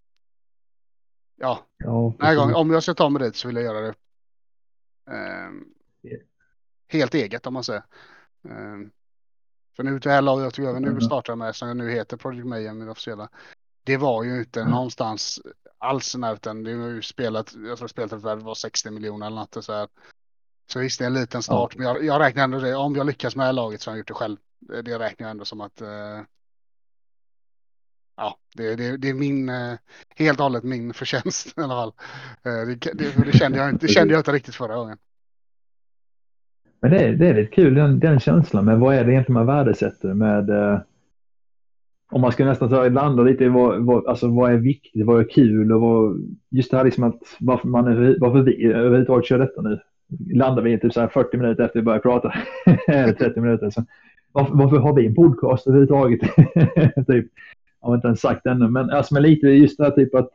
ja, 1.35 1.65
Ja, 1.77 2.15
precis. 2.19 2.55
om 2.55 2.71
jag 2.71 2.83
ska 2.83 2.93
ta 2.93 3.09
mig 3.09 3.21
dit 3.21 3.35
så 3.35 3.47
vill 3.47 3.55
jag 3.55 3.65
göra 3.65 3.81
det 3.81 3.95
ehm, 5.11 5.65
helt 6.87 7.13
eget 7.13 7.47
om 7.47 7.53
man 7.53 7.63
säger. 7.63 7.83
Ehm, 8.51 8.91
för 9.75 9.83
nu 9.83 9.99
det 9.99 10.09
här 10.11 10.21
laget 10.21 10.43
jag 10.43 10.53
tog 10.53 10.65
över 10.65 10.79
nu 10.79 10.87
Mm. 10.87 11.01
startar 11.01 11.31
jag 11.31 11.37
med 11.37 11.55
som 11.55 11.77
nu 11.77 11.91
heter 11.91 12.17
Project 12.17 12.45
Mayhem 12.45 12.79
det 12.79 12.91
officiella. 12.91 13.29
Det 13.83 13.97
var 13.97 14.23
ju 14.23 14.39
inte 14.39 14.59
Mm. 14.61 14.71
någonstans 14.71 15.39
alls 15.77 16.15
i 16.15 16.17
närheten. 16.17 16.63
Det 16.63 16.75
var 16.75 16.87
ju 16.87 17.01
spelat, 17.01 17.55
jag 17.55 17.77
tror 17.77 17.87
spelet 17.87 18.11
var 18.11 18.55
60 18.55 18.91
miljoner 18.91 19.25
eller 19.27 19.35
något 19.35 19.63
så 19.65 19.73
här. 19.73 19.87
Så 20.71 20.79
visst 20.79 20.99
det 20.99 21.05
är 21.05 21.07
en 21.07 21.13
liten 21.13 21.43
start, 21.43 21.75
men 21.75 21.87
jag, 21.87 22.03
jag 22.05 22.19
räknar 22.21 22.43
ändå 22.43 22.59
det. 22.59 22.75
Om 22.75 22.95
jag 22.95 23.05
lyckas 23.07 23.35
med 23.35 23.43
det 23.43 23.47
här 23.47 23.53
laget 23.53 23.81
så 23.81 23.89
har 23.89 23.95
jag 23.95 23.97
gjort 23.99 24.07
det 24.07 24.13
själv. 24.13 24.37
Det, 24.59 24.99
räknar 24.99 25.27
jag 25.27 25.31
ändå 25.31 25.45
som 25.45 25.61
att 25.61 25.81
eh, 25.81 26.21
Ja, 28.15 28.37
det, 28.55 28.75
det, 28.75 28.97
det 28.97 29.09
är 29.09 29.13
min, 29.13 29.49
eh, 29.49 29.77
helt 30.15 30.39
och 30.39 30.43
hållet 30.43 30.63
min 30.63 30.93
förtjänst 30.93 31.47
i 31.57 31.61
alla 31.61 31.73
fall. 31.75 31.93
Eh, 32.43 32.67
Det, 32.67 32.75
det, 32.75 33.23
det, 33.25 33.37
kände, 33.37 33.57
jag, 33.57 33.69
inte- 33.69 33.85
det 33.85 33.91
kände 33.93 34.13
jag 34.13 34.19
inte 34.19 34.31
riktigt 34.31 34.55
förra 34.55 34.75
gången. 34.75 34.97
Men 36.87 36.97
det 36.97 37.05
är, 37.05 37.13
det 37.13 37.27
är 37.27 37.33
lite 37.33 37.55
kul 37.55 37.73
den, 37.73 37.99
den 37.99 38.19
känslan 38.19 38.65
med 38.65 38.79
vad 38.79 38.95
är 38.95 39.05
det 39.05 39.11
egentligen 39.11 39.33
man 39.33 39.45
värdesätter 39.45 40.13
med 40.13 40.49
eh, 40.49 40.79
om 42.11 42.21
man 42.21 42.31
ska 42.31 42.45
nästan 42.45 42.69
ta 42.69 42.89
landa 42.89 43.23
lite 43.23 43.43
i 43.43 43.47
vad, 43.47 43.85
vad, 43.85 44.07
alltså 44.07 44.27
vad 44.27 44.51
är 44.51 44.57
viktigt, 44.57 45.05
vad 45.05 45.19
är 45.19 45.29
kul 45.29 45.71
och 45.71 45.81
vad, 45.81 46.21
just 46.49 46.71
det 46.71 46.77
här 46.77 46.83
liksom 46.83 47.03
att 47.03 47.19
varför, 47.39 47.67
man 47.67 47.87
är, 47.87 48.17
varför 48.19 48.41
vi 48.41 48.65
överhuvudtaget 48.65 49.25
kör 49.25 49.39
detta 49.39 49.61
nu. 49.61 49.79
Landar 50.33 50.63
vi 50.63 50.79
typ 50.79 50.93
så 50.93 51.01
här 51.01 51.07
40 51.07 51.37
minuter 51.37 51.63
efter 51.63 51.79
vi 51.79 51.85
börjar 51.85 51.99
prata, 51.99 52.33
eller 52.87 53.13
30 53.13 53.39
minuter. 53.39 53.69
Så 53.69 53.85
varför, 54.31 54.55
varför 54.55 54.77
har 54.77 54.95
vi 54.95 55.05
en 55.05 55.15
podcast 55.15 55.67
överhuvudtaget? 55.67 56.21
typ. 57.07 57.25
Jag 57.81 57.87
har 57.87 57.95
inte 57.95 58.07
ens 58.07 58.21
sagt 58.21 58.43
det 58.43 58.49
ännu, 58.49 58.67
men 58.67 58.89
alltså 58.89 59.13
med 59.13 59.23
lite 59.23 59.47
just 59.47 59.77
det 59.77 59.83
här 59.83 59.91
typ 59.91 60.15
att 60.15 60.29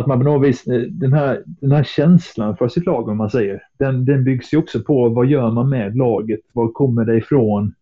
att 0.00 0.06
man 0.06 0.18
på 0.18 0.24
något 0.24 0.48
vis, 0.48 0.66
eh, 0.66 0.80
den 0.80 1.12
här, 1.12 1.42
den 1.46 1.72
här 1.72 1.84
känslan 1.84 2.56
för 2.56 2.68
sitt 2.68 2.86
lag 2.86 3.08
om 3.08 3.16
man 3.16 3.30
säger, 3.30 3.62
den, 3.78 4.04
den 4.04 4.24
byggs 4.24 4.52
ju 4.52 4.58
också 4.58 4.80
på 4.80 5.08
vad 5.08 5.26
gör 5.26 5.50
man 5.50 5.68
med 5.68 5.96
laget, 5.96 6.40
var 6.52 6.68
kommer 6.68 7.04
det 7.04 7.16
ifrån? 7.16 7.74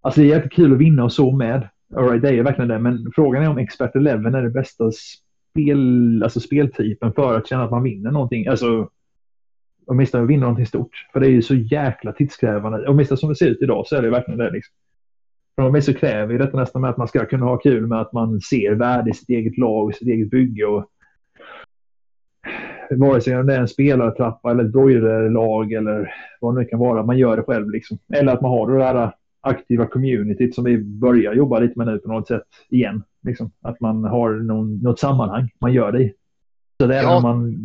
Alltså 0.00 0.20
det 0.20 0.26
är 0.26 0.36
jättekul 0.36 0.72
att 0.72 0.78
vinna 0.78 1.04
och 1.04 1.12
så 1.12 1.32
med. 1.32 1.68
All 1.96 2.08
right, 2.08 2.22
det 2.22 2.28
är 2.28 2.42
verkligen 2.42 2.68
det, 2.68 2.78
men 2.78 3.12
frågan 3.14 3.42
är 3.42 3.48
om 3.48 3.58
Expert 3.58 3.96
Eleven 3.96 4.34
är 4.34 4.42
den 4.42 4.52
bästa 4.52 4.90
spel, 4.92 6.22
alltså 6.22 6.40
speltypen 6.40 7.12
för 7.12 7.36
att 7.36 7.48
känna 7.48 7.64
att 7.64 7.70
man 7.70 7.82
vinner 7.82 8.10
någonting. 8.10 8.46
Alltså 8.46 8.88
åtminstone 9.86 10.26
vinna 10.26 10.40
någonting 10.40 10.66
stort. 10.66 11.08
För 11.12 11.20
det 11.20 11.26
är 11.26 11.30
ju 11.30 11.42
så 11.42 11.54
jäkla 11.54 12.12
tidskrävande. 12.12 12.88
Åtminstone 12.88 13.18
som 13.18 13.28
det 13.28 13.36
ser 13.36 13.46
ut 13.46 13.62
idag 13.62 13.86
så 13.86 13.96
är 13.96 14.02
det 14.02 14.10
verkligen 14.10 14.38
det. 14.38 14.50
Liksom. 14.50 14.74
För 15.54 15.62
de 15.62 15.74
är 15.74 15.80
så 15.80 15.94
kräver 15.94 16.32
ju 16.32 16.38
detta 16.38 16.60
nästan 16.60 16.82
med 16.82 16.90
att 16.90 16.96
man 16.96 17.08
ska 17.08 17.26
kunna 17.26 17.46
ha 17.46 17.56
kul 17.56 17.86
med 17.86 18.00
att 18.00 18.12
man 18.12 18.40
ser 18.40 18.72
värde 18.74 19.10
i 19.10 19.14
sitt 19.14 19.28
eget 19.28 19.58
lag, 19.58 19.94
sitt 19.94 20.08
eget 20.08 20.30
bygge 20.30 20.66
och 20.66 20.86
vare 22.90 23.20
sig 23.20 23.36
om 23.38 23.46
det 23.46 23.54
är 23.56 23.60
en 23.60 23.68
spelartrappa 23.68 24.50
eller 24.50 24.64
ett 24.64 24.72
broilerlag 24.72 25.72
eller 25.72 26.14
vad 26.40 26.54
det 26.54 26.60
nu 26.60 26.66
kan 26.66 26.78
vara. 26.78 27.02
Man 27.02 27.18
gör 27.18 27.36
det 27.36 27.42
själv 27.42 27.70
liksom. 27.70 27.98
Eller 28.14 28.32
att 28.32 28.40
man 28.40 28.50
har 28.50 28.70
det 28.72 28.78
där 28.78 29.12
aktiva 29.40 29.86
communityt 29.86 30.54
som 30.54 30.64
vi 30.64 30.78
börjar 30.78 31.34
jobba 31.34 31.58
lite 31.58 31.78
med 31.78 31.86
nu 31.86 31.98
på 31.98 32.08
något 32.12 32.28
sätt 32.28 32.42
igen. 32.70 33.02
Liksom. 33.22 33.50
Att 33.62 33.80
man 33.80 34.04
har 34.04 34.30
någon, 34.30 34.78
något 34.78 34.98
sammanhang 34.98 35.48
man 35.60 35.72
gör 35.72 35.92
det 35.92 36.02
i. 36.02 36.12
Så 36.80 36.86
det 36.86 36.96
är 36.96 37.02
Ja. 37.02 37.20
man 37.20 37.56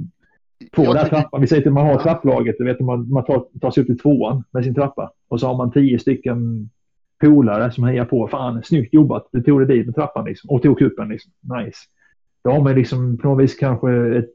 får 0.74 0.84
den 0.86 0.96
här 0.96 1.04
tycker- 1.04 1.16
trappan. 1.22 1.42
Vi 1.42 1.48
säger 1.48 1.68
att 1.68 1.74
man 1.74 1.86
har 1.86 1.94
Ja. 1.94 2.00
trapplaget. 2.04 2.56
Du 2.60 2.66
vet, 2.66 2.80
man, 2.80 3.10
man 3.12 3.26
tar, 3.26 3.46
tar 3.62 3.72
sig 3.72 3.82
upp 3.82 3.88
till 3.88 4.00
tvåan 4.00 4.44
med 4.52 4.64
sin 4.64 4.76
trappa. 4.76 5.12
Och 5.28 5.40
så 5.40 5.48
har 5.48 5.58
man 5.58 5.72
tio 5.72 6.00
stycken 6.00 6.70
polare 7.22 7.72
som 7.72 7.84
hejar 7.84 8.06
på. 8.06 8.28
Fan, 8.28 8.64
snyggt 8.64 8.94
jobbat. 8.94 9.28
Du 9.32 9.42
tog 9.44 9.60
dig 9.68 9.78
dit 9.78 9.86
med 9.86 9.96
trappan 9.96 10.26
liksom. 10.26 10.50
Och 10.50 10.62
tog 10.62 10.78
kuppen 10.80 11.10
liksom. 11.10 11.32
Nice 11.42 11.78
de 12.48 12.68
är 12.68 12.76
liksom 12.76 13.18
på 13.18 13.28
något 13.28 13.44
vis 13.44 13.56
kanske 13.56 14.18
ett 14.18 14.34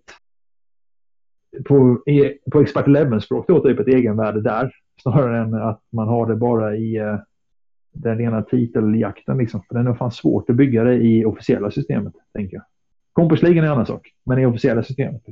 på, 1.64 2.02
på 2.52 2.60
expert 2.60 2.86
11-språk 2.86 3.48
då 3.48 3.60
typ 3.60 3.80
ett 3.80 3.88
egenvärde 3.88 4.40
där. 4.40 4.72
Snarare 5.02 5.42
än 5.42 5.54
att 5.54 5.82
man 5.90 6.08
har 6.08 6.26
det 6.26 6.36
bara 6.36 6.76
i 6.76 6.96
eh, 6.96 7.18
den 7.92 8.18
rena 8.18 8.42
titeljakten 8.42 9.38
liksom. 9.38 9.62
För 9.68 9.74
den 9.74 9.86
är 9.86 9.94
fan 9.94 10.12
svårt 10.12 10.50
att 10.50 10.56
bygga 10.56 10.84
det 10.84 10.94
i 10.94 11.24
officiella 11.24 11.70
systemet, 11.70 12.12
tänker 12.34 12.56
jag. 12.56 12.64
Kompisligan 13.12 13.64
är 13.64 13.68
en 13.68 13.72
annan 13.72 13.86
sak, 13.86 14.12
men 14.24 14.38
i 14.38 14.46
officiella 14.46 14.82
systemet. 14.82 15.22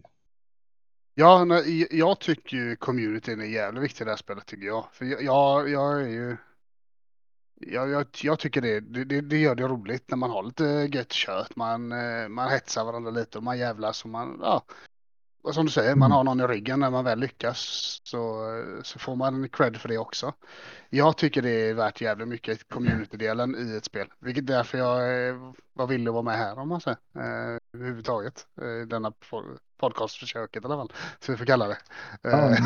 Ja, 1.14 1.46
jag 1.90 2.20
tycker 2.20 2.56
ju 2.56 2.76
communityn 2.76 3.40
är 3.40 3.44
jävligt 3.44 3.82
viktig 3.82 4.02
i 4.02 4.04
det 4.04 4.10
här 4.10 4.16
spelet 4.16 4.46
tycker 4.46 4.66
jag. 4.66 4.84
För 4.92 5.04
jag, 5.04 5.22
jag, 5.22 5.70
jag 5.70 6.02
är 6.02 6.08
ju... 6.08 6.36
Jag, 7.66 7.90
jag, 7.90 8.06
jag 8.22 8.38
tycker 8.38 8.60
det, 8.60 8.80
det, 8.80 9.20
det- 9.20 9.36
gör 9.38 9.54
det 9.54 9.62
roligt 9.62 10.04
när 10.10 10.16
man 10.16 10.30
har 10.30 10.42
lite 10.42 10.64
gött 10.64 11.12
kött. 11.12 11.56
Man, 11.56 11.92
eh, 11.92 12.28
man 12.28 12.50
hetsar 12.50 12.84
varandra 12.84 13.10
lite 13.10 13.38
och 13.38 13.44
man 13.44 13.58
jävlas 13.58 14.04
och 14.04 14.10
man, 14.10 14.38
ja. 14.42 14.62
Och 15.42 15.54
som 15.54 15.66
du 15.66 15.72
säger, 15.72 15.94
man 15.94 16.06
Mm. 16.06 16.16
har 16.16 16.24
någon 16.24 16.40
i 16.40 16.46
ryggen 16.54 16.80
när 16.80 16.90
man 16.90 17.04
väl 17.04 17.18
lyckas. 17.18 17.58
Så, 18.04 18.44
så 18.82 18.98
får 18.98 19.16
man 19.16 19.48
cred 19.48 19.76
för 19.76 19.88
det 19.88 19.98
också. 19.98 20.32
Jag 20.90 21.16
tycker 21.16 21.42
det 21.42 21.50
är 21.70 21.74
värt 21.74 22.00
jävligt 22.00 22.28
mycket, 22.28 22.68
community-delen 22.68 23.56
i 23.56 23.76
ett 23.76 23.84
spel. 23.84 24.06
Vilket 24.18 24.42
är 24.42 24.46
därför 24.54 24.78
jag 24.78 25.28
eh, 25.28 25.34
var 25.72 25.86
villig 25.86 26.08
att 26.08 26.12
vara 26.14 26.22
med 26.22 26.36
här 26.36 26.58
om 26.58 26.68
man 26.68 26.80
säger. 26.80 26.98
Eh, 27.16 27.58
överhuvudtaget. 27.74 28.46
Eh, 28.62 28.86
denna 28.88 29.10
po- 29.10 29.58
podcastförsöket 29.80 30.62
i 30.62 30.66
alla 30.66 30.76
fall. 30.76 30.92
Så 31.20 31.32
vi 31.32 31.38
får 31.38 31.44
kalla 31.44 31.68
det. 31.68 31.78
Ja, 32.22 32.56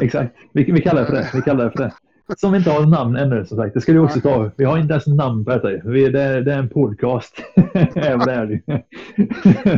exakt. 0.00 0.36
Vi, 0.52 0.72
vi 0.72 0.82
kallar 0.82 1.00
det 1.00 1.06
för 1.06 1.14
det. 1.14 1.30
Vi 1.34 1.42
kallar 1.42 1.64
det 1.64 1.70
för 1.70 1.78
det. 1.84 1.92
Som 2.36 2.52
vi 2.52 2.58
inte 2.58 2.70
har 2.70 2.86
namn 2.86 3.16
ännu 3.16 3.44
som 3.44 3.56
sagt. 3.56 3.74
Det 3.74 3.80
ska 3.80 3.92
du 3.92 3.98
också 3.98 4.20
ta. 4.20 4.50
Vi 4.56 4.64
har 4.64 4.78
inte 4.78 4.92
ens 4.92 5.06
namn 5.06 5.44
på 5.44 5.50
detta. 5.50 5.88
Vi, 5.88 6.08
det, 6.08 6.22
är, 6.22 6.40
det 6.40 6.52
är 6.52 6.58
en 6.58 6.68
podcast. 6.68 7.42
Även 7.94 8.26
det 8.26 8.32
är 8.32 8.46
det 8.46 8.60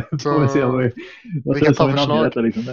Får 0.23 0.41
vi 0.41 0.47
se 0.47 0.65
vad 0.65 0.83
vi, 0.83 0.91
vad 1.45 1.55
vi 1.55 1.61
kan 1.61 1.73
ta 1.73 1.91
förslag. 1.91 2.25
Detta, 2.25 2.39
liksom. 2.39 2.63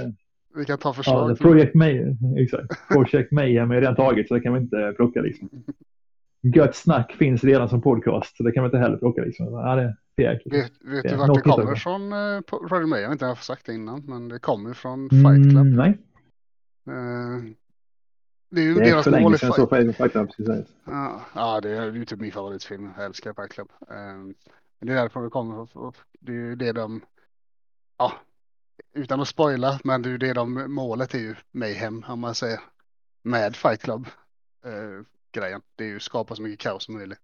vi 0.56 0.64
kan 0.64 0.78
ta 0.78 0.88
ja, 0.88 0.92
förslag. 0.92 1.30
det, 1.30 1.36
Project 1.36 1.74
Mayhem. 1.74 2.16
Exakt. 2.38 2.88
Project 2.88 3.32
Mayhem 3.32 3.70
är 3.70 3.74
redan 3.80 3.96
taget 3.96 4.28
så 4.28 4.34
det 4.34 4.40
kan 4.40 4.52
vi 4.52 4.60
inte 4.60 4.92
plocka. 4.96 5.20
Liksom. 5.20 5.48
Gött 6.42 6.76
snack 6.76 7.12
finns 7.12 7.44
redan 7.44 7.68
som 7.68 7.82
podcast 7.82 8.36
så 8.36 8.42
det 8.42 8.52
kan 8.52 8.62
vi 8.62 8.66
inte 8.66 8.78
heller 8.78 8.96
plocka. 8.96 9.22
Liksom. 9.22 9.46
Ja, 9.46 9.74
det 9.74 9.82
är. 9.82 9.94
Vet, 10.16 10.44
vet 10.44 10.70
Ja, 11.04 11.10
du 11.10 11.16
vart 11.16 11.34
det 11.34 11.40
kommer 11.40 11.74
från? 11.74 12.12
Eh, 12.12 12.40
Project 12.68 12.88
Mayhem? 12.88 13.02
Jag 13.02 13.08
vet 13.08 13.12
inte 13.12 13.24
om 13.24 13.28
jag 13.28 13.36
har 13.36 13.42
sagt 13.42 13.66
det 13.66 13.74
innan, 13.74 14.02
men 14.06 14.28
det 14.28 14.38
kommer 14.38 14.74
från 14.74 15.08
Fight 15.10 15.50
Club. 15.50 15.66
Mm, 15.66 15.76
nej, 15.76 15.98
Eh, 16.86 17.42
det 18.52 18.60
är 18.60 18.64
ju 18.64 18.74
det 18.74 18.80
är 18.80 18.84
deras 18.84 19.06
mål 19.06 19.14
länge 19.14 19.34
i 19.34 19.38
sedan 19.38 19.52
Fight 19.52 19.70
jag 19.70 19.70
såg 19.70 19.96
Fight 19.96 20.12
Club. 20.12 20.32
Ska 20.32 20.44
sägas. 20.44 20.66
Ja, 20.84 21.20
ja, 21.34 21.60
det 21.60 21.70
är 21.70 21.92
ju 21.92 22.04
typ 22.04 22.20
min 22.20 22.32
favoritfilm. 22.32 22.90
Jag 22.96 23.04
älskar 23.04 23.32
Fight 23.32 23.52
Club. 23.52 23.72
Men 23.88 24.34
det 24.80 24.92
är 24.92 24.96
därifrån 24.96 25.24
det 25.24 25.30
kommer. 25.30 25.68
Det 26.20 26.32
är 26.32 26.36
ju 26.36 26.56
det 26.56 26.72
de, 26.72 27.00
ja, 27.98 28.12
utan 28.94 29.20
att 29.20 29.28
spoila, 29.28 29.80
men 29.84 30.02
det 30.02 30.08
är 30.08 30.10
ju 30.10 30.18
det 30.18 30.32
de, 30.32 30.74
målet 30.74 31.14
är 31.14 31.18
ju 31.18 31.34
Mayhem 31.50 32.04
om 32.08 32.20
man 32.20 32.34
säger. 32.34 32.60
Med 33.22 33.56
Fight 33.56 33.82
Club. 33.82 34.06
eh, 34.64 35.04
grejen. 35.32 35.62
Det 35.76 35.84
är 35.84 35.88
ju 35.88 36.00
skapa 36.00 36.34
så 36.36 36.42
mycket 36.42 36.60
kaos 36.60 36.84
som 36.84 36.94
möjligt. 36.94 37.20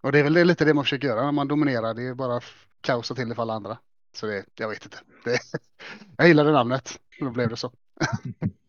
Och 0.00 0.12
det 0.12 0.18
är 0.18 0.22
väl 0.22 0.34
det, 0.34 0.44
lite 0.44 0.64
det 0.64 0.74
man 0.74 0.84
försöker 0.84 1.08
göra 1.08 1.24
när 1.24 1.32
man 1.32 1.48
dominerar. 1.48 1.94
Det 1.94 2.02
är 2.02 2.14
bara 2.14 2.40
kaosa 2.80 3.14
till 3.14 3.28
det 3.28 3.34
för 3.34 3.42
alla 3.42 3.54
andra. 3.54 3.78
Så 4.14 4.26
det, 4.26 4.44
jag 4.54 4.68
vet 4.68 4.84
inte. 4.84 4.98
Det, 5.24 5.38
jag 6.16 6.28
gillade 6.28 6.52
namnet. 6.52 7.00
Då 7.20 7.30
blev 7.30 7.48
det 7.48 7.56
så. 7.56 7.72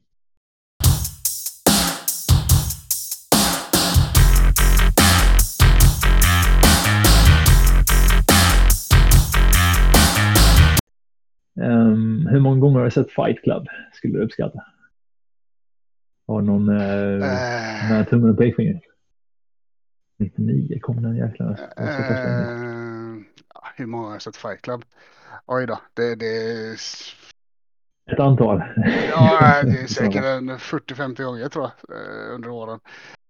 Ehm, 11.62 12.28
hur 12.32 12.40
många 12.40 12.60
gånger 12.60 12.78
har 12.80 12.86
du 12.86 12.92
sett 12.92 13.12
Fight 13.12 13.42
Club? 13.44 13.68
Skulle 13.94 14.14
du 14.20 14.26
uppskatta? 14.26 14.64
Har 16.28 16.42
någon 16.42 16.70
uh, 16.70 16.84
Eh, 16.84 17.90
med 17.90 18.10
tummen 18.10 18.30
och 18.30 18.38
pekfingret? 18.38 18.82
99 20.20 20.80
kom 20.82 21.02
den 21.02 21.16
jäkla. 21.18 21.58
Ja, 23.54 23.62
hur 23.76 23.86
många 23.86 24.06
har 24.08 24.14
jag 24.14 24.22
sett 24.22 24.36
Fight 24.38 24.62
Club? 24.62 24.86
Oj 25.46 25.66
då, 25.68 25.80
det, 25.94 26.16
det, 26.16 26.26
är- 26.26 26.78
Ett 28.14 28.20
antal. 28.20 28.64
ja, 29.10 29.62
det 29.64 29.80
är 29.82 29.88
säkert 29.88 30.24
en 30.24 30.50
40-50 30.52 31.24
gånger 31.24 31.50
tror 31.50 31.70
jag 31.88 32.34
under 32.36 32.50
åren. 32.50 32.80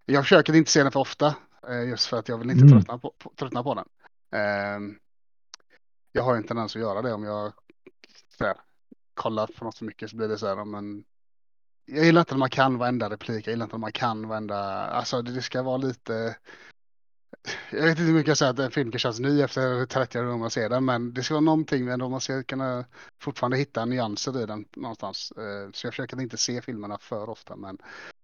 Jag 0.05 0.23
försöker 0.23 0.55
inte 0.55 0.71
se 0.71 0.83
den 0.83 0.91
för 0.91 0.99
ofta 0.99 1.35
just 1.87 2.05
för 2.07 2.17
att 2.19 2.29
jag 2.29 2.37
vill 2.37 2.49
inte 2.49 2.63
Mm. 2.65 2.73
tröttna, 2.79 2.97
på, 2.97 3.13
på, 3.17 3.31
tröttna 3.35 3.63
på 3.63 3.73
den. 3.75 3.85
Ehm, 4.41 4.95
Jag 6.11 6.23
har 6.23 6.35
en 6.35 6.43
tendens 6.43 6.75
att 6.75 6.81
göra 6.81 7.01
det 7.01 7.13
om 7.13 7.23
jag 7.23 7.53
så 8.43 8.47
här, 8.47 8.57
kollar 9.13 9.47
på 9.47 9.65
något 9.65 9.77
för 9.77 9.85
mycket 9.85 10.09
så 10.09 10.15
blir 10.15 10.27
det 10.27 10.37
så 10.37 10.47
här, 10.47 10.65
men 10.65 11.03
jag 11.85 12.05
gillar 12.05 12.21
inte 12.21 12.33
när 12.33 12.39
man 12.39 12.49
kan 12.49 12.77
varenda 12.77 13.09
replik, 13.09 13.47
jag 13.47 13.51
gillar 13.51 13.65
inte 13.65 13.75
när 13.75 13.81
man 13.81 13.91
kan 13.91 14.27
varenda, 14.27 14.55
alltså 14.85 15.21
det, 15.21 15.31
det 15.31 15.41
ska 15.41 15.61
vara 15.61 15.77
lite 15.77 16.35
jag 17.71 17.81
vet 17.81 17.89
inte 17.89 18.01
hur 18.01 18.13
mycket 18.13 18.27
jag 18.27 18.37
säger 18.37 18.51
att 18.51 18.59
en 18.59 18.71
film 18.71 18.91
kan 18.91 18.99
kännas 18.99 19.19
ny 19.19 19.41
efter 19.41 19.85
30 19.85 20.19
år 20.19 20.37
man 20.37 20.49
ser 20.49 20.69
den, 20.69 20.85
men 20.85 21.13
det 21.13 21.23
ska 21.23 21.33
vara 21.33 21.41
någonting 21.41 21.87
ändå 21.87 22.09
man 22.09 22.21
ska 22.21 22.43
kunna 22.43 22.85
fortfarande 23.19 23.57
hitta 23.57 23.85
nyanser 23.85 24.43
i 24.43 24.45
den 24.45 24.65
någonstans. 24.75 25.31
Eh, 25.31 25.71
så 25.71 25.87
jag 25.87 25.93
försöker 25.93 26.15
att 26.15 26.21
inte 26.21 26.37
se 26.37 26.61
filmerna 26.61 26.97
för 26.97 27.29
ofta, 27.29 27.55
men 27.55 27.77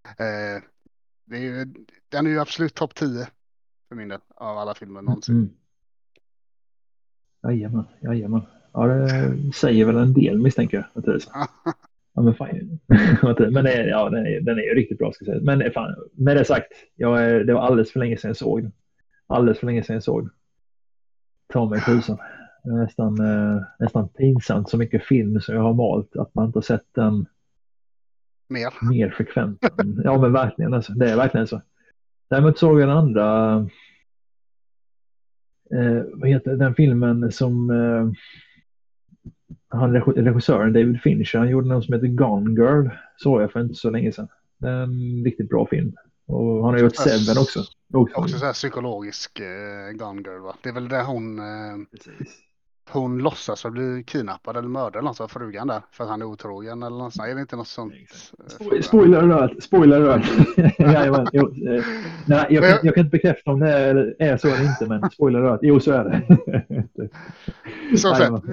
eh, 0.03 0.63
det 1.25 1.35
är 1.37 1.41
ju, 1.41 1.65
den 2.09 2.25
är 2.25 2.29
ju 2.29 2.39
absolut 2.39 2.75
topp 2.75 2.95
10 2.95 3.27
för 3.87 3.95
min 3.95 4.07
del 4.07 4.19
av 4.35 4.57
alla 4.57 4.73
filmer 4.73 5.01
någonsin. 5.01 5.35
Mm. 5.35 5.49
Jajamän, 7.43 7.85
jajamän. 8.01 8.58
Ja, 8.73 8.87
det 8.87 9.53
säger 9.53 9.85
väl 9.85 9.97
en 9.97 10.13
del 10.13 10.37
misstänker 10.37 10.77
jag. 10.77 10.85
Naturligtvis. 10.93 11.31
Ja, 12.13 12.23
men 12.23 12.33
fan. 12.35 12.79
men 13.53 13.63
det, 13.63 13.87
ja, 13.87 14.09
den, 14.09 14.25
är, 14.25 14.41
den 14.41 14.57
är 14.57 14.61
ju 14.61 14.73
riktigt 14.75 14.97
bra 14.97 15.11
ska 15.11 15.25
jag 15.25 15.33
säga. 15.33 15.57
Men 15.57 15.71
fan, 15.71 15.95
med 16.13 16.35
det 16.35 16.45
sagt, 16.45 16.71
jag 16.95 17.23
är, 17.23 17.43
det 17.43 17.53
var 17.53 17.61
alldeles 17.61 17.91
för 17.91 17.99
länge 17.99 18.17
sedan 18.17 18.29
jag 18.29 18.37
såg 18.37 18.61
den. 18.61 18.71
Alldeles 19.27 19.59
för 19.59 19.65
länge 19.65 19.83
sedan 19.83 19.93
jag 19.93 20.03
såg 20.03 20.23
den. 20.23 20.31
Ta 21.53 21.69
mig 21.69 21.81
tusan. 21.81 22.17
Nästan, 22.63 23.19
eh, 23.19 23.61
nästan 23.79 24.09
pinsamt 24.09 24.69
så 24.69 24.77
mycket 24.77 25.03
film 25.03 25.41
som 25.41 25.55
jag 25.55 25.61
har 25.61 25.73
malt 25.73 26.15
att 26.15 26.35
man 26.35 26.45
inte 26.45 26.57
har 26.57 26.61
sett 26.61 26.85
den 26.91 27.25
mer, 28.47 28.89
mer 28.89 29.09
frekvent. 29.09 29.65
ja 30.03 30.21
men 30.21 30.33
verkligen 30.33 30.73
alltså. 30.73 30.93
Det 30.93 31.11
är 31.11 31.15
verkligen 31.15 31.47
så. 31.47 31.61
Däremot 32.29 32.57
såg 32.57 32.81
jag 32.81 32.89
den 32.89 32.97
andra, 32.97 33.55
eh, 35.71 36.03
vad 36.13 36.29
heter 36.29 36.55
den 36.55 36.75
filmen 36.75 37.31
som 37.31 37.69
eh, 37.69 38.11
han 39.69 39.93
regissören 40.01 40.73
David 40.73 41.01
Fincher, 41.01 41.37
han 41.37 41.49
gjorde 41.49 41.67
någon 41.67 41.83
som 41.83 41.93
heter 41.93 42.07
Gone 42.07 42.61
Girl, 42.61 42.89
såg 43.17 43.41
jag 43.41 43.51
för 43.51 43.61
inte 43.61 43.75
så 43.75 43.89
länge 43.89 44.11
sedan. 44.11 44.27
Det 44.57 44.67
är 44.67 44.83
en 44.83 45.23
riktigt 45.23 45.49
bra 45.49 45.67
film. 45.67 45.95
Och 46.27 46.65
han 46.65 46.73
har 46.73 46.79
gjort 46.79 46.95
Seven 46.95 47.41
också. 47.41 47.59
Också, 47.93 48.17
också 48.17 48.37
så 48.37 48.45
här 48.45 48.53
psykologisk 48.53 49.39
eh, 49.39 49.91
Gone 49.91 50.21
Girl 50.21 50.41
va? 50.41 50.55
Det 50.63 50.69
är 50.69 50.73
väl 50.73 50.89
där 50.89 51.03
hon... 51.03 51.41
Precis 51.91 52.48
hon 52.91 53.17
låtsas 53.17 53.65
att 53.65 53.71
bli 53.71 54.03
kidnappad 54.07 54.57
eller 54.57 54.67
mördad 54.67 54.95
eller 54.95 55.01
något 55.09 55.21
av 55.21 55.27
frugan 55.27 55.67
där 55.67 55.81
för 55.91 56.03
att 56.03 56.09
han 56.09 56.21
är 56.21 56.25
otrogen 56.25 56.83
eller 56.83 56.97
något 56.97 57.13
sånt. 57.13 57.27
Är 57.27 57.35
det 57.35 57.41
inte 57.41 57.55
något 57.55 57.67
sånt? 57.67 57.93
Eh, 58.73 58.81
spoiler 58.81 59.17
alert, 59.17 59.63
spoiler 59.63 60.01
alert. 60.01 60.25
Jajamän, 60.79 61.27
jo, 61.33 61.47
eh, 61.47 61.83
nej, 62.25 62.45
jag, 62.49 62.63
kan, 62.63 62.79
jag 62.83 62.95
kan 62.95 63.05
inte 63.05 63.17
bekräfta 63.17 63.51
om 63.51 63.59
det 63.59 63.69
är, 63.69 64.15
är 64.19 64.37
så 64.37 64.47
eller 64.47 64.65
inte, 64.65 64.85
men 64.85 65.09
spoiler 65.09 65.39
alert, 65.39 65.59
jo 65.63 65.79
så 65.79 65.91
är 65.91 66.03
det. 66.03 67.97
så 67.97 68.15
sett, 68.15 68.43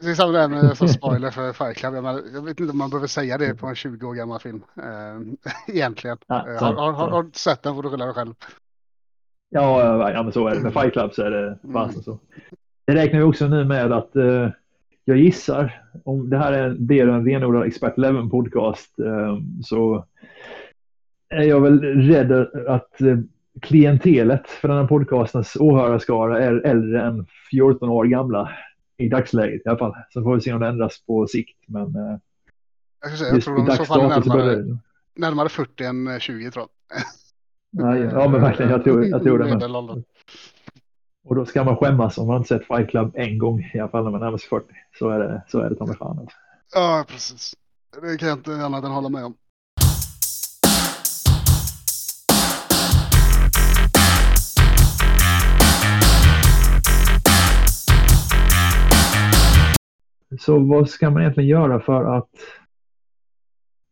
det 0.00 0.10
är 0.10 0.14
samma 0.14 0.32
där 0.32 0.48
med 0.48 0.76
som 0.76 0.88
spoiler 0.88 1.30
för 1.30 1.52
Fight 1.52 1.76
Club. 1.76 1.94
Jag 2.34 2.44
vet 2.44 2.60
inte 2.60 2.72
om 2.72 2.78
man 2.78 2.90
behöver 2.90 3.06
säga 3.06 3.38
det 3.38 3.54
på 3.54 3.66
en 3.66 3.74
20 3.74 4.06
år 4.06 4.14
gammal 4.14 4.40
film. 4.40 4.62
Egentligen. 5.68 6.18
Ja, 6.26 6.34
har, 6.34 6.72
har, 6.74 6.92
har, 6.92 7.10
har, 7.10 7.22
du 7.22 7.30
sett 7.32 7.62
den 7.62 7.74
får 7.74 7.82
du 7.82 7.90
skylla 7.90 8.04
dig 8.04 8.14
själv. 8.14 8.34
Ja, 9.50 10.10
ja, 10.10 10.22
men 10.22 10.32
så 10.32 10.48
är 10.48 10.54
det. 10.54 10.60
Med 10.60 10.72
Fight 10.72 10.92
Club 10.92 11.14
så 11.14 11.22
är 11.22 11.30
det 11.30 11.58
fasen 11.72 11.90
mm. 11.90 12.02
så. 12.02 12.18
Det 12.86 12.94
räknar 12.94 13.18
vi 13.18 13.24
också 13.24 13.48
nu 13.48 13.64
med 13.64 13.92
att 13.92 14.16
eh, 14.16 14.50
jag 15.04 15.18
gissar, 15.18 15.82
om 16.04 16.30
det 16.30 16.38
här 16.38 16.52
är 16.52 17.08
av 17.08 17.14
en 17.14 17.26
renodlad 17.26 17.66
Expert 17.66 17.98
Eleven 17.98 18.30
podcast 18.30 18.98
eh, 18.98 19.38
så 19.62 20.06
är 21.28 21.42
jag 21.42 21.60
väl 21.60 21.80
rädd 21.82 22.32
att 22.68 23.00
eh, 23.00 23.18
klientelet 23.60 24.48
för 24.48 24.68
den 24.68 24.76
här 24.76 24.86
podcastens 24.86 25.56
åhörarskara 25.56 26.44
är 26.44 26.66
äldre 26.66 27.02
än 27.02 27.26
14 27.50 27.88
år 27.88 28.04
gamla 28.04 28.50
i 28.96 29.08
dagsläget 29.08 29.62
i 29.66 29.68
alla 29.68 29.78
fall. 29.78 29.94
Så 30.10 30.22
får 30.22 30.34
vi 30.34 30.40
se 30.40 30.52
om 30.52 30.60
det 30.60 30.68
ändras 30.68 31.00
på 31.06 31.26
sikt. 31.26 31.58
Men 31.66 31.96
eh, 31.96 32.18
jag, 33.00 33.18
säga, 33.18 33.32
jag 33.32 33.42
tror 33.42 33.56
de 33.56 33.72
i 33.72 33.76
så 33.76 33.84
fall 33.84 34.00
är 34.00 34.08
närmare, 34.08 34.78
närmare 35.14 35.48
40 35.48 35.84
än 35.84 36.20
20 36.20 36.50
tror 36.50 36.62
jag. 36.62 37.02
Nej, 37.70 38.00
ja, 38.00 38.28
men 38.28 38.40
verkligen. 38.40 38.70
Jag 38.70 38.84
tror, 38.84 39.04
jag 39.04 39.22
tror 39.22 39.38
det. 39.38 40.02
Och 41.28 41.34
då 41.34 41.46
ska 41.46 41.64
man 41.64 41.76
skämmas 41.76 42.18
om 42.18 42.26
man 42.26 42.36
inte 42.36 42.48
sett 42.48 42.66
Fight 42.66 42.90
Club 42.90 43.10
en 43.14 43.38
gång, 43.38 43.70
i 43.74 43.78
alla 43.78 43.88
fall 43.88 44.04
när 44.04 44.10
man 44.10 44.20
närmar 44.20 44.38
sig 44.38 44.48
40. 44.48 44.66
Så 44.98 45.08
är 45.08 45.18
det, 45.18 45.42
så 45.48 45.60
är 45.60 45.70
det 45.70 45.76
ta 45.76 45.86
mig 45.86 45.96
fan. 45.96 46.18
Alltså. 46.18 46.36
Ja, 46.74 47.04
precis. 47.08 47.54
Det 48.02 48.18
kan 48.18 48.28
jag 48.28 48.38
inte 48.38 48.52
annat 48.52 48.84
än 48.84 48.90
hålla 48.90 49.08
med 49.08 49.24
om. 49.24 49.34
Så 60.40 60.58
vad 60.58 60.88
ska 60.88 61.10
man 61.10 61.22
egentligen 61.22 61.48
göra 61.48 61.80
för 61.80 62.16
att 62.18 62.30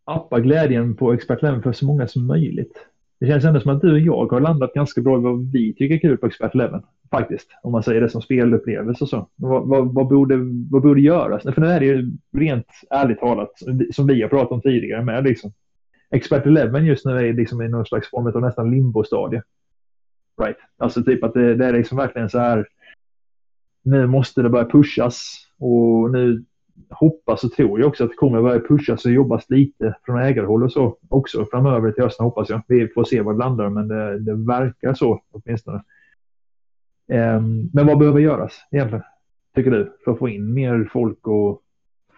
appa 0.04 0.40
glädjen 0.40 0.96
på 0.96 1.12
Expert 1.12 1.42
Level 1.42 1.62
för 1.62 1.72
så 1.72 1.86
många 1.86 2.08
som 2.08 2.26
möjligt? 2.26 2.86
Det 3.20 3.26
känns 3.26 3.44
ändå 3.44 3.60
som 3.60 3.76
att 3.76 3.80
du 3.80 3.92
och 3.92 3.98
jag 3.98 4.32
har 4.32 4.40
landat 4.40 4.74
ganska 4.74 5.00
bra 5.00 5.18
i 5.18 5.22
vad 5.22 5.52
vi 5.52 5.74
tycker 5.74 5.94
är 5.94 6.00
kul 6.00 6.16
på 6.16 6.26
Expert 6.26 6.54
Eleven. 6.54 6.82
Faktiskt, 7.14 7.48
om 7.62 7.72
man 7.72 7.82
säger 7.82 8.00
det 8.00 8.08
som 8.08 8.22
spelupplevelse 8.22 9.04
och 9.04 9.08
så. 9.08 9.28
Vad, 9.36 9.68
vad, 9.68 9.94
vad, 9.94 10.08
borde, 10.08 10.36
vad 10.70 10.82
borde 10.82 11.00
göras? 11.00 11.42
För 11.42 11.60
det 11.60 11.72
är 11.72 11.80
det 11.80 11.86
ju 11.86 12.10
rent 12.32 12.66
ärligt 12.90 13.20
talat, 13.20 13.50
som 13.92 14.06
vi 14.06 14.22
har 14.22 14.28
pratat 14.28 14.52
om 14.52 14.60
tidigare 14.60 15.04
med, 15.04 15.24
liksom. 15.24 15.52
Expert 16.10 16.46
Eleven 16.46 16.84
just 16.84 17.04
nu 17.04 17.12
är 17.12 17.32
liksom 17.32 17.62
i 17.62 17.68
någon 17.68 17.86
slags 17.86 18.10
form 18.10 18.26
av 18.26 18.40
nästan 18.40 18.70
limbo-stadie. 18.70 19.42
Right. 20.42 20.56
Alltså 20.78 21.02
typ 21.02 21.24
att 21.24 21.34
det, 21.34 21.54
det 21.54 21.66
är 21.66 21.72
liksom 21.72 21.98
verkligen 21.98 22.30
så 22.30 22.38
här. 22.38 22.66
Nu 23.82 24.06
måste 24.06 24.42
det 24.42 24.48
börja 24.48 24.64
pushas 24.64 25.46
och 25.58 26.10
nu 26.10 26.44
hoppas 26.90 27.44
och 27.44 27.52
tror 27.52 27.80
jag 27.80 27.88
också 27.88 28.04
att 28.04 28.10
det 28.10 28.16
kommer 28.16 28.42
börja 28.42 28.60
pushas 28.60 29.04
och 29.04 29.12
jobbas 29.12 29.50
lite 29.50 29.96
från 30.04 30.20
ägarhåll 30.20 30.64
och 30.64 30.72
så 30.72 30.98
också 31.08 31.46
framöver 31.50 31.92
till 31.92 32.04
hösten 32.04 32.24
hoppas 32.24 32.50
jag. 32.50 32.62
Vi 32.68 32.88
får 32.88 33.04
se 33.04 33.20
var 33.20 33.32
det 33.32 33.38
landar 33.38 33.68
men 33.68 33.88
det, 33.88 34.18
det 34.18 34.34
verkar 34.34 34.94
så 34.94 35.22
åtminstone. 35.30 35.82
Um, 37.08 37.70
men 37.72 37.86
vad 37.86 37.98
behöver 37.98 38.20
göras 38.20 38.52
egentligen? 38.70 39.04
Tycker 39.54 39.70
du? 39.70 39.96
För 40.04 40.12
att 40.12 40.18
få 40.18 40.28
in 40.28 40.54
mer 40.54 40.90
folk 40.92 41.26
och 41.26 41.62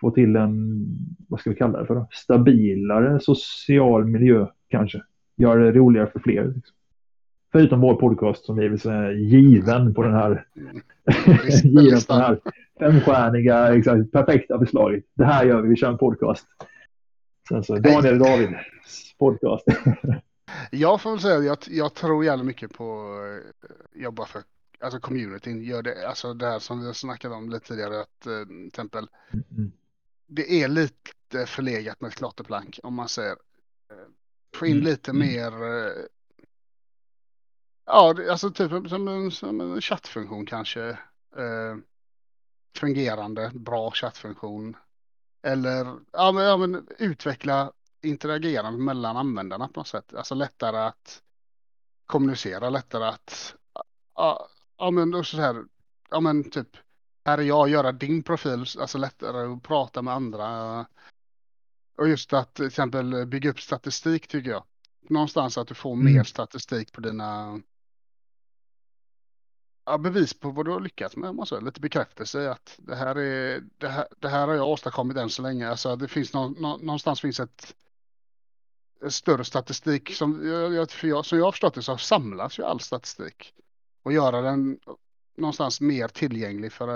få 0.01 0.11
till 0.11 0.37
en, 0.37 0.85
vad 1.29 1.41
ska 1.41 1.51
vi 1.51 1.57
kalla 1.57 1.81
det 1.81 1.87
för 1.87 1.95
då? 1.95 2.09
Stabilare 2.11 3.21
social 3.21 4.05
miljö 4.05 4.47
kanske. 4.69 5.03
Göra 5.37 5.65
det 5.65 5.73
roligare 5.73 6.11
för 6.11 6.21
fler. 6.21 6.45
Liksom. 6.45 6.77
Förutom 7.53 7.81
vår 7.81 7.95
podcast 7.95 8.45
som 8.45 8.59
är 8.59 8.77
säga, 8.77 9.13
given 9.13 9.95
på 9.95 10.03
den 10.03 10.15
här, 10.15 10.47
given 11.65 12.01
på 12.01 12.13
den 12.13 12.23
här 12.23 12.41
femstjärniga, 12.79 13.77
exakt, 13.77 14.13
perfekta 14.13 14.59
förslaget. 14.59 15.05
Det 15.15 15.25
här 15.25 15.45
gör 15.45 15.63
vi, 15.63 15.69
vi 15.69 15.77
kör 15.77 15.89
en 15.89 15.99
podcast. 15.99 16.47
Sen 17.49 17.65
så 17.65 17.77
Daniel 17.77 18.19
David 18.19 18.49
podcast. 19.19 19.65
jag 20.71 21.01
får 21.01 21.11
väl 21.11 21.21
säga 21.21 21.53
att 21.53 21.69
jag, 21.69 21.77
jag 21.77 21.95
tror 21.95 22.25
jävligt 22.25 22.47
mycket 22.47 22.73
på 22.73 23.15
att 23.95 24.01
jobba 24.03 24.27
för 24.27 24.43
alltså 24.81 25.01
communityn. 25.01 25.63
Gör 25.63 25.83
det, 25.83 26.09
alltså 26.09 26.35
det 26.35 26.47
här 26.47 26.59
som 26.59 26.81
vi 26.81 26.87
har 26.87 26.93
snackat 26.93 27.33
om 27.33 27.51
lite 27.51 27.67
tidigare, 27.67 28.01
att 28.01 28.27
eh, 28.27 28.45
till 28.45 28.67
exempel 28.67 29.09
mm. 29.33 29.73
det 30.27 30.63
är 30.63 30.69
lite 30.69 31.47
förlegat 31.47 32.01
med 32.01 32.09
ett 32.09 32.15
klotterplank 32.15 32.81
om 32.83 32.95
man 32.95 33.09
säger 33.09 33.37
eh, 33.91 34.09
få 34.55 34.67
in 34.67 34.73
mm. 34.73 34.85
lite 34.85 35.11
mm. 35.11 35.29
mer 35.29 35.53
Ja, 37.87 38.15
alltså 38.31 38.51
typ 38.51 38.89
som 38.89 39.09
en, 39.09 39.31
som 39.31 39.61
en 39.61 39.81
chattfunktion 39.81 40.47
kanske. 40.47 40.89
Eh, 41.37 41.77
fungerande, 42.77 43.51
bra 43.55 43.91
chattfunktion. 43.91 44.77
Eller 45.43 45.99
ja 46.13 46.33
men, 46.33 46.45
ja, 46.45 46.57
men 46.57 46.89
utveckla 46.99 47.73
interagerande 48.03 48.79
mellan 48.79 49.17
användarna 49.17 49.69
på 49.69 49.81
något 49.81 49.89
sätt. 49.89 50.15
Alltså 50.15 50.35
lättare 50.35 50.77
att 50.77 51.23
kommunicera, 52.07 52.71
lättare 52.71 53.05
att 53.05 53.55
ja, 54.15 54.49
ja 54.79 54.91
men 54.91 55.25
så 55.25 55.37
här, 55.37 55.65
ja 56.11 56.21
men 56.21 56.51
typ 56.51 56.77
här 57.25 57.39
är 57.39 57.43
jag, 57.43 57.69
göra 57.69 57.93
din 57.93 58.23
profil, 58.23 58.65
alltså 58.79 58.99
lättare 58.99 59.53
att 59.53 59.63
prata 59.63 60.03
med 60.03 60.15
andra. 60.15 60.87
Och 61.99 62.09
just 62.09 62.33
att 62.33 62.55
till 62.55 62.67
exempel 62.67 63.27
bygga 63.27 63.51
upp 63.51 63.61
statistik 63.61 64.29
tycker 64.29 64.51
jag. 64.51 64.65
Någonstans 65.09 65.59
att 65.59 65.69
du 65.69 65.75
får 65.75 65.93
mm. 65.93 66.15
mer 66.15 66.25
statistik 66.25 66.93
på 66.93 67.01
dina 67.01 67.61
ja, 69.87 69.99
bevis 69.99 70.35
på 70.35 70.51
vad 70.51 70.67
du 70.67 70.71
har 70.71 70.81
lyckats 70.81 71.17
med. 71.17 71.35
Måste 71.35 71.61
lite 71.61 71.81
bekräftelse 71.81 72.51
att 72.51 72.75
det 72.79 72.97
här, 72.97 73.17
är, 73.17 73.63
det, 73.79 73.89
här, 73.89 74.07
det 74.19 74.29
här 74.29 74.47
har 74.49 74.55
jag 74.55 74.69
åstadkommit 74.69 75.17
än 75.17 75.31
så 75.31 75.43
länge. 75.43 75.69
Alltså, 75.69 75.97
det 75.97 76.09
finns 76.09 76.33
nå, 76.33 76.49
nå, 76.49 76.77
någonstans 76.77 77.21
finns 77.21 77.41
ett, 77.41 77.75
ett 79.07 79.15
större 79.15 79.45
statistik. 79.45 80.15
Som 80.15 80.49
jag, 80.49 80.91
för 80.91 81.09
jag, 81.09 81.27
som 81.27 81.39
jag 81.39 81.45
har 81.45 81.53
förstått 81.53 81.75
det 81.75 81.83
så 81.83 81.97
samlas 81.97 82.59
ju 82.59 82.65
all 82.65 82.81
statistik. 82.81 83.55
Och 84.07 84.13
göra 84.13 84.41
den 84.41 84.79
någonstans 85.37 85.81
mer 85.81 86.09
tillgänglig 86.09 86.73
för, 86.73 86.89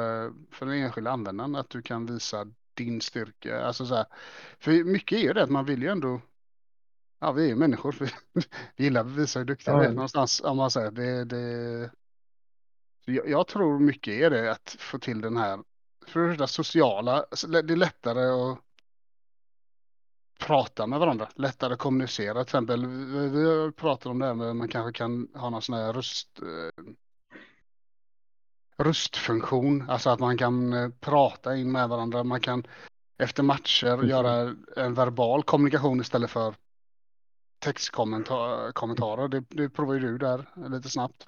för 0.51 0.67
den 0.67 0.75
enskilda 0.75 1.11
användaren. 1.11 1.57
Att 1.57 1.71
du 1.71 1.83
kan 1.83 2.07
visa 2.07 2.47
din 2.75 3.01
styrka. 3.01 3.63
Alltså 3.63 3.87
så 3.87 3.95
här, 3.95 4.07
för 4.59 4.85
mycket 4.85 5.19
är 5.19 5.23
ju 5.23 5.33
det 5.33 5.43
att 5.43 5.51
man 5.51 5.65
vill 5.65 5.83
ju 5.83 5.89
ändå 5.89 6.21
Ja, 7.19 7.33
vi 7.33 7.45
är 7.45 7.49
ju 7.49 7.55
människor. 7.57 7.97
Vi 8.77 8.85
gillar 8.85 9.01
att 9.01 9.07
visa 9.07 9.39
hur 9.39 9.47
duktiga 9.47 9.79
vi 9.79 9.87
är 9.87 9.93
någonstans. 9.93 10.41
Om 10.41 10.57
man 10.57 10.71
säger 10.71 10.91
det, 10.91 11.25
det, 11.25 11.91
jag, 13.05 13.29
jag, 13.29 13.47
tror 13.47 13.79
mycket 13.79 14.15
är 14.15 14.31
det 14.31 14.53
att 14.53 14.77
få 14.79 14.99
till 14.99 15.21
den 15.21 15.37
här 15.37 15.59
för 16.07 16.29
det 16.29 16.49
sociala. 16.49 17.25
Alltså, 17.31 17.47
det 17.47 17.75
är 17.75 17.77
lättare 17.77 18.25
att 18.25 18.59
prata 20.41 20.87
med 20.87 21.01
varandra, 21.01 21.29
lättare 21.35 21.73
att 21.73 21.79
kommunicera. 21.79 22.35
Till 22.35 22.43
exempel, 22.43 22.87
vi, 22.87 23.29
vi 23.29 23.73
pratar 23.73 24.11
om 24.11 24.19
det 24.19 24.27
här 24.27 24.35
med 24.35 24.51
att 24.51 24.57
man 24.57 24.69
kanske 24.69 24.93
kan 24.99 25.29
ha 25.35 25.51
någon 25.51 25.63
sån 25.63 25.75
här 25.75 25.93
röst, 25.93 26.41
eh, 26.43 26.85
röstfunktion, 28.85 29.91
alltså 29.91 30.11
att 30.11 30.21
man 30.21 30.39
kan 30.39 30.73
eh, 30.73 30.89
prata 31.01 31.57
in 31.57 31.73
med 31.73 31.89
varandra. 31.89 32.25
Man 32.25 32.41
kan 32.41 32.67
efter 33.19 33.43
matcher 33.43 33.87
mm. 33.87 34.09
göra 34.09 34.55
en 34.77 34.95
verbal 34.95 35.43
kommunikation 35.43 36.01
istället 36.01 36.31
för 36.31 36.55
textkommentarer. 37.59 39.29
Det, 39.29 39.45
det 39.49 39.69
provar 39.69 39.95
ju 39.95 40.01
du 40.01 40.19
där 40.19 40.45
lite 40.69 40.89
snabbt. 40.89 41.27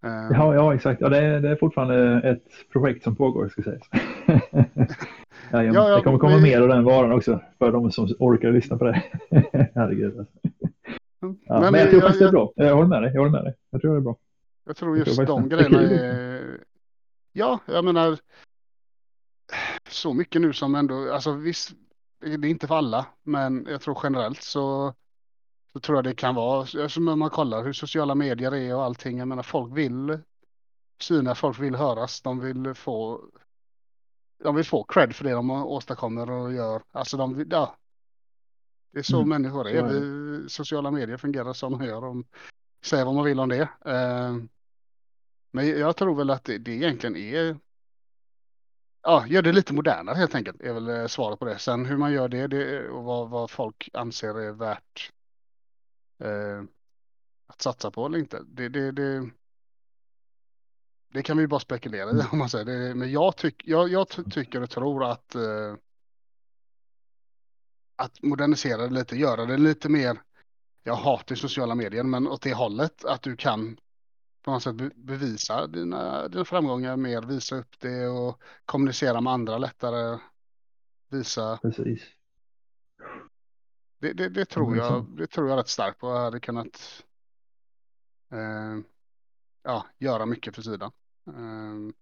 Ja, 0.00 0.54
ja 0.54 0.74
exakt. 0.74 1.00
Ja, 1.00 1.08
det, 1.08 1.18
är, 1.18 1.40
det 1.40 1.50
är 1.50 1.56
fortfarande 1.56 2.28
ett 2.30 2.70
projekt 2.72 3.04
som 3.04 3.16
pågår, 3.16 3.48
ska 3.48 3.62
sägas. 3.62 3.88
ja, 5.52 5.62
ja, 5.62 5.96
det 5.96 6.02
kommer 6.02 6.18
komma 6.18 6.36
vi... 6.36 6.42
mer 6.42 6.60
av 6.60 6.68
den 6.68 6.84
varan 6.84 7.12
också 7.12 7.40
för 7.58 7.72
de 7.72 7.92
som 7.92 8.08
orkar 8.18 8.52
lyssna 8.52 8.78
på 8.78 8.84
det. 8.84 9.02
Herregud. 9.74 10.18
Alltså. 10.18 10.34
Ja, 11.20 11.60
men, 11.60 11.72
men, 11.72 11.80
jag 11.80 11.90
tror 11.90 12.00
faktiskt 12.00 12.20
det 12.20 12.26
är 12.26 12.32
bra. 12.32 12.52
Jag 12.56 12.74
håller 12.74 12.88
med 12.88 13.02
dig. 13.02 13.10
Jag 13.14 13.20
håller 13.20 13.32
med 13.32 13.44
dig. 13.44 13.54
Jag 13.70 13.80
tror 13.80 13.92
det 13.92 13.98
är 13.98 14.00
bra. 14.00 14.16
Jag 14.64 14.76
tror 14.76 14.98
just 14.98 15.06
jag 15.06 15.26
tror 15.26 15.26
de 15.26 15.48
grejerna 15.48 15.80
är... 15.82 16.60
Ja, 17.32 17.58
jag 17.66 17.84
menar. 17.84 18.18
Så 19.88 20.14
mycket 20.14 20.42
nu 20.42 20.52
som 20.52 20.74
ändå, 20.74 21.12
alltså 21.12 21.32
visst, 21.32 21.72
det 22.20 22.26
är 22.26 22.44
inte 22.44 22.66
för 22.66 22.74
alla, 22.74 23.06
men 23.22 23.66
jag 23.70 23.80
tror 23.80 23.98
generellt 24.02 24.42
så, 24.42 24.94
så 25.72 25.80
tror 25.80 25.98
jag 25.98 26.04
det 26.04 26.14
kan 26.14 26.34
vara, 26.34 26.88
som 26.88 27.08
om 27.08 27.18
man 27.18 27.30
kollar 27.30 27.64
hur 27.64 27.72
sociala 27.72 28.14
medier 28.14 28.54
är 28.54 28.74
och 28.74 28.84
allting, 28.84 29.18
jag 29.18 29.28
menar 29.28 29.42
folk 29.42 29.76
vill 29.76 30.18
synas, 31.00 31.38
folk 31.38 31.60
vill 31.60 31.74
höras, 31.74 32.22
de 32.22 32.40
vill 32.40 32.74
få 32.74 33.20
de 34.42 34.54
vill 34.54 34.64
få 34.64 34.84
cred 34.84 35.16
för 35.16 35.24
det 35.24 35.30
de 35.30 35.50
åstadkommer 35.50 36.30
och 36.30 36.52
gör. 36.52 36.82
Alltså 36.92 37.16
de 37.16 37.46
ja. 37.50 37.76
Det 38.92 38.98
är 38.98 39.02
så 39.02 39.16
mm. 39.16 39.28
människor 39.28 39.68
är. 39.68 39.82
Vi, 39.82 40.48
sociala 40.48 40.90
medier 40.90 41.16
fungerar 41.16 41.52
som 41.52 41.78
de 41.78 41.84
gör. 41.84 42.00
De 42.00 42.24
säger 42.84 43.04
vad 43.04 43.14
man 43.14 43.24
vill 43.24 43.40
om 43.40 43.48
det. 43.48 43.62
Uh, 43.62 44.44
men 45.50 45.68
jag 45.68 45.96
tror 45.96 46.14
väl 46.14 46.30
att 46.30 46.44
det, 46.44 46.58
det 46.58 46.70
egentligen 46.70 47.16
är 47.16 47.56
ja, 49.02 49.26
gör 49.26 49.42
det 49.42 49.52
lite 49.52 49.72
modernare 49.72 50.16
helt 50.16 50.34
enkelt 50.34 50.60
är 50.60 50.72
väl 50.72 50.88
eh, 50.88 51.06
svaret 51.06 51.38
på 51.38 51.44
det. 51.44 51.58
Sen 51.58 51.86
hur 51.86 51.96
man 51.96 52.12
gör 52.12 52.28
det, 52.28 52.46
det 52.46 52.88
och 52.88 53.04
vad, 53.04 53.30
vad 53.30 53.50
folk 53.50 53.90
anser 53.92 54.40
är 54.40 54.52
värt 54.52 55.12
eh, 56.18 56.62
att 57.46 57.62
satsa 57.62 57.90
på 57.90 58.06
eller 58.06 58.18
inte. 58.18 58.42
Det, 58.46 58.68
det, 58.68 58.92
det, 58.92 59.30
det 61.12 61.22
kan 61.22 61.36
vi 61.36 61.46
bara 61.46 61.60
spekulera 61.60 62.08
i 62.08 62.12
mm. 62.12 62.26
om 62.32 62.38
man 62.38 62.48
säger 62.48 62.64
det. 62.64 62.94
Men 62.94 63.12
jag, 63.12 63.36
tyck, 63.36 63.62
jag, 63.66 63.88
jag 63.88 64.08
tycker 64.30 64.62
och 64.62 64.70
tror 64.70 65.04
att 65.04 65.34
eh, 65.34 65.74
att 67.96 68.22
modernisera 68.22 68.82
det 68.82 68.94
lite, 68.94 69.16
göra 69.16 69.46
det 69.46 69.56
lite 69.56 69.88
mer, 69.88 70.22
jag 70.82 70.94
hatar 70.94 71.34
sociala 71.34 71.74
medier, 71.74 72.02
men 72.02 72.28
åt 72.28 72.42
det 72.42 72.54
hållet 72.54 73.04
att 73.04 73.22
du 73.22 73.36
kan 73.36 73.78
på 74.42 74.50
något 74.50 74.62
sätt 74.62 74.94
bevisa 74.94 75.66
dina, 75.66 76.28
dina 76.28 76.44
framgångar 76.44 76.96
mer, 76.96 77.22
visa 77.22 77.56
upp 77.56 77.80
det 77.80 78.08
och 78.08 78.42
kommunicera 78.64 79.20
med 79.20 79.32
andra 79.32 79.58
lättare. 79.58 80.18
Visa. 81.10 81.58
Precis. 81.62 82.02
Det, 83.98 84.12
det, 84.12 84.28
det 84.28 84.44
tror 84.44 84.76
jag, 84.76 85.06
det 85.16 85.26
tror 85.26 85.48
jag 85.48 85.58
rätt 85.58 85.68
starkt 85.68 85.98
på. 85.98 86.08
Jag 86.08 86.20
hade 86.20 86.40
kunnat 86.40 87.04
eh, 88.30 88.78
ja, 89.68 89.86
göra 89.98 90.26
mycket 90.26 90.54
för 90.54 90.62
sidan. 90.62 90.92
Eh, 91.26 91.94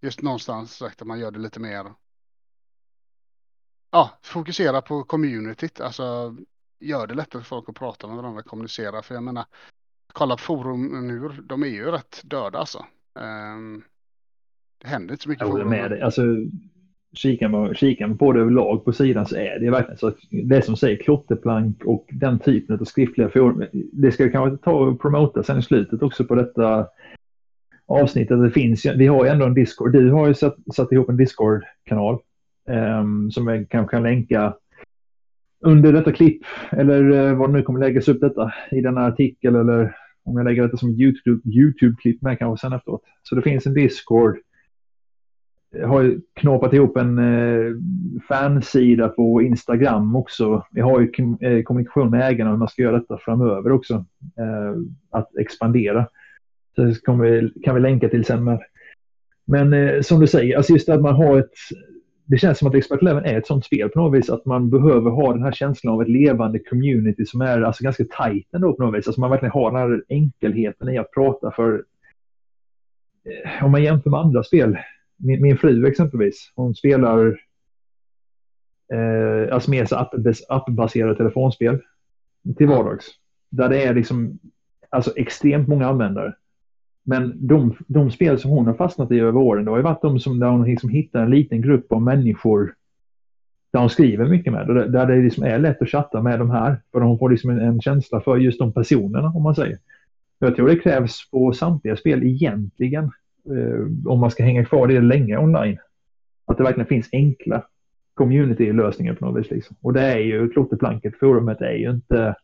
just 0.00 0.22
någonstans 0.22 0.76
sagt 0.76 1.02
att 1.02 1.08
man 1.08 1.18
gör 1.18 1.30
det 1.30 1.38
lite 1.38 1.60
mer. 1.60 1.92
Ja, 3.90 4.18
fokusera 4.22 4.82
på 4.82 5.04
communityt, 5.04 5.80
alltså 5.80 6.36
gör 6.80 7.06
det 7.06 7.14
lättare 7.14 7.42
för 7.42 7.48
folk 7.48 7.68
att 7.68 7.74
prata 7.74 8.06
med 8.06 8.16
varandra, 8.16 8.42
kommunicera. 8.42 9.02
För 9.02 9.14
jag 9.14 9.24
menar, 9.24 9.44
kolla 10.12 10.36
på 10.36 10.42
forum 10.42 11.06
nu, 11.08 11.28
de 11.28 11.62
är 11.62 11.66
ju 11.66 11.90
rätt 11.90 12.20
döda 12.24 12.58
alltså. 12.58 12.86
Um, 13.14 13.84
det 14.78 14.88
händer 14.88 15.14
inte 15.14 15.22
så 15.22 15.28
mycket. 15.28 15.46
Jag 15.46 15.52
håller 15.52 15.64
med 15.64 15.90
dig. 15.90 16.02
Alltså, 16.02 16.22
kikar 17.16 17.48
man, 17.48 17.74
kikar 17.74 18.06
man 18.06 18.18
på 18.18 18.32
det 18.32 18.40
överlag 18.40 18.84
på 18.84 18.92
sidan 18.92 19.26
så 19.26 19.36
är 19.36 19.58
det 19.58 19.70
verkligen 19.70 19.98
så 19.98 20.06
att 20.06 20.16
det 20.30 20.62
som 20.62 20.76
säger 20.76 20.96
klotterplank 20.96 21.84
och 21.84 22.06
den 22.12 22.38
typen 22.38 22.80
av 22.80 22.84
skriftliga 22.84 23.28
forum. 23.28 23.64
Det 23.92 24.12
ska 24.12 24.24
vi 24.24 24.30
kanske 24.30 24.64
ta 24.64 24.70
och 24.70 25.00
promota 25.00 25.42
sen 25.42 25.58
i 25.58 25.62
slutet 25.62 26.02
också 26.02 26.24
på 26.24 26.34
detta 26.34 26.86
avsnittet. 27.86 28.42
Det 28.42 28.50
finns, 28.50 28.86
vi 28.86 29.06
har 29.06 29.24
ju 29.24 29.30
ändå 29.30 29.46
en 29.46 29.54
Discord. 29.54 29.92
Du 29.92 30.10
har 30.10 30.28
ju 30.28 30.34
satt, 30.34 30.56
satt 30.74 30.92
ihop 30.92 31.08
en 31.08 31.16
Discord-kanal 31.16 32.18
um, 33.00 33.30
som 33.30 33.46
jag 33.46 33.68
kanske 33.68 33.96
kan 33.96 34.02
länka 34.02 34.54
under 35.60 35.92
detta 35.92 36.12
klipp 36.12 36.42
eller 36.70 37.10
uh, 37.10 37.38
vad 37.38 37.48
det 37.48 37.52
nu 37.52 37.62
kommer 37.62 37.80
läggas 37.80 38.08
upp 38.08 38.20
detta 38.20 38.52
i 38.70 38.80
denna 38.80 39.06
artikel 39.06 39.56
eller 39.56 39.96
om 40.24 40.36
jag 40.36 40.44
lägger 40.44 40.62
detta 40.62 40.76
som 40.76 40.90
YouTube-klipp 41.44 42.22
med 42.22 42.38
kanske 42.38 42.66
sen 42.66 42.72
efteråt. 42.72 43.02
Så 43.22 43.34
det 43.34 43.42
finns 43.42 43.66
en 43.66 43.74
Discord. 43.74 44.38
Jag 45.80 45.88
har 45.88 46.20
knåpat 46.34 46.72
ihop 46.72 46.96
en 46.96 47.18
eh, 47.18 47.72
fansida 48.28 49.08
på 49.08 49.42
Instagram 49.42 50.16
också. 50.16 50.66
Vi 50.70 50.80
har 50.80 51.00
ju 51.00 51.36
eh, 51.40 51.62
kommunikation 51.62 52.10
med 52.10 52.28
ägarna 52.28 52.50
hur 52.50 52.56
man 52.56 52.68
ska 52.68 52.82
göra 52.82 52.98
detta 52.98 53.18
framöver 53.18 53.72
också. 53.72 53.94
Eh, 54.38 54.74
att 55.10 55.36
expandera. 55.36 56.08
Så 56.74 56.82
det 56.82 57.22
vi, 57.22 57.52
kan 57.64 57.74
vi 57.74 57.80
länka 57.80 58.08
till 58.08 58.24
sen. 58.24 58.44
Med. 58.44 58.60
Men 59.44 59.72
eh, 59.72 60.00
som 60.00 60.20
du 60.20 60.26
säger, 60.26 60.56
alltså 60.56 60.72
just 60.72 60.88
att 60.88 61.00
man 61.00 61.14
har 61.14 61.38
ett 61.38 61.54
det 62.28 62.38
känns 62.38 62.58
som 62.58 62.68
att 62.68 62.74
Expert 62.74 63.02
Eleven 63.02 63.24
är 63.24 63.38
ett 63.38 63.46
sånt 63.46 63.64
spel 63.64 63.88
på 63.88 64.00
något 64.00 64.18
vis 64.18 64.30
att 64.30 64.44
man 64.44 64.70
behöver 64.70 65.10
ha 65.10 65.32
den 65.32 65.42
här 65.42 65.52
känslan 65.52 65.94
av 65.94 66.02
ett 66.02 66.08
levande 66.08 66.58
community 66.58 67.26
som 67.26 67.40
är 67.40 67.62
alltså 67.62 67.84
ganska 67.84 68.04
tajt 68.04 68.54
ändå 68.54 68.72
på 68.72 68.82
något 68.82 68.98
vis. 68.98 69.06
Alltså 69.06 69.20
man 69.20 69.30
verkligen 69.30 69.52
har 69.52 69.70
den 69.70 69.80
här 69.80 70.04
enkelheten 70.08 70.88
i 70.88 70.98
att 70.98 71.12
prata 71.12 71.50
för 71.50 71.84
eh, 73.24 73.64
om 73.64 73.70
man 73.70 73.82
jämför 73.82 74.10
med 74.10 74.20
andra 74.20 74.44
spel. 74.44 74.78
Min, 75.16 75.42
min 75.42 75.58
fru 75.58 75.86
exempelvis, 75.86 76.52
hon 76.54 76.74
spelar 76.74 77.40
eh, 78.92 79.54
alltså 79.54 79.70
mer 79.70 79.88
appbaserade 80.48 81.16
telefonspel 81.16 81.78
till 82.56 82.66
vardags. 82.66 83.06
Där 83.50 83.68
det 83.68 83.82
är 83.82 83.94
liksom 83.94 84.38
alltså 84.90 85.12
extremt 85.16 85.68
många 85.68 85.86
användare. 85.86 86.34
Men 87.02 87.46
de, 87.46 87.76
de 87.86 88.10
spel 88.10 88.38
som 88.38 88.50
hon 88.50 88.66
har 88.66 88.74
fastnat 88.74 89.12
i 89.12 89.20
över 89.20 89.40
åren, 89.40 89.64
det 89.64 89.70
har 89.70 89.78
ju 89.78 89.84
varit 89.84 90.02
de 90.02 90.20
som 90.20 90.38
där 90.38 90.48
hon 90.48 90.64
liksom 90.64 90.90
hittar 90.90 91.22
en 91.22 91.30
liten 91.30 91.60
grupp 91.60 91.92
av 91.92 92.02
människor 92.02 92.74
där 93.72 93.80
hon 93.80 93.90
skriver 93.90 94.28
mycket 94.28 94.52
med. 94.52 94.66
Där, 94.66 94.88
där 94.88 95.06
det 95.06 95.22
liksom 95.22 95.44
är 95.44 95.58
lätt 95.58 95.82
att 95.82 95.88
chatta 95.88 96.22
med 96.22 96.38
de 96.38 96.50
här. 96.50 96.80
För 96.92 97.00
hon 97.00 97.18
får 97.18 97.30
liksom 97.30 97.50
en, 97.50 97.58
en 97.58 97.80
känsla 97.80 98.20
för 98.20 98.36
just 98.36 98.58
de 98.58 98.72
personerna, 98.72 99.28
om 99.28 99.42
man 99.42 99.54
säger. 99.54 99.78
Jag 100.38 100.56
tror 100.56 100.68
det 100.68 100.76
krävs 100.76 101.30
på 101.30 101.52
samtliga 101.52 101.96
spel 101.96 102.22
egentligen, 102.22 103.10
eh, 103.46 104.10
om 104.12 104.20
man 104.20 104.30
ska 104.30 104.44
hänga 104.44 104.64
kvar 104.64 104.86
det 104.86 105.00
länge 105.00 105.38
online. 105.38 105.78
Att 106.46 106.56
det 106.56 106.64
verkligen 106.64 106.86
finns 106.86 107.08
enkla 107.12 107.66
community-lösningar 108.14 109.14
på 109.14 109.24
något 109.24 109.40
vis. 109.40 109.50
Liksom. 109.50 109.76
Och 109.80 109.92
det 109.92 110.00
är 110.00 110.18
ju 110.18 110.48
klotterplanket, 110.48 111.18
forumet 111.18 111.60
är 111.60 111.72
ju 111.72 111.90
inte... 111.90 112.34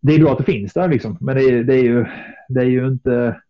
Det 0.00 0.14
är 0.14 0.18
bra 0.18 0.32
att 0.32 0.38
det 0.38 0.44
finns 0.44 0.72
där 0.72 0.88
liksom, 0.88 1.16
men 1.20 1.36
det 1.36 1.42
är, 1.42 1.64
det 1.64 1.74
är, 1.74 1.82
ju, 1.82 2.06
det 2.48 2.60
är 2.60 2.64
ju 2.64 2.86
inte 2.86 3.40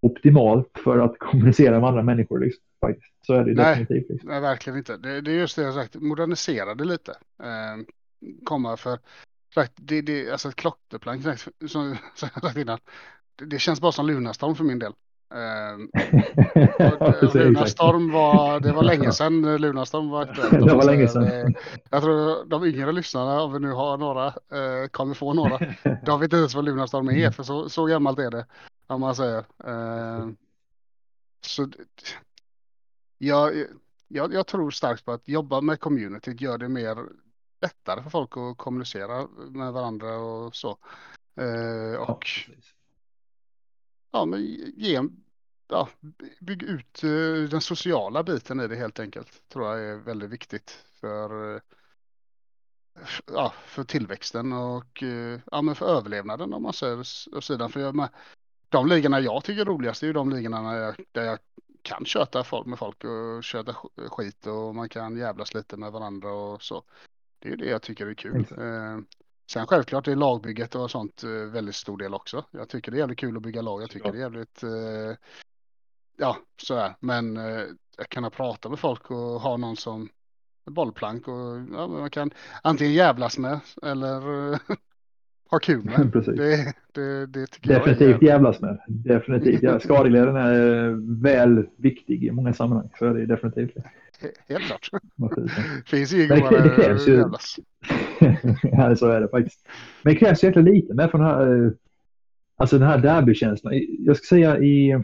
optimalt 0.00 0.78
för 0.84 0.98
att 0.98 1.18
kommunicera 1.18 1.80
med 1.80 1.88
andra 1.88 2.02
människor. 2.02 2.38
Liksom, 2.38 2.62
faktiskt. 2.80 3.12
Så 3.26 3.34
är 3.34 3.44
det 3.44 3.54
nej, 3.54 3.78
definitivt. 3.78 4.10
Liksom. 4.10 4.30
Nej, 4.30 4.40
verkligen 4.40 4.78
inte. 4.78 4.96
Det, 4.96 5.20
det, 5.20 5.30
är 5.30 5.34
just 5.34 5.56
det 5.56 5.62
jag 5.62 5.74
sagt, 5.74 5.94
modernisera 5.94 6.74
det 6.74 6.84
lite. 6.84 7.10
Eh, 7.42 7.84
komma 8.44 8.76
för, 8.76 8.98
det, 9.76 10.00
det, 10.00 10.30
alltså 10.30 10.48
ett 10.48 10.56
klotterplank, 10.56 11.22
som 11.66 11.96
jag 12.20 12.32
sagt 12.32 12.56
innan, 12.56 12.78
det, 13.36 13.44
det 13.44 13.58
känns 13.58 13.80
bara 13.80 13.92
som 13.92 14.06
Lunarstorm 14.06 14.54
för 14.54 14.64
min 14.64 14.78
del. 14.78 14.92
Eh, 16.52 17.34
Lunarstorm 17.34 18.12
var, 18.12 18.60
det 18.60 18.72
var 18.72 18.82
länge 18.82 19.12
sedan 19.12 19.56
Lunarstorm 19.56 20.10
var 20.10 20.22
aktuellt. 20.22 20.50
det 20.66 20.74
var 20.74 20.84
länge 20.84 21.08
sedan. 21.08 21.24
Eh, 21.24 21.46
jag 21.90 22.02
tror 22.02 22.44
de 22.44 22.64
yngre 22.64 22.92
lyssnarna, 22.92 23.42
om 23.42 23.52
vi 23.52 23.58
nu 23.58 23.72
har 23.72 23.96
några, 23.96 24.26
eh, 24.26 24.88
kommer 24.90 25.14
få 25.14 25.34
några, 25.34 25.58
de 26.04 26.20
vet 26.20 26.26
inte 26.26 26.36
ens 26.36 26.54
vad 26.54 26.64
Lunarstorm 26.64 27.10
är, 27.10 27.30
för 27.30 27.42
så, 27.42 27.68
så 27.68 27.86
gammalt 27.86 28.18
är 28.18 28.30
det 28.30 28.46
om 28.86 29.00
man 29.00 29.14
säger. 29.14 29.44
Eh, 29.64 30.28
så 31.46 31.68
jag, 33.18 33.64
jag, 34.08 34.34
jag 34.34 34.46
tror 34.46 34.70
starkt 34.70 35.04
på 35.04 35.12
att 35.12 35.28
jobba 35.28 35.60
med 35.60 35.80
communityt 35.80 36.40
gör 36.40 36.58
det 36.58 36.68
mer 36.68 36.96
lättare 37.62 38.02
för 38.02 38.10
folk 38.10 38.36
att 38.36 38.58
kommunicera 38.58 39.26
med 39.50 39.72
varandra 39.72 40.16
och 40.16 40.56
så. 40.56 40.70
Och 40.70 40.78
ja, 41.94 42.20
men 44.26 44.44
ge, 44.76 45.00
ja, 45.68 45.88
bygga 46.40 46.66
ut 46.66 47.04
uh, 47.04 47.48
den 47.48 47.60
sociala 47.60 48.22
biten 48.22 48.60
i 48.60 48.68
det 48.68 48.76
helt 48.76 49.00
enkelt. 49.00 49.42
Tror 49.48 49.66
jag 49.66 49.88
är 49.88 49.96
väldigt 49.96 50.30
viktigt 50.30 50.70
för, 51.00 51.54
uh, 51.54 51.60
ja, 53.32 53.54
för 53.64 53.84
tillväxten 53.84 54.52
och 54.52 55.02
uh, 55.02 55.38
ja, 55.50 55.62
men 55.62 55.74
för 55.74 55.86
överlevnaden 55.86 56.54
om 56.54 56.62
man 56.62 56.72
säger 56.72 57.02
sidan. 57.40 57.70
För 57.70 57.80
jag, 57.80 58.08
de 58.68 58.86
ligorna 58.86 59.20
jag 59.20 59.44
tycker 59.44 59.60
är 59.60 59.64
roligast 59.64 60.02
är 60.02 60.06
ju 60.06 60.12
de 60.12 60.30
ligorna 60.30 60.72
där 60.72 60.78
jag, 60.78 60.96
där 61.12 61.24
jag 61.24 61.38
kan 61.82 62.04
köta 62.04 62.44
folk 62.44 62.66
med 62.66 62.78
folk 62.78 63.04
och 63.04 63.44
köta 63.44 63.74
skit 64.08 64.46
och 64.46 64.74
man 64.74 64.88
kan 64.88 65.16
jävlas 65.16 65.54
lite 65.54 65.76
med 65.76 65.92
varandra 65.92 66.32
och 66.32 66.62
så. 66.62 66.82
Det 67.38 67.48
är 67.48 67.56
det 67.56 67.66
jag 67.66 67.82
tycker 67.82 68.06
är 68.06 68.14
kul. 68.14 68.46
Eh, 68.58 68.98
sen 69.50 69.66
självklart 69.66 70.08
är 70.08 70.16
lagbygget 70.16 70.74
och 70.74 70.90
sånt 70.90 71.22
eh, 71.22 71.30
väldigt 71.30 71.74
stor 71.74 71.98
del 71.98 72.14
också. 72.14 72.44
Jag 72.50 72.68
tycker 72.68 72.90
det 72.92 72.96
är 72.96 72.98
jävligt 72.98 73.18
kul 73.18 73.36
att 73.36 73.42
bygga 73.42 73.62
lag. 73.62 73.82
Jag 73.82 73.90
tycker 73.90 74.12
det 74.12 74.18
är 74.18 74.22
jävligt, 74.22 74.62
eh, 74.62 75.16
ja 76.16 76.36
sådär. 76.62 76.94
Men 77.00 77.36
eh, 77.36 77.62
jag 77.96 78.08
kan 78.08 78.30
prata 78.30 78.68
med 78.68 78.78
folk 78.78 79.10
och 79.10 79.40
ha 79.40 79.56
någon 79.56 79.76
som 79.76 80.08
bollplank 80.70 81.28
och 81.28 81.56
ja, 81.72 81.88
man 81.88 82.10
kan 82.10 82.30
antingen 82.62 82.92
jävlas 82.92 83.38
med 83.38 83.60
eller 83.82 84.20
ha 85.50 85.58
kul 85.58 85.84
med. 85.84 86.12
Precis. 86.12 86.36
Det, 86.36 86.74
det, 86.92 87.26
det 87.26 87.46
tycker 87.46 87.68
Definitivt 87.68 88.10
jag 88.10 88.22
är, 88.22 88.26
jävlas 88.26 88.60
med. 88.60 88.80
Definitivt. 88.88 89.62
Ja, 89.62 89.80
skadeglädjen 89.80 90.36
är 90.36 90.88
eh, 90.88 90.96
väl 91.22 91.66
viktig 91.76 92.24
i 92.24 92.30
många 92.30 92.52
sammanhang. 92.52 92.90
Så 92.98 93.06
är 93.06 93.14
det 93.14 93.26
definitivt. 93.26 93.74
helt 94.48 94.64
klart. 94.64 94.90
Finns 95.86 96.12
ju 96.12 96.28
godare 96.28 96.98
jävlas. 97.06 97.58
ja, 98.62 98.96
så 98.96 99.06
är 99.06 99.20
det 99.20 99.28
faktiskt. 99.28 99.68
Men 100.02 100.14
det 100.14 100.20
krävs 100.20 100.44
egentligen 100.44 100.74
lite 100.74 100.94
mer 100.94 101.08
för 101.08 101.18
den 101.18 101.26
här, 101.26 101.64
eh, 101.64 101.70
alltså 102.56 102.78
den 102.78 102.88
här 102.88 102.98
derbykänslan. 102.98 103.72
Jag 103.98 104.16
ska 104.16 104.26
säga 104.26 104.58
i, 104.58 105.02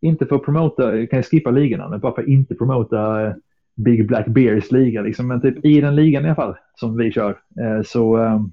inte 0.00 0.26
för 0.26 0.36
att 0.36 0.44
promota, 0.44 0.96
jag 0.96 1.10
kan 1.10 1.22
skippa 1.22 1.50
ligan, 1.50 2.00
bara 2.00 2.14
för 2.14 2.22
att 2.22 2.28
inte 2.28 2.54
promota 2.54 3.26
eh, 3.26 3.34
Big 3.74 4.06
Black 4.06 4.26
Bears 4.26 4.70
liga 4.70 5.02
liksom. 5.02 5.28
Men 5.28 5.40
typ 5.40 5.64
i 5.64 5.80
den 5.80 5.96
ligan 5.96 6.24
i 6.24 6.26
alla 6.26 6.34
fall 6.34 6.56
som 6.74 6.96
vi 6.96 7.12
kör 7.12 7.30
eh, 7.60 7.82
så 7.86 8.16
ehm, 8.16 8.52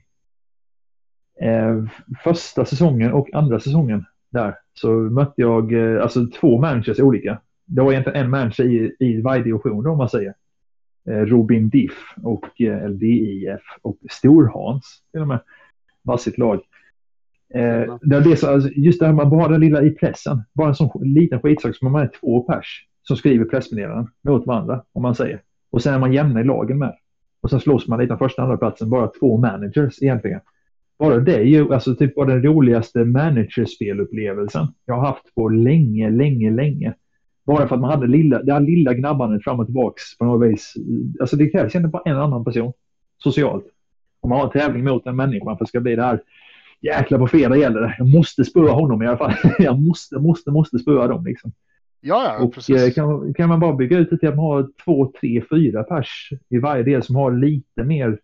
eh, 1.41 1.83
första 2.23 2.65
säsongen 2.65 3.13
och 3.13 3.33
andra 3.33 3.59
säsongen 3.59 4.05
där 4.29 4.55
så 4.73 4.89
mötte 4.89 5.41
jag 5.41 5.75
alltså 5.75 6.27
två 6.39 6.61
managers 6.61 6.99
olika. 6.99 7.39
Det 7.65 7.81
var 7.81 7.91
egentligen 7.91 8.25
en 8.25 8.29
manager 8.29 8.63
i, 8.63 8.95
i 8.99 9.21
varje 9.21 9.43
division 9.43 9.83
då, 9.83 9.91
om 9.91 9.97
man 9.97 10.09
säger. 10.09 10.33
Eh, 11.09 11.25
Robin 11.25 11.69
Diff 11.69 12.13
och 12.23 12.61
eh, 12.61 12.89
LDIF 12.89 13.61
och 13.81 13.97
Storhans 14.09 15.03
till 15.11 15.21
och 15.21 15.27
med. 15.27 15.39
Varsitt 16.03 16.37
lag. 16.37 16.61
Eh, 17.53 17.97
det 18.01 18.37
så, 18.37 18.47
alltså, 18.47 18.69
just 18.69 18.99
det 18.99 19.05
här 19.05 19.13
man 19.13 19.29
bara 19.29 19.47
den 19.47 19.61
lilla 19.61 19.81
i 19.81 19.91
pressen. 19.91 20.43
Bara 20.53 20.67
en 20.67 20.75
sån 20.75 20.89
liten 21.03 21.41
skitsak 21.41 21.75
som 21.75 21.91
man 21.91 22.01
är 22.01 22.11
två 22.19 22.43
pers 22.43 22.87
som 23.03 23.17
skriver 23.17 23.45
pressmeddelanden 23.45 24.07
mot 24.23 24.47
varandra 24.47 24.83
om 24.93 25.01
man 25.01 25.15
säger. 25.15 25.41
Och 25.71 25.81
sen 25.81 25.93
är 25.93 25.99
man 25.99 26.13
jämna 26.13 26.41
i 26.41 26.43
lagen 26.43 26.77
med. 26.77 26.95
Och 27.41 27.49
sen 27.49 27.59
slåss 27.59 27.87
man 27.87 27.99
lite 27.99 28.13
om 28.13 28.19
första 28.19 28.41
och 28.41 28.45
andra 28.45 28.57
platsen 28.57 28.89
bara 28.89 29.07
två 29.07 29.37
managers 29.37 30.01
egentligen. 30.01 30.39
Bara 30.99 31.19
det 31.19 31.35
är 31.35 31.43
ju 31.43 31.73
alltså 31.73 31.95
typ 31.95 32.17
var 32.17 32.25
den 32.25 32.43
roligaste 32.43 33.05
managerspelupplevelsen 33.05 34.67
jag 34.85 34.95
har 34.95 35.07
haft 35.07 35.35
på 35.35 35.49
länge, 35.49 36.09
länge, 36.09 36.51
länge. 36.51 36.93
Bara 37.45 37.67
för 37.67 37.75
att 37.75 37.81
man 37.81 37.91
hade 37.91 38.07
lilla, 38.07 38.43
det 38.43 38.53
här 38.53 38.59
lilla 38.59 38.93
gnabbandet 38.93 39.43
fram 39.43 39.59
och 39.59 39.65
tillbaks 39.65 40.17
på 40.17 40.25
något 40.25 40.49
vis. 40.49 40.73
Alltså 41.19 41.35
det 41.35 41.49
krävs 41.49 41.61
egentligen 41.61 41.91
bara 41.91 42.03
en 42.05 42.17
annan 42.17 42.45
person 42.45 42.73
socialt. 43.23 43.65
Om 44.21 44.29
man 44.29 44.39
har 44.39 44.45
en 44.45 44.51
tävling 44.51 44.83
mot 44.83 45.05
en 45.05 45.15
människa 45.15 45.45
för 45.45 45.51
att 45.51 45.59
det 45.59 45.67
ska 45.67 45.79
bli 45.79 45.95
det 45.95 46.03
här. 46.03 46.21
Jäklar 46.81 47.19
på 47.19 47.27
fredag 47.27 47.57
gäller 47.57 47.81
det. 47.81 47.95
Jag 47.97 48.09
måste 48.09 48.45
spöa 48.45 48.71
honom 48.71 49.01
i 49.01 49.07
alla 49.07 49.17
fall. 49.17 49.33
Jag 49.59 49.81
måste, 49.81 50.19
måste, 50.19 50.51
måste 50.51 50.79
spöa 50.79 51.07
dem 51.07 51.25
liksom. 51.25 51.51
Ja, 52.01 52.23
ja, 52.25 52.37
Och 52.37 52.43
eh, 52.43 52.49
precis. 52.49 52.95
kan, 52.95 53.33
kan 53.33 53.49
man 53.49 53.59
bara 53.59 53.73
bygga 53.73 53.97
ut 53.97 54.09
det 54.09 54.17
till 54.17 54.29
att 54.29 54.35
man 54.35 54.45
har 54.45 54.69
två, 54.85 55.11
tre, 55.19 55.43
fyra 55.49 55.83
pers 55.83 56.29
i 56.49 56.57
varje 56.57 56.83
del 56.83 57.03
som 57.03 57.15
har 57.15 57.31
lite 57.31 57.83
mer, 57.83 58.19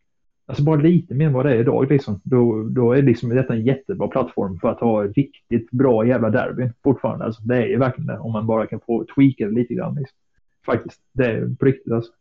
alltså 0.51 0.63
bara 0.63 0.75
lite 0.75 1.13
mer 1.13 1.25
än 1.25 1.33
vad 1.33 1.45
det 1.45 1.51
är 1.51 1.59
idag 1.59 1.89
liksom. 1.89 2.21
Då, 2.23 2.63
då 2.63 2.93
är 2.93 3.01
liksom 3.01 3.29
detta 3.29 3.53
en 3.53 3.65
jättebra 3.65 4.07
plattform 4.07 4.59
för 4.59 4.67
att 4.67 4.79
ha 4.79 5.03
riktigt 5.03 5.71
bra 5.71 6.07
jävla 6.07 6.29
derby 6.29 6.69
fortfarande. 6.83 7.25
Alltså, 7.25 7.41
det 7.41 7.55
är 7.55 7.67
ju 7.67 7.77
verkligen 7.77 8.07
det 8.07 8.17
om 8.17 8.31
man 8.31 8.47
bara 8.47 8.67
kan 8.67 8.79
få 8.79 9.05
tweaka 9.15 9.45
det 9.45 9.51
lite 9.51 9.73
grann. 9.73 9.95
Liksom. 9.95 10.17
Faktiskt, 10.65 11.01
det 11.11 11.25
är 11.25 11.55
på 11.59 11.65
riktigt 11.65 11.93
alltså. 11.93 12.11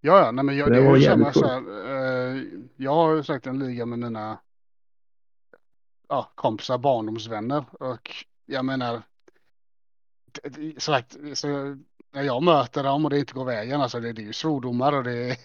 Ja, 0.00 0.18
ja, 0.24 0.30
nej, 0.30 0.44
men 0.44 0.56
jag, 0.56 0.70
Det 0.70 0.80
jävligt 0.80 1.04
samma 1.06 1.32
så 1.32 1.46
här, 1.46 2.36
eh, 2.36 2.42
Jag 2.76 2.94
har 2.94 3.16
ju 3.16 3.22
sagt 3.22 3.46
en 3.46 3.58
liga 3.58 3.86
med 3.86 3.98
mina 3.98 4.38
ja, 6.08 6.32
kompisar, 6.34 6.78
barndomsvänner 6.78 7.64
och 7.72 8.10
jag 8.46 8.64
menar 8.64 9.02
sagt, 10.78 11.16
så 11.34 11.76
när 12.12 12.22
jag 12.22 12.42
möter 12.42 12.82
dem 12.82 13.04
och 13.04 13.10
det 13.10 13.18
inte 13.18 13.32
går 13.32 13.44
vägen, 13.44 13.80
alltså 13.80 14.00
det, 14.00 14.12
det 14.12 14.22
är 14.22 14.26
ju 14.26 14.32
svordomar 14.32 14.92
och 14.92 15.04
det 15.04 15.30
är 15.30 15.36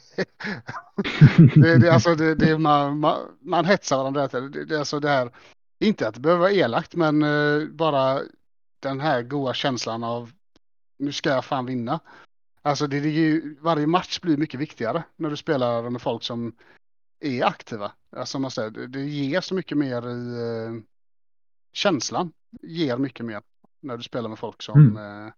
det, 1.61 1.77
det, 1.77 1.93
alltså 1.93 2.15
det, 2.15 2.35
det, 2.35 2.57
man, 2.57 2.99
man, 2.99 3.19
man 3.41 3.65
hetsar 3.65 3.97
varandra. 3.97 4.27
Det, 4.27 4.65
det, 4.65 4.79
alltså 4.79 4.99
det 4.99 5.09
här, 5.09 5.31
inte 5.79 6.07
att 6.07 6.13
det 6.13 6.19
behöver 6.19 6.41
vara 6.41 6.51
elakt, 6.51 6.95
men 6.95 7.23
eh, 7.23 7.67
bara 7.67 8.21
den 8.79 8.99
här 8.99 9.21
goa 9.21 9.53
känslan 9.53 10.03
av 10.03 10.31
nu 10.97 11.11
ska 11.11 11.29
jag 11.29 11.45
fan 11.45 11.65
vinna. 11.65 11.99
Alltså 12.61 12.87
det, 12.87 12.99
det 12.99 13.09
är 13.09 13.11
ju, 13.11 13.55
varje 13.61 13.87
match 13.87 14.19
blir 14.19 14.37
mycket 14.37 14.59
viktigare 14.59 15.03
när 15.15 15.29
du 15.29 15.37
spelar 15.37 15.89
med 15.89 16.01
folk 16.01 16.23
som 16.23 16.55
är 17.19 17.45
aktiva. 17.45 17.91
Alltså 18.15 18.39
man 18.39 18.51
säger, 18.51 18.69
det, 18.69 18.87
det 18.87 19.01
ger 19.01 19.41
så 19.41 19.55
mycket 19.55 19.77
mer 19.77 20.09
i 20.09 20.39
eh, 20.41 20.81
känslan. 21.73 22.33
Ger 22.61 22.97
mycket 22.97 23.25
mer 23.25 23.41
när 23.79 23.97
du 23.97 24.03
spelar 24.03 24.29
med 24.29 24.39
folk 24.39 24.61
som 24.61 24.97
eh, 24.97 25.33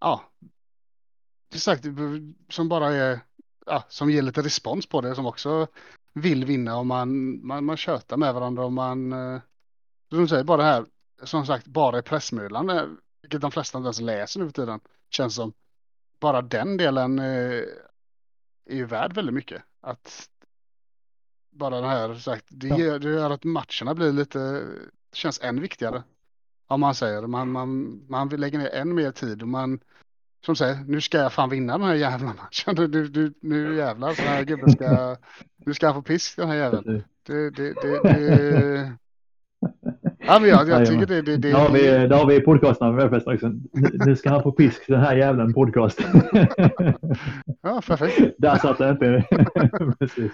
ja, 0.00 0.24
sagt, 1.54 1.84
som 2.48 2.68
bara 2.68 2.88
är 2.88 3.20
ja, 3.66 3.84
som 3.88 4.10
ger 4.10 4.22
lite 4.22 4.42
respons 4.42 4.86
på 4.86 5.00
det 5.00 5.14
som 5.14 5.26
också 5.26 5.66
vill 6.12 6.44
vinna 6.44 6.78
och 6.78 6.86
man, 6.86 7.40
man, 7.46 7.64
man 7.64 7.76
tjötar 7.76 8.16
med 8.16 8.34
varandra 8.34 8.64
och 8.64 8.72
man 8.72 9.12
eh, 9.12 9.40
som 10.08 10.18
du 10.18 10.28
säger, 10.28 10.44
bara 10.44 10.62
det 10.62 10.68
här 10.68 10.86
som 11.22 11.46
sagt 11.46 11.66
bara 11.66 11.98
i 11.98 12.02
pressmeddelande 12.02 12.88
vilket 13.22 13.40
de 13.40 13.50
flesta 13.50 13.78
inte 13.78 13.86
ens 13.86 14.00
läser 14.00 14.40
nu 14.40 14.46
för 14.46 14.52
tiden 14.52 14.80
känns 15.10 15.34
som. 15.34 15.52
Bara 16.20 16.42
den 16.42 16.76
delen 16.76 17.18
eh, 17.18 17.62
är 18.64 18.74
ju 18.74 18.84
värd 18.84 19.14
väldigt 19.14 19.34
mycket. 19.34 19.62
Att 19.80 20.28
bara 21.50 21.80
det 21.80 21.86
här 21.86 22.14
sagt 22.14 22.44
det, 22.48 22.68
Ja. 22.68 22.78
gör, 22.78 22.98
det 22.98 23.08
gör 23.10 23.30
att 23.30 23.44
matcherna 23.44 23.94
blir 23.94 24.12
lite 24.12 24.66
känns 25.12 25.40
än 25.42 25.60
viktigare 25.60 26.02
om 26.68 26.80
man 26.80 26.94
säger 26.94 27.26
man, 27.26 27.50
man, 27.52 28.00
man 28.08 28.28
vill 28.28 28.40
lägga 28.40 28.58
ner 28.58 28.74
än 28.74 28.94
mer 28.94 29.10
tid 29.10 29.42
och 29.42 29.48
man 29.48 29.80
som 30.46 30.56
säger, 30.56 30.76
nu 30.86 31.00
ska 31.00 31.18
jag 31.18 31.32
fan 31.32 31.50
vinna 31.50 31.78
den 31.78 31.86
här 31.86 31.94
jävla 31.94 32.26
matchen. 32.26 32.74
Du, 32.74 33.08
du, 33.08 33.34
nu 33.42 33.76
jävlar, 33.76 34.12
så 34.12 34.22
här 34.22 34.44
gubben 34.44 34.70
ska, 34.70 35.16
nu 35.66 35.74
ska 35.74 35.86
han 35.86 35.94
få 35.94 36.02
pisk 36.02 36.36
den 36.36 36.48
här 36.48 36.56
jäveln. 36.56 37.04
Det, 37.26 37.50
det, 37.50 37.74
det, 37.82 38.02
det... 38.02 38.92
Ja, 40.18 40.38
men 40.38 40.48
jag, 40.48 40.68
jag 40.68 40.86
tycker 40.86 41.06
det, 41.06 41.22
det, 41.22 41.36
det, 41.36 41.50
Där 41.50 41.58
har 41.58 41.70
vi, 41.70 41.82
där 41.82 42.16
har 42.16 42.26
vi 42.26 42.40
podcastnamn 42.40 42.96
med. 42.96 43.22
Nu, 44.06 44.16
ska 44.16 44.30
han 44.30 44.42
få 44.42 44.52
pisk 44.52 44.86
den 44.86 45.00
här 45.00 45.16
jävlen 45.16 45.54
podcast. 45.54 46.00
Ja, 47.62 47.82
perfekt. 47.86 48.34
Där 48.38 48.56
satt 48.56 48.78
det 48.78 48.90
inte. 48.90 49.24
Precis. 49.98 50.32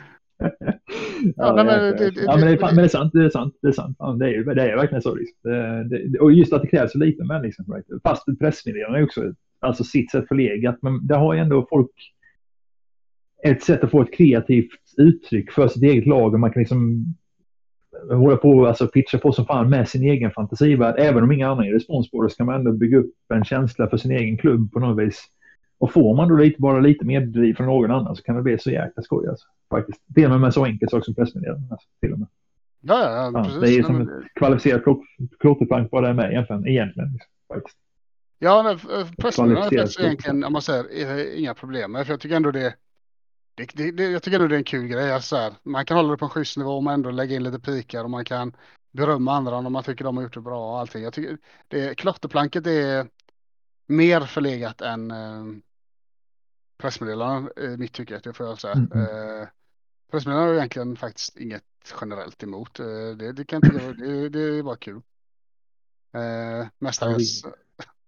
Ja, 1.37 1.57
men 1.57 1.66
det- 1.66 1.72
är, 1.72 2.85
är 2.85 2.89
sant. 2.89 3.12
Det 3.12 3.24
är 3.24 3.30
sant. 3.30 3.55
Det 3.62 3.68
är 3.68 3.72
sant. 3.72 3.97
Ja, 3.99 4.12
det, 4.12 4.35
är, 4.35 4.55
det 4.55 4.62
är 4.70 4.76
verkligen 4.76 5.03
så. 5.03 5.14
Liksom. 5.14 5.51
Det, 5.89 6.09
det, 6.09 6.18
och 6.18 6.32
just 6.32 6.53
att 6.53 6.62
det 6.62 6.68
krävs 6.68 6.93
så 6.93 6.99
lite 6.99 7.24
med 7.24 7.43
liksom, 7.43 7.64
right? 7.74 7.87
Fast 8.03 8.24
pressmeddelande 8.39 8.99
är 8.99 9.05
också 9.05 9.32
alltså 9.61 9.85
sitt 9.85 10.11
sätt 10.11 10.28
förlegat. 10.28 10.78
Men 10.82 11.07
det 11.07 11.14
har 11.16 11.35
ju 11.35 11.41
ändå 11.41 11.66
folk 11.70 11.91
ett 13.45 13.62
sätt 13.62 13.85
att 13.85 13.91
få 13.91 14.03
ett 14.03 14.14
kreativt 14.14 14.70
uttryck 14.97 15.53
för 15.53 15.68
sitt 15.68 15.82
eget 15.82 16.07
lag 16.07 16.35
och 16.35 16.41
man 16.41 16.53
kan 16.53 16.61
liksom 16.61 17.05
hålla 18.11 18.37
på 18.37 18.66
alltså 18.66 18.87
pitcha 18.89 19.18
på 19.18 19.32
som 19.32 19.47
fan 19.47 19.70
med 19.70 19.89
sin 19.89 20.03
egen 20.03 20.30
fantasivärld. 20.30 20.95
Även 20.99 21.22
om 21.22 21.32
inga 21.32 21.49
andra 21.49 21.64
ger 21.66 21.72
respons 21.72 22.11
på 22.11 22.22
det 22.22 22.30
så 22.30 22.37
kan 22.37 22.47
man 22.47 22.55
ändå 22.55 22.72
bygga 22.72 22.99
upp 22.99 23.14
en 23.35 23.45
känsla 23.45 23.89
för 23.89 23.97
sin 23.97 24.11
egen 24.11 24.39
klubb 24.39 24.72
på 24.72 24.78
något 24.80 25.07
vis. 25.07 25.24
Och 25.79 25.93
får 25.93 26.16
man 26.16 26.29
då 26.29 26.37
lite, 26.37 26.61
bara 26.61 26.81
lite 26.81 27.05
medriv 27.05 27.55
från 27.55 27.66
någon 27.66 27.91
annan 27.91 28.16
så 28.16 28.22
kan 28.22 28.37
det 28.37 28.43
bli 28.43 28.59
så 28.59 28.70
jäkla 28.70 29.03
skoj 29.03 29.29
alltså. 29.29 29.47
Faktiskt. 29.70 30.01
Till 30.14 30.25
och 30.25 30.31
med 30.31 30.41
med 30.41 30.47
en 30.47 30.53
så 30.53 30.64
enkel 30.64 30.89
sak 30.89 31.05
som 31.05 31.14
pressmeddelanden. 31.14 31.68
Alltså, 31.72 31.89
till 32.01 32.12
och 32.12 32.18
med. 32.18 32.29
Ja, 32.81 33.01
ja, 33.01 33.31
ja, 33.35 33.45
precis. 33.45 33.61
det 33.61 33.68
är 33.79 33.83
som 33.83 34.01
ett 34.03 34.09
kvalificerat 34.35 34.83
klot- 34.85 35.05
klotterplank 35.41 35.91
bara 35.91 36.01
det 36.03 36.09
är 36.09 36.14
med 36.14 36.31
egentligen. 36.33 36.66
egentligen 36.68 37.12
liksom, 37.12 37.31
faktiskt. 37.55 37.77
Ja, 38.39 38.72
f- 38.75 39.09
pressmeddelanden 39.18 39.75
är 39.75 39.79
faktiskt 39.79 40.01
egentligen, 40.01 40.45
om 40.45 40.53
man 40.53 40.62
säger, 40.62 40.85
är 40.93 41.39
inga 41.39 41.55
problem 41.55 41.93
med. 41.93 42.07
För 42.07 42.12
jag 42.12 42.20
tycker 42.20 42.37
ändå 42.37 42.51
det, 42.51 42.75
det, 43.55 43.68
det, 43.75 43.91
det 43.91 44.05
jag 44.11 44.22
tycker 44.22 44.37
ändå 44.37 44.49
det 44.49 44.55
är 44.55 44.59
en 44.59 44.64
kul 44.64 44.87
grej. 44.87 45.12
Alltså 45.12 45.37
så 45.37 45.43
här, 45.43 45.53
man 45.62 45.85
kan 45.85 45.97
hålla 45.97 46.11
det 46.11 46.16
på 46.16 46.25
en 46.25 46.31
schysst 46.31 46.57
nivå 46.57 46.70
och 46.70 46.83
man 46.83 46.95
ändå 46.95 47.11
lägga 47.11 47.37
in 47.37 47.43
lite 47.43 47.61
pikar 47.61 48.05
och 48.05 48.11
man 48.11 48.25
kan 48.25 48.53
berömma 48.93 49.33
andra 49.33 49.57
om 49.57 49.72
man 49.72 49.83
tycker 49.83 50.05
de 50.05 50.16
har 50.16 50.25
gjort 50.25 50.35
det 50.35 50.41
bra 50.41 50.72
och 50.72 50.79
allting. 50.79 51.03
Jag 51.03 51.12
tycker 51.12 51.39
det, 51.68 51.95
klotterplanket 51.95 52.66
är 52.66 53.07
mer 53.87 54.20
förlegat 54.20 54.80
än 54.80 55.11
eh, 55.11 55.45
pressmeddelanden 56.78 57.53
i 57.64 57.76
mitt 57.76 57.93
tycke. 57.93 58.20
Det 58.22 58.32
får 58.32 58.47
jag 58.47 58.61
säga. 58.61 58.74
Mm, 58.74 58.93
mm. 58.93 59.41
Eh, 59.41 59.49
pressmeddelanden 60.11 60.55
är 60.55 60.59
egentligen 60.59 60.97
faktiskt 60.97 61.37
inget 61.37 61.64
generellt 62.01 62.43
emot. 62.43 62.80
Eh, 62.80 62.87
det, 63.18 63.32
det 63.32 63.45
kan 63.45 63.62
tycka, 63.62 63.78
det, 63.78 64.28
det 64.28 64.41
är 64.41 64.62
bara 64.62 64.76
kul. 64.76 65.01
Eh, 66.14 66.66
mestadels, 66.78 67.43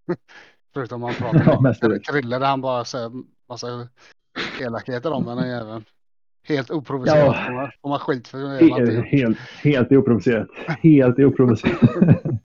förutom 0.75 1.01
man 1.01 1.15
pratar 1.19 1.45
Ja, 1.47 1.61
mestadels. 1.61 2.09
Krille 2.09 2.39
där 2.39 2.47
han 2.47 2.61
bara 2.61 2.85
säger 2.85 3.11
massa 3.49 3.89
elakheter 4.61 5.13
om 5.13 5.25
den 5.25 5.39
här 5.39 5.47
jäveln. 5.47 5.85
Helt 6.43 6.71
oprovocerat 6.71 7.37
Ja. 7.49 7.71
får, 7.83 7.89
man, 7.89 7.99
skit 7.99 8.29
för 8.29 8.63
inte 8.63 8.75
Helt, 8.75 9.07
helt, 9.07 9.39
helt 9.39 9.93
oprovocerat. 9.93 10.49
Helt 10.83 11.19
oprovocerat. 11.19 11.81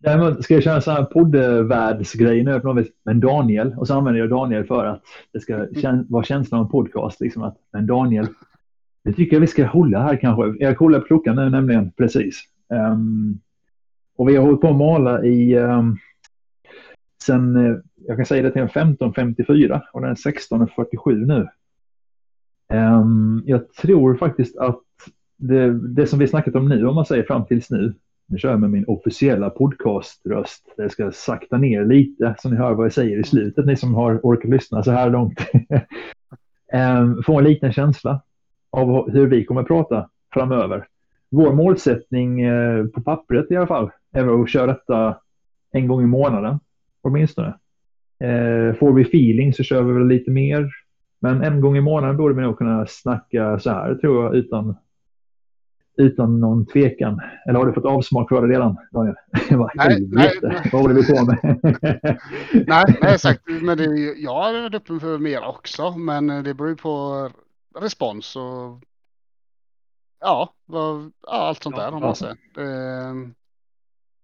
Däremot 0.00 0.44
ska 0.44 0.54
jag 0.54 0.62
köra 0.62 0.74
en 0.74 0.82
sån 0.82 0.94
här 0.94 1.04
poddvärldsgrej 1.04 2.44
nu 2.44 2.60
på 2.60 2.68
något 2.68 2.84
vis. 2.84 2.92
Men 3.04 3.20
Daniel, 3.20 3.74
och 3.78 3.86
så 3.86 3.94
använder 3.94 4.20
jag 4.20 4.30
Daniel 4.30 4.64
för 4.64 4.84
att 4.84 5.02
det 5.32 5.40
ska 5.40 5.66
vara 6.08 6.24
känslan 6.24 6.60
av 6.60 6.66
en 6.66 6.70
podcast. 6.70 7.20
Liksom 7.20 7.42
att, 7.42 7.56
men 7.72 7.86
Daniel, 7.86 8.26
det 9.04 9.12
tycker 9.12 9.36
jag 9.36 9.40
vi 9.40 9.46
ska 9.46 9.66
hålla 9.66 10.02
här 10.02 10.16
kanske. 10.16 10.64
Jag 10.64 10.78
kollar 10.78 11.00
på 11.00 11.06
klockan 11.06 11.36
nu 11.36 11.50
nämligen 11.50 11.92
precis. 11.92 12.42
Um, 12.92 13.40
och 14.16 14.28
vi 14.28 14.36
har 14.36 14.44
hållit 14.44 14.60
på 14.60 14.68
att 14.68 14.76
mala 14.76 15.24
i, 15.24 15.56
um, 15.56 15.98
Sen, 17.22 17.56
eh, 17.56 17.76
jag 17.96 18.16
kan 18.16 18.26
säga 18.26 18.42
det 18.42 18.50
till 18.50 18.62
en 18.62 18.68
15.54 18.68 19.80
och 19.92 20.00
den 20.00 20.10
är 20.10 20.14
16.47 20.14 21.26
nu. 21.26 21.48
Um, 22.78 23.42
jag 23.46 23.72
tror 23.72 24.16
faktiskt 24.16 24.56
att 24.56 24.80
det, 25.36 25.78
det 25.88 26.06
som 26.06 26.18
vi 26.18 26.28
snackat 26.28 26.54
om 26.54 26.68
nu, 26.68 26.86
om 26.86 26.94
man 26.94 27.06
säger 27.06 27.22
fram 27.22 27.46
tills 27.46 27.70
nu, 27.70 27.94
nu 28.28 28.38
kör 28.38 28.50
jag 28.50 28.60
med 28.60 28.70
min 28.70 28.84
officiella 28.84 29.50
podcaströst. 29.50 30.64
Det 30.76 30.90
ska 30.90 31.12
sakta 31.12 31.56
ner 31.56 31.84
lite 31.84 32.34
så 32.38 32.48
ni 32.48 32.56
hör 32.56 32.74
vad 32.74 32.84
jag 32.84 32.92
säger 32.92 33.18
i 33.18 33.24
slutet, 33.24 33.66
ni 33.66 33.76
som 33.76 33.94
har 33.94 34.20
orkat 34.22 34.50
lyssna 34.50 34.82
så 34.82 34.90
här 34.90 35.10
långt. 35.10 35.40
um, 36.72 37.22
få 37.22 37.38
en 37.38 37.44
liten 37.44 37.72
känsla 37.72 38.20
av 38.70 39.10
hur 39.10 39.26
vi 39.26 39.44
kommer 39.44 39.62
prata 39.62 40.08
framöver. 40.32 40.86
Vår 41.30 41.52
målsättning 41.52 42.46
uh, 42.46 42.86
på 42.86 43.00
pappret 43.00 43.50
i 43.50 43.56
alla 43.56 43.66
fall 43.66 43.90
är 44.12 44.42
att 44.42 44.50
köra 44.50 44.66
detta 44.66 45.16
en 45.72 45.88
gång 45.88 46.02
i 46.02 46.06
månaden 46.06 46.60
åtminstone. 47.02 47.54
Uh, 48.24 48.74
får 48.74 48.92
vi 48.92 49.02
feeling 49.02 49.52
så 49.54 49.62
kör 49.62 49.82
vi 49.82 49.92
väl 49.92 50.06
lite 50.06 50.30
mer. 50.30 50.70
Men 51.20 51.42
en 51.42 51.60
gång 51.60 51.76
i 51.76 51.80
månaden 51.80 52.16
borde 52.16 52.34
vi 52.34 52.42
nog 52.42 52.58
kunna 52.58 52.86
snacka 52.86 53.58
så 53.58 53.70
här 53.70 53.94
tror 53.94 54.24
jag 54.24 54.34
utan 54.34 54.76
utan 55.98 56.40
någon 56.40 56.66
tvekan. 56.66 57.20
Eller 57.48 57.58
har 57.58 57.66
du 57.66 57.72
fått 57.72 57.84
avsmak 57.84 58.28
för 58.28 58.46
det 58.46 58.54
redan, 58.54 58.76
Daniel? 58.92 59.14
nej, 59.74 60.08
nej, 60.12 60.32
Vad 60.72 60.82
håller 60.82 60.94
vi 60.94 61.06
på 61.06 61.24
med? 61.24 61.60
nej, 62.52 62.84
nej, 63.02 63.14
exakt. 63.14 63.42
Men 63.62 63.78
det, 63.78 63.84
jag 64.16 64.56
är 64.56 64.74
öppen 64.74 65.00
för 65.00 65.18
mer 65.18 65.44
också, 65.44 65.90
men 65.90 66.26
det 66.26 66.54
beror 66.54 66.74
på 66.74 67.30
respons 67.80 68.36
och 68.36 68.82
ja, 70.20 70.52
vad, 70.66 71.12
ja 71.22 71.32
allt 71.32 71.62
sånt 71.62 71.76
där 71.76 71.94
om 71.94 72.00
man 72.00 72.16
säger. 72.16 72.36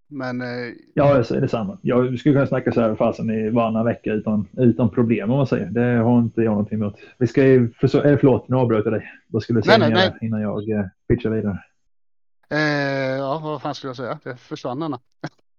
Men... 0.08 0.40
Eh, 0.40 0.46
ja, 0.94 1.16
jag 1.16 1.26
säger 1.26 1.40
detsamma. 1.40 1.78
Jag 1.82 2.18
skulle 2.18 2.34
kunna 2.34 2.46
snacka 2.46 2.72
så 2.72 2.80
här 2.80 2.94
fasen 2.94 3.30
i 3.30 3.50
varannan 3.50 3.84
vecka 3.84 4.12
utan, 4.12 4.48
utan 4.56 4.90
problem 4.90 5.30
om 5.30 5.36
man 5.36 5.46
säger. 5.46 5.66
Det 5.66 5.96
har 5.96 6.18
inte 6.18 6.42
jag 6.42 6.50
någonting 6.50 6.78
emot. 6.78 6.94
Vi 7.18 7.26
ska 7.26 7.44
ju, 7.46 7.72
för, 7.72 8.06
eh, 8.06 8.16
förlåt, 8.18 8.48
nu 8.48 8.56
avbröt 8.56 8.84
jag 8.84 8.94
dig. 8.94 9.10
Vad 9.28 9.42
skulle 9.42 9.58
du 9.58 9.62
säga 9.62 9.78
nej, 9.78 9.90
nej, 9.90 10.10
nej. 10.10 10.28
innan 10.28 10.40
jag 10.40 10.70
eh, 10.70 10.84
pitchar 11.08 11.30
vidare? 11.30 11.58
Eh, 12.50 13.18
ja, 13.18 13.40
vad 13.44 13.62
fan 13.62 13.74
skulle 13.74 13.88
jag 13.88 13.96
säga? 13.96 14.18
Det 14.24 14.36
försvann 14.36 14.82
Anna. 14.82 15.00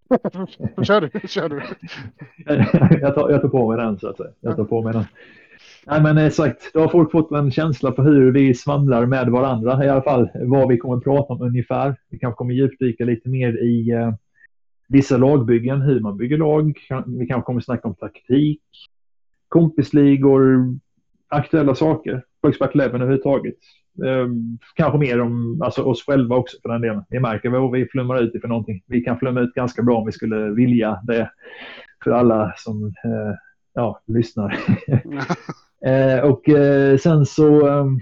kör 0.84 1.02
du, 1.02 1.28
kör 1.28 1.50
du. 1.50 1.62
jag, 3.02 3.16
tar, 3.16 3.30
jag 3.30 3.42
tar 3.42 3.50
på 3.50 3.70
mig 3.70 3.78
den 3.78 4.00
så 4.00 4.10
att 4.10 4.18
säga. 4.18 4.30
Jag 4.40 4.56
tar 4.56 4.64
på 4.64 4.82
mig 4.82 4.94
den. 4.94 5.06
Nej 5.88 6.02
men 6.02 6.18
exakt, 6.18 6.74
då 6.74 6.80
har 6.80 6.88
folk 6.88 7.12
fått 7.12 7.32
en 7.32 7.52
känsla 7.52 7.94
för 7.94 8.04
hur 8.04 8.32
vi 8.32 8.54
svamlar 8.54 9.06
med 9.06 9.30
varandra 9.30 9.86
i 9.86 9.90
alla 9.90 10.02
fall. 10.02 10.30
Vad 10.34 10.68
vi 10.68 10.78
kommer 10.78 10.98
att 10.98 11.04
prata 11.04 11.34
om 11.34 11.42
ungefär. 11.42 11.96
Vi 12.10 12.20
kanske 12.20 12.38
kommer 12.38 12.54
djupdyka 12.54 13.06
lite 13.06 13.30
mer 13.30 13.64
i 13.64 13.92
eh, 13.92 14.14
vissa 14.88 15.18
lagbyggen, 15.18 15.82
hur 15.82 16.00
man 16.00 16.18
bygger 16.18 16.38
lag. 16.38 16.74
Vi 17.06 17.28
kanske 17.28 17.46
kommer 17.46 17.62
snacka 17.62 17.88
om 17.88 17.96
taktik, 17.96 18.62
kompisligor, 19.48 20.76
aktuella 21.28 21.76
saker 21.76 22.24
Expert 22.48 22.76
Eleven 22.76 23.02
överhuvudtaget. 23.02 23.56
Eh, 24.06 24.28
kanske 24.76 24.98
mer 24.98 25.22
om 25.22 25.62
alltså, 25.62 25.84
oss 25.84 26.06
själva 26.06 26.36
också 26.36 26.58
för 26.62 26.70
den 26.70 26.82
delen. 26.82 27.04
Vi 27.10 27.20
märker 27.20 27.50
vad 27.50 27.72
vi 27.72 27.86
flummar 27.86 28.22
ut 28.22 28.42
för 28.42 28.48
någonting. 28.48 28.84
Vi 28.86 29.02
kan 29.02 29.20
flumma 29.20 29.40
ut 29.40 29.54
ganska 29.54 29.84
bra 29.84 29.98
om 29.98 30.06
vi 30.06 30.12
skulle 30.12 30.50
vilja 30.50 31.02
det 31.04 31.32
för 32.04 32.12
alla 32.12 32.54
som 32.58 32.86
eh, 32.86 33.36
ja, 33.74 34.02
lyssnar. 34.08 34.52
eh, 35.86 36.20
och 36.20 36.50
eh, 36.50 36.98
sen 36.98 37.26
så 37.26 37.68
ehm, 37.68 38.00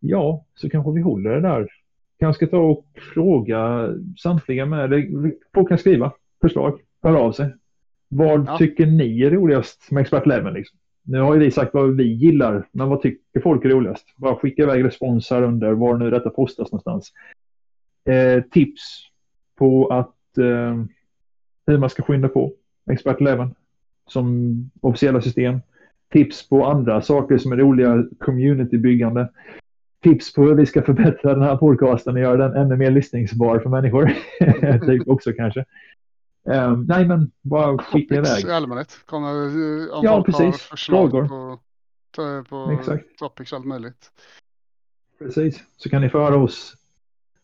ja, 0.00 0.44
så 0.54 0.70
kanske 0.70 0.92
vi 0.92 1.00
håller 1.00 1.30
det 1.30 1.40
där 1.40 1.66
kanske 2.18 2.46
ta 2.46 2.58
och 2.58 2.86
fråga 3.14 3.88
samtliga 4.18 4.66
med. 4.66 5.04
Folk 5.54 5.68
kan 5.68 5.78
skriva 5.78 6.12
förslag, 6.40 6.80
höra 7.02 7.18
av 7.18 7.32
sig. 7.32 7.54
Vad 8.08 8.44
ja. 8.46 8.58
tycker 8.58 8.86
ni 8.86 9.22
är 9.22 9.30
roligast 9.30 9.90
med 9.90 10.00
Expert 10.00 10.26
Eleven? 10.26 10.54
Liksom? 10.54 10.78
Nu 11.02 11.20
har 11.20 11.34
ju 11.34 11.40
vi 11.40 11.50
sagt 11.50 11.74
vad 11.74 11.96
vi 11.96 12.04
gillar, 12.04 12.68
men 12.72 12.88
vad 12.88 13.02
tycker 13.02 13.40
folk 13.40 13.64
är 13.64 13.68
roligast? 13.68 14.06
Bara 14.16 14.36
skicka 14.36 14.62
iväg 14.62 14.84
respons 14.84 15.30
här 15.30 15.42
under 15.42 15.72
var 15.72 15.96
nu 15.96 16.10
detta 16.10 16.30
postas 16.30 16.72
någonstans. 16.72 17.12
Eh, 18.04 18.42
tips 18.42 18.82
på 19.58 19.86
att 19.86 20.38
eh, 20.38 20.84
hur 21.66 21.78
man 21.78 21.90
ska 21.90 22.02
skynda 22.02 22.28
på 22.28 22.52
Expert 22.90 23.20
Eleven 23.20 23.54
som 24.08 24.54
officiella 24.80 25.20
system. 25.22 25.60
Tips 26.12 26.48
på 26.48 26.66
andra 26.66 27.02
saker 27.02 27.38
som 27.38 27.52
är 27.52 27.56
roliga 27.56 28.04
communitybyggande 28.18 29.28
tips 30.02 30.32
på 30.32 30.42
hur 30.42 30.54
vi 30.54 30.66
ska 30.66 30.82
förbättra 30.82 31.34
den 31.34 31.42
här 31.42 31.56
podcasten 31.56 32.14
och 32.14 32.20
göra 32.20 32.48
den 32.48 32.62
ännu 32.62 32.76
mer 32.76 32.90
lyssningsbar 32.90 33.58
för 33.58 33.70
människor. 33.70 34.12
typ 34.86 35.08
också 35.08 35.32
kanske. 35.32 35.64
Um, 36.44 36.86
nej, 36.88 37.04
men 37.04 37.30
bara 37.42 37.78
skicka 37.78 38.14
iväg. 38.14 38.44
i 38.44 38.50
allmänhet. 38.50 38.98
Kommer, 39.06 39.30
om 39.94 40.04
ja, 40.04 40.22
precis. 40.22 40.62
Frågor. 40.62 41.28
På, 41.28 41.58
på 42.48 42.78
Exakt. 42.78 43.18
topics 43.18 43.52
allt 43.52 43.66
möjligt. 43.66 44.10
Precis, 45.18 45.64
så 45.76 45.88
kan 45.88 46.02
ni 46.02 46.08
få 46.08 46.18
höra 46.18 46.36
oss 46.36 46.74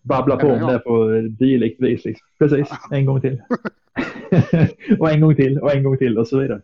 babbla 0.02 0.36
på 0.36 0.46
om 0.46 0.66
det 0.66 0.78
på 0.78 1.10
dylikt 1.30 1.80
vis. 1.80 2.04
Liksom. 2.04 2.26
Precis, 2.38 2.68
en 2.90 3.06
gång 3.06 3.20
till. 3.20 3.42
och 4.98 5.10
en 5.10 5.20
gång 5.20 5.36
till 5.36 5.58
och 5.58 5.74
en 5.74 5.82
gång 5.82 5.98
till 5.98 6.18
och 6.18 6.28
så 6.28 6.38
vidare. 6.38 6.60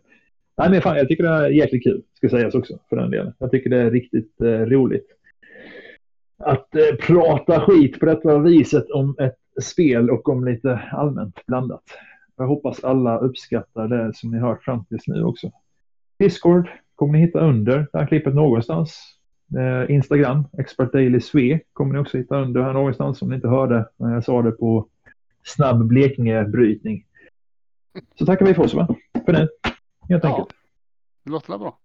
Nej, 0.57 0.69
men 0.69 0.81
fan, 0.81 0.97
jag 0.97 1.07
tycker 1.07 1.23
det 1.23 1.29
är 1.29 1.49
jäkligt 1.49 1.83
kul, 1.83 2.01
ska 2.13 2.29
sägas 2.29 2.55
också, 2.55 2.79
för 2.89 2.95
den 2.95 3.11
delen. 3.11 3.33
Jag 3.37 3.51
tycker 3.51 3.69
det 3.69 3.77
är 3.77 3.91
riktigt 3.91 4.41
eh, 4.41 4.47
roligt 4.47 5.07
att 6.39 6.75
eh, 6.75 6.95
prata 7.07 7.61
skit 7.61 7.99
på 7.99 8.05
detta 8.05 8.37
viset 8.37 8.91
om 8.91 9.15
ett 9.19 9.63
spel 9.63 10.09
och 10.09 10.29
om 10.29 10.45
lite 10.45 10.81
allmänt 10.91 11.45
blandat. 11.45 11.83
Jag 12.37 12.47
hoppas 12.47 12.83
alla 12.83 13.17
uppskattar 13.17 13.87
det 13.87 14.13
som 14.15 14.31
ni 14.31 14.39
hört 14.39 14.63
fram 14.63 14.85
tills 14.85 15.07
nu 15.07 15.23
också. 15.23 15.51
Discord 16.19 16.69
kommer 16.95 17.13
ni 17.13 17.19
hitta 17.19 17.39
under 17.39 17.87
det 17.91 17.99
här 17.99 18.07
klippet 18.07 18.35
någonstans. 18.35 19.15
Eh, 19.57 19.95
Instagram, 19.95 20.47
Expert 20.57 20.93
Daily 20.93 21.19
Sve, 21.19 21.59
kommer 21.73 21.93
ni 21.93 21.99
också 21.99 22.17
hitta 22.17 22.41
under 22.41 22.61
här 22.61 22.73
någonstans 22.73 23.21
om 23.21 23.29
ni 23.29 23.35
inte 23.35 23.47
hörde 23.47 23.89
när 23.97 24.13
jag 24.13 24.23
sa 24.23 24.41
det 24.41 24.51
på 24.51 24.87
snabb 25.43 25.87
Blekinge-brytning. 25.87 27.05
Så 28.15 28.25
tackar 28.25 28.45
vi 28.45 28.53
för 28.53 28.63
oss 28.63 28.73
va? 28.73 28.87
för 29.25 29.33
nu, 29.33 29.47
helt 30.09 30.25
enkelt. 30.25 30.47
Ja, 30.49 30.55
det 31.23 31.31
låter 31.31 31.57
bra. 31.57 31.79